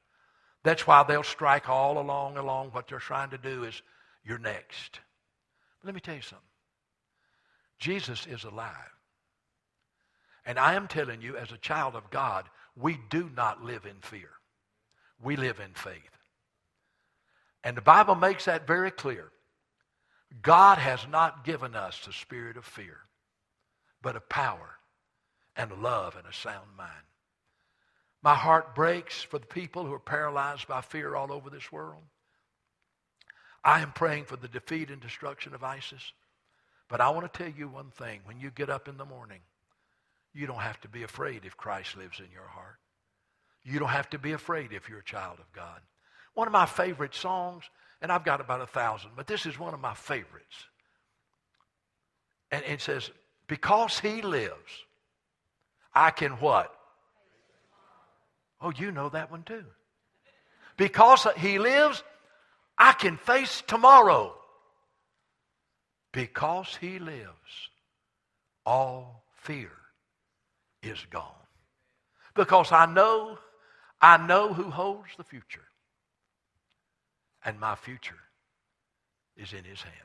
That's 0.64 0.86
why 0.86 1.04
they'll 1.04 1.24
strike 1.24 1.70
all 1.70 1.98
along, 1.98 2.38
along. 2.38 2.70
What 2.70 2.88
they're 2.88 3.00
trying 3.00 3.32
to 3.32 3.38
do 3.38 3.64
is, 3.64 3.82
you're 4.24 4.38
next. 4.38 5.00
Let 5.84 5.96
me 5.96 6.02
tell 6.02 6.16
you 6.16 6.22
something. 6.22 6.46
Jesus 7.80 8.28
is 8.28 8.44
alive. 8.44 8.76
And 10.46 10.60
I 10.60 10.76
am 10.76 10.88
telling 10.88 11.22
you, 11.22 11.38
as 11.38 11.52
a 11.52 11.58
child 11.58 11.96
of 11.96 12.10
God, 12.12 12.46
we 12.76 13.00
do 13.10 13.30
not 13.36 13.64
live 13.64 13.86
in 13.86 13.98
fear. 14.02 14.30
We 15.24 15.36
live 15.36 15.60
in 15.60 15.74
faith. 15.74 16.18
And 17.64 17.78
the 17.78 17.82
Bible 17.82 18.16
makes 18.16 18.46
that 18.46 18.68
very 18.68 18.92
clear. 18.92 19.32
God 20.42 20.78
has 20.78 21.06
not 21.10 21.44
given 21.44 21.76
us 21.76 22.00
the 22.06 22.14
spirit 22.14 22.58
of 22.58 22.66
fear, 22.66 22.98
but 24.02 24.16
of 24.16 24.30
power 24.30 24.78
and 25.56 25.84
love 25.84 26.16
and 26.16 26.26
a 26.26 26.34
sound 26.34 26.70
mind. 26.78 26.90
My 28.24 28.36
heart 28.36 28.76
breaks 28.76 29.22
for 29.22 29.40
the 29.40 29.46
people 29.46 29.86
who 29.86 29.94
are 29.94 30.00
paralyzed 30.00 30.68
by 30.68 30.82
fear 30.82 31.16
all 31.16 31.32
over 31.32 31.50
this 31.50 31.72
world. 31.72 32.04
I 33.64 33.82
am 33.82 33.92
praying 33.92 34.26
for 34.26 34.38
the 34.38 34.48
defeat 34.48 34.90
and 34.90 35.02
destruction 35.02 35.54
of 35.54 35.64
ISIS. 35.64 36.14
But 36.88 37.02
I 37.02 37.10
want 37.10 37.32
to 37.32 37.44
tell 37.44 37.52
you 37.52 37.68
one 37.68 37.92
thing. 37.92 38.22
When 38.26 38.40
you 38.40 38.52
get 38.52 38.70
up 38.70 38.88
in 38.88 38.98
the 38.98 39.06
morning, 39.06 39.40
you 40.34 40.46
don't 40.46 40.60
have 40.60 40.82
to 40.82 40.90
be 40.90 41.04
afraid 41.04 41.46
if 41.46 41.56
Christ 41.56 41.96
lives 41.96 42.20
in 42.20 42.32
your 42.34 42.48
heart. 42.48 42.78
You 43.64 43.80
don't 43.80 43.90
have 43.90 44.10
to 44.12 44.20
be 44.20 44.32
afraid 44.32 44.74
if 44.74 44.90
you're 44.90 45.00
a 45.00 45.04
child 45.04 45.40
of 45.40 45.52
God. 45.54 45.80
One 46.34 46.48
of 46.48 46.54
my 46.54 46.66
favorite 46.66 47.14
songs, 47.14 47.64
and 48.02 48.12
I've 48.12 48.26
got 48.26 48.42
about 48.42 48.62
a 48.62 48.68
thousand, 48.68 49.12
but 49.16 49.28
this 49.28 49.46
is 49.46 49.60
one 49.60 49.74
of 49.74 49.80
my 49.80 49.94
favorites. 49.94 50.66
And 52.52 52.64
it 52.66 52.82
says, 52.82 53.10
Because 53.48 54.00
he 54.00 54.22
lives, 54.22 54.86
I 55.94 56.12
can 56.12 56.32
what? 56.34 56.74
Oh, 58.62 58.72
you 58.72 58.92
know 58.92 59.10
that 59.10 59.32
one 59.32 59.44
too. 59.44 59.66
Because 60.78 61.28
he 61.38 61.60
lives, 61.60 62.04
I 62.78 62.94
can 62.94 63.18
face 63.18 63.64
tomorrow. 63.68 64.36
Because 66.12 66.78
he 66.80 67.00
lives, 67.00 67.70
all 68.66 69.24
fear 69.36 69.72
is 70.84 71.00
gone. 71.10 71.26
Because 72.36 72.72
I 72.72 72.86
know, 72.86 73.38
I 74.02 74.18
know 74.18 74.54
who 74.54 74.70
holds 74.72 75.10
the 75.18 75.24
future. 75.24 75.68
And 77.46 77.60
my 77.60 77.76
future 77.76 78.20
is 79.36 79.54
in 79.54 79.64
his 79.64 79.82
hands. 79.82 79.96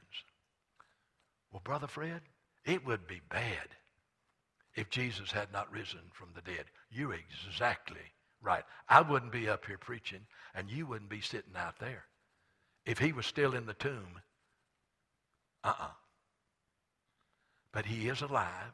Well, 1.53 1.63
Brother 1.65 1.87
Fred, 1.87 2.21
it 2.65 2.85
would 2.87 3.07
be 3.07 3.21
bad 3.31 3.69
if 4.75 4.91
Jesus 4.91 5.31
had 5.33 5.53
not 5.53 5.73
risen 5.73 6.01
from 6.13 6.29
the 6.35 6.43
dead. 6.43 6.65
You're 6.91 7.15
exactly 7.15 8.13
right. 8.43 8.65
I 8.89 9.01
wouldn't 9.01 9.33
be 9.33 9.49
up 9.49 9.67
here 9.67 9.79
preaching, 9.79 10.27
and 10.55 10.71
you 10.71 10.87
wouldn't 10.87 11.11
be 11.11 11.21
sitting 11.21 11.57
out 11.57 11.79
there. 11.79 12.05
If 12.85 12.99
he 12.99 13.13
was 13.13 13.27
still 13.27 13.55
in 13.55 13.67
the 13.67 13.75
tomb, 13.75 14.21
uh-uh. 15.65 15.91
But 17.73 17.87
he 17.87 18.09
is 18.09 18.23
alive. 18.23 18.73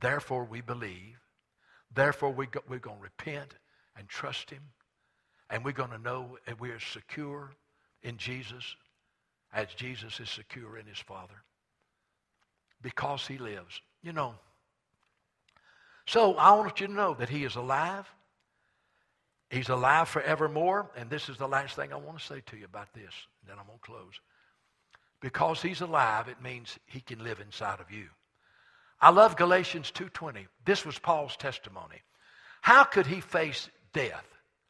Therefore, 0.00 0.44
we 0.44 0.60
believe. 0.60 1.18
Therefore, 1.94 2.30
we 2.30 2.46
go, 2.46 2.60
we're 2.68 2.78
going 2.78 2.96
to 2.96 3.02
repent 3.02 3.54
and 3.96 4.08
trust 4.08 4.50
him. 4.50 4.62
And 5.50 5.64
we're 5.64 5.72
going 5.72 5.90
to 5.90 5.98
know 5.98 6.38
that 6.46 6.60
we 6.60 6.70
are 6.70 6.80
secure 6.80 7.52
in 8.02 8.16
Jesus 8.18 8.76
as 9.52 9.68
Jesus 9.74 10.20
is 10.20 10.28
secure 10.28 10.76
in 10.76 10.86
his 10.86 10.98
Father. 10.98 11.42
Because 12.82 13.26
he 13.26 13.38
lives. 13.38 13.80
You 14.02 14.12
know, 14.12 14.34
so 16.06 16.34
I 16.34 16.52
want 16.52 16.80
you 16.80 16.86
to 16.86 16.92
know 16.92 17.14
that 17.14 17.28
he 17.28 17.44
is 17.44 17.56
alive. 17.56 18.06
He's 19.50 19.68
alive 19.68 20.08
forevermore. 20.08 20.90
And 20.96 21.10
this 21.10 21.28
is 21.28 21.36
the 21.36 21.48
last 21.48 21.76
thing 21.76 21.92
I 21.92 21.96
want 21.96 22.18
to 22.18 22.24
say 22.24 22.42
to 22.46 22.56
you 22.56 22.64
about 22.64 22.92
this. 22.94 23.12
And 23.40 23.50
then 23.50 23.56
I'm 23.58 23.66
going 23.66 23.78
to 23.78 23.84
close. 23.84 24.20
Because 25.20 25.62
he's 25.62 25.80
alive, 25.80 26.28
it 26.28 26.42
means 26.42 26.78
he 26.86 27.00
can 27.00 27.22
live 27.24 27.40
inside 27.40 27.80
of 27.80 27.90
you. 27.90 28.06
I 29.00 29.10
love 29.10 29.36
Galatians 29.36 29.90
2:20. 29.92 30.46
This 30.64 30.86
was 30.86 30.98
Paul's 30.98 31.36
testimony. 31.36 32.02
How 32.62 32.84
could 32.84 33.06
he 33.06 33.20
face 33.20 33.68
death 33.96 34.26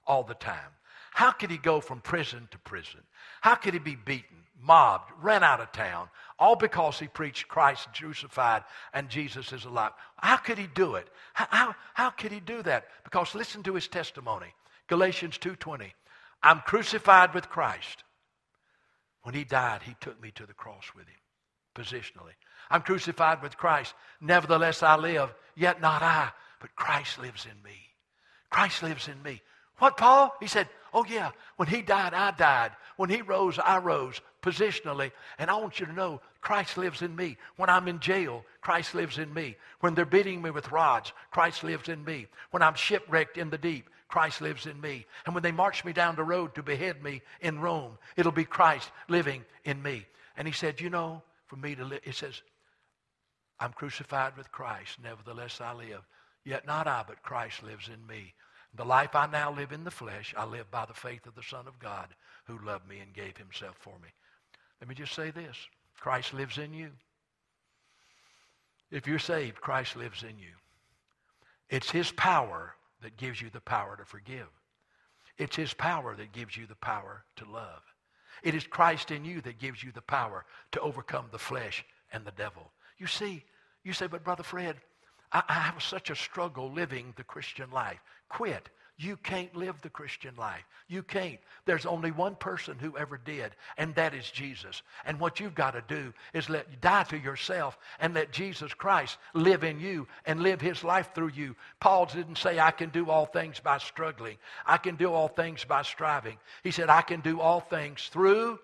all 0.07 0.23
the 0.23 0.35
time? 0.35 0.71
How 1.13 1.33
could 1.33 1.51
he 1.51 1.59
go 1.59 1.81
from 1.81 2.01
prison 2.01 2.49
to 2.53 2.59
prison? 2.59 3.01
How 3.41 3.57
could 3.57 3.75
he 3.75 3.81
be 3.81 3.97
beaten, 3.97 4.37
mobbed, 4.63 5.11
ran 5.21 5.43
out 5.43 5.61
of 5.61 5.73
town, 5.73 6.09
all 6.39 6.57
because 6.57 6.99
he 6.99 7.09
preached 7.09 7.49
Christ 7.49 7.89
crucified 7.95 8.63
and 8.93 9.09
Jesus 9.09 9.53
is 9.53 9.65
alive? 9.65 9.93
How 10.17 10.37
could 10.37 10.59
he 10.59 10.69
do 10.69 10.95
it? 10.95 11.09
How, 11.35 11.47
how, 11.51 11.75
how 11.95 12.11
could 12.11 12.33
he 12.33 12.41
do 12.41 12.63
that? 12.63 12.87
Because 13.03 13.35
listen 13.35 13.63
to 13.65 13.75
his 13.75 13.89
testimony. 13.89 14.55
Galatians 14.89 15.39
2.20. 15.39 15.91
I'm 16.43 16.61
crucified 16.61 17.35
with 17.35 17.49
Christ. 17.49 18.05
When 19.23 19.35
he 19.35 19.43
died, 19.43 19.83
he 19.83 19.97
took 20.01 20.23
me 20.23 20.31
to 20.37 20.47
the 20.47 20.55
cross 20.55 20.85
with 20.95 21.07
him, 21.07 21.17
positionally. 21.75 22.35
I'm 22.71 22.83
crucified 22.83 23.43
with 23.43 23.57
Christ. 23.57 23.95
Nevertheless, 24.21 24.83
I 24.85 24.97
live, 24.97 25.35
yet 25.57 25.81
not 25.81 26.03
I, 26.03 26.31
but 26.61 26.77
Christ 26.77 27.19
lives 27.19 27.47
in 27.47 27.61
me. 27.65 27.86
Christ 28.51 28.83
lives 28.83 29.09
in 29.09 29.23
me. 29.23 29.43
What, 29.79 29.97
Paul? 29.97 30.35
He 30.41 30.47
said, 30.47 30.69
Oh, 30.93 31.05
yeah, 31.05 31.33
when 31.57 31.69
he 31.69 31.83
died, 31.83 32.15
I 32.15 32.31
died. 32.31 32.73
When 32.97 33.11
he 33.11 33.21
rose, 33.21 33.59
I 33.59 33.79
rose 33.79 34.21
positionally. 34.41 35.13
And 35.39 35.51
I 35.51 35.57
want 35.57 35.79
you 35.79 35.85
to 35.87 35.93
know 35.93 36.23
Christ 36.41 36.79
lives 36.79 37.03
in 37.03 37.15
me. 37.15 37.37
When 37.57 37.69
I'm 37.69 37.89
in 37.89 38.01
jail, 38.01 38.45
Christ 38.63 38.95
lives 38.95 39.19
in 39.19 39.35
me. 39.35 39.57
When 39.81 39.95
they're 39.95 40.07
beating 40.07 40.41
me 40.41 40.51
with 40.51 40.73
rods, 40.73 41.13
Christ 41.31 41.65
lives 41.65 41.91
in 41.91 42.03
me. 42.05 42.29
When 42.51 42.63
I'm 42.63 42.77
shipwrecked 42.77 43.37
in 43.37 43.51
the 43.51 43.59
deep, 43.59 43.91
Christ 44.09 44.41
lives 44.41 44.67
in 44.67 44.81
me. 44.81 45.05
And 45.27 45.35
when 45.35 45.43
they 45.43 45.53
march 45.53 45.85
me 45.85 45.93
down 45.93 46.17
the 46.17 46.23
road 46.23 46.55
to 46.55 46.63
behead 46.63 47.03
me 47.03 47.21
in 47.43 47.61
Rome, 47.61 47.99
it'll 48.17 48.33
be 48.33 48.45
Christ 48.45 48.91
living 49.09 49.45
in 49.65 49.83
me. 49.83 50.07
And 50.37 50.47
he 50.47 50.53
said, 50.53 50.81
You 50.81 50.89
know, 50.89 51.23
for 51.47 51.57
me 51.57 51.75
to 51.75 51.85
live, 51.85 52.01
it 52.05 52.15
says, 52.15 52.41
I'm 53.59 53.73
crucified 53.73 54.37
with 54.37 54.51
Christ. 54.53 54.99
Nevertheless, 55.03 55.61
I 55.61 55.75
live. 55.75 56.03
Yet 56.47 56.65
not 56.65 56.87
I, 56.87 57.05
but 57.07 57.25
Christ 57.25 57.65
lives 57.65 57.89
in 57.89 58.07
me. 58.07 58.33
The 58.77 58.85
life 58.85 59.17
I 59.17 59.27
now 59.27 59.53
live 59.53 59.73
in 59.73 59.83
the 59.83 59.91
flesh, 59.91 60.33
I 60.37 60.45
live 60.45 60.71
by 60.71 60.87
the 60.87 60.95
faith 60.95 61.27
of 61.27 61.35
the 61.35 61.43
Son 61.43 61.67
of 61.67 61.81
God 61.81 62.07
who 62.47 62.65
loved 62.65 62.89
me 62.89 63.01
and 63.01 63.13
gave 63.13 63.37
himself 63.37 63.75
for 63.81 63.99
me. 64.01 64.09
Let 64.81 64.89
me 64.89 64.95
just 64.95 65.13
say 65.13 65.33
this 65.33 65.57
Christ 65.99 66.33
lives 66.33 66.57
in 66.57 66.73
you. 66.73 66.91
If 68.93 69.09
you're 69.09 69.19
saved, 69.19 69.61
Christ 69.61 69.97
lives 69.97 70.23
in 70.23 70.39
you. 70.39 70.55
It's 71.69 71.91
his 71.91 72.13
power 72.13 72.75
that 73.03 73.17
gives 73.17 73.43
you 73.43 73.51
the 73.51 73.61
power 73.61 73.97
to 73.97 74.05
forgive. 74.05 74.47
It's 75.39 75.57
his 75.57 75.75
power 75.75 76.15
that 76.15 76.33
gives 76.33 76.57
you 76.57 76.67
the 76.67 76.77
power 76.77 77.25
to 77.37 77.51
love. 77.51 77.83
It 78.45 78.55
is 78.55 78.65
Christ 78.65 79.11
in 79.11 79.25
you 79.25 79.41
that 79.41 79.59
gives 79.59 79.83
you 79.83 79.91
the 79.91 80.01
power 80.01 80.45
to 80.73 80.81
overcome 80.81 81.27
the 81.33 81.41
flesh 81.41 81.85
and 82.13 82.25
the 82.25 82.31
devil. 82.31 82.71
You 82.99 83.09
see, 83.09 83.43
you 83.83 83.93
say, 83.93 84.07
but 84.07 84.23
Brother 84.23 84.45
Fred, 84.45 84.77
I, 85.37 85.43
I 85.49 85.61
have 85.61 85.83
such 85.83 86.09
a 86.09 86.17
struggle 86.17 86.73
living 86.73 87.13
the 87.17 87.25
Christian 87.25 87.71
life. 87.71 88.01
Quit. 88.29 88.71
You 88.99 89.19
can't 89.19 89.55
live 89.55 89.75
the 89.83 89.91
Christian 89.91 90.35
life. 90.37 90.65
You 90.89 91.03
can't. 91.03 91.39
There's 91.67 91.85
only 91.85 92.11
one 92.13 92.35
person 92.35 92.79
who 92.79 92.97
ever 92.97 93.19
did, 93.19 93.55
and 93.77 93.95
that 93.95 94.15
is 94.15 94.31
Jesus. 94.31 94.81
And 95.05 95.21
what 95.21 95.39
you've 95.39 95.55
got 95.55 95.73
to 95.73 95.83
do 95.87 96.15
is 96.33 96.49
let 96.49 96.81
die 96.81 97.03
to 97.05 97.19
yourself 97.19 97.77
and 98.01 98.15
let 98.15 98.33
Jesus 98.33 98.73
Christ 98.73 99.19
live 99.35 99.65
in 99.65 99.81
you 99.81 100.09
and 100.25 100.41
live 100.41 100.63
his 100.63 100.83
life 100.83 101.11
through 101.15 101.33
you. 101.35 101.55
Paul 101.79 102.07
didn't 102.07 102.39
say, 102.39 102.59
I 102.59 102.71
can 102.71 102.89
do 102.89 103.11
all 103.11 103.27
things 103.27 103.61
by 103.61 103.77
struggling. 103.77 104.39
I 104.65 104.79
can 104.79 104.97
do 104.97 105.13
all 105.13 105.29
things 105.29 105.63
by 105.65 105.83
striving. 105.83 106.39
He 106.63 106.71
said, 106.71 106.89
I 106.89 107.03
can 107.03 107.21
do 107.21 107.39
all 107.39 107.61
things 107.61 108.09
through 108.11 108.59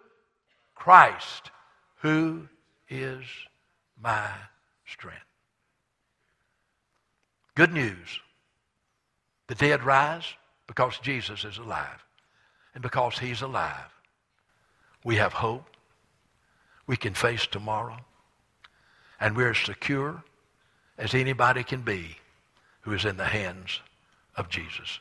Christ, 0.74 1.50
who 1.96 2.48
is 2.88 3.24
my 4.00 4.30
strength. 4.86 5.31
Good 7.54 7.72
news. 7.72 8.20
The 9.48 9.54
dead 9.54 9.84
rise 9.84 10.34
because 10.66 10.98
Jesus 10.98 11.44
is 11.44 11.58
alive. 11.58 12.04
And 12.74 12.82
because 12.82 13.18
he's 13.18 13.42
alive, 13.42 13.90
we 15.04 15.16
have 15.16 15.34
hope. 15.34 15.66
We 16.86 16.96
can 16.96 17.14
face 17.14 17.46
tomorrow. 17.46 17.98
And 19.20 19.36
we're 19.36 19.50
as 19.50 19.58
secure 19.58 20.24
as 20.96 21.14
anybody 21.14 21.62
can 21.62 21.82
be 21.82 22.16
who 22.80 22.92
is 22.92 23.04
in 23.04 23.16
the 23.16 23.26
hands 23.26 23.80
of 24.36 24.48
Jesus. 24.48 24.98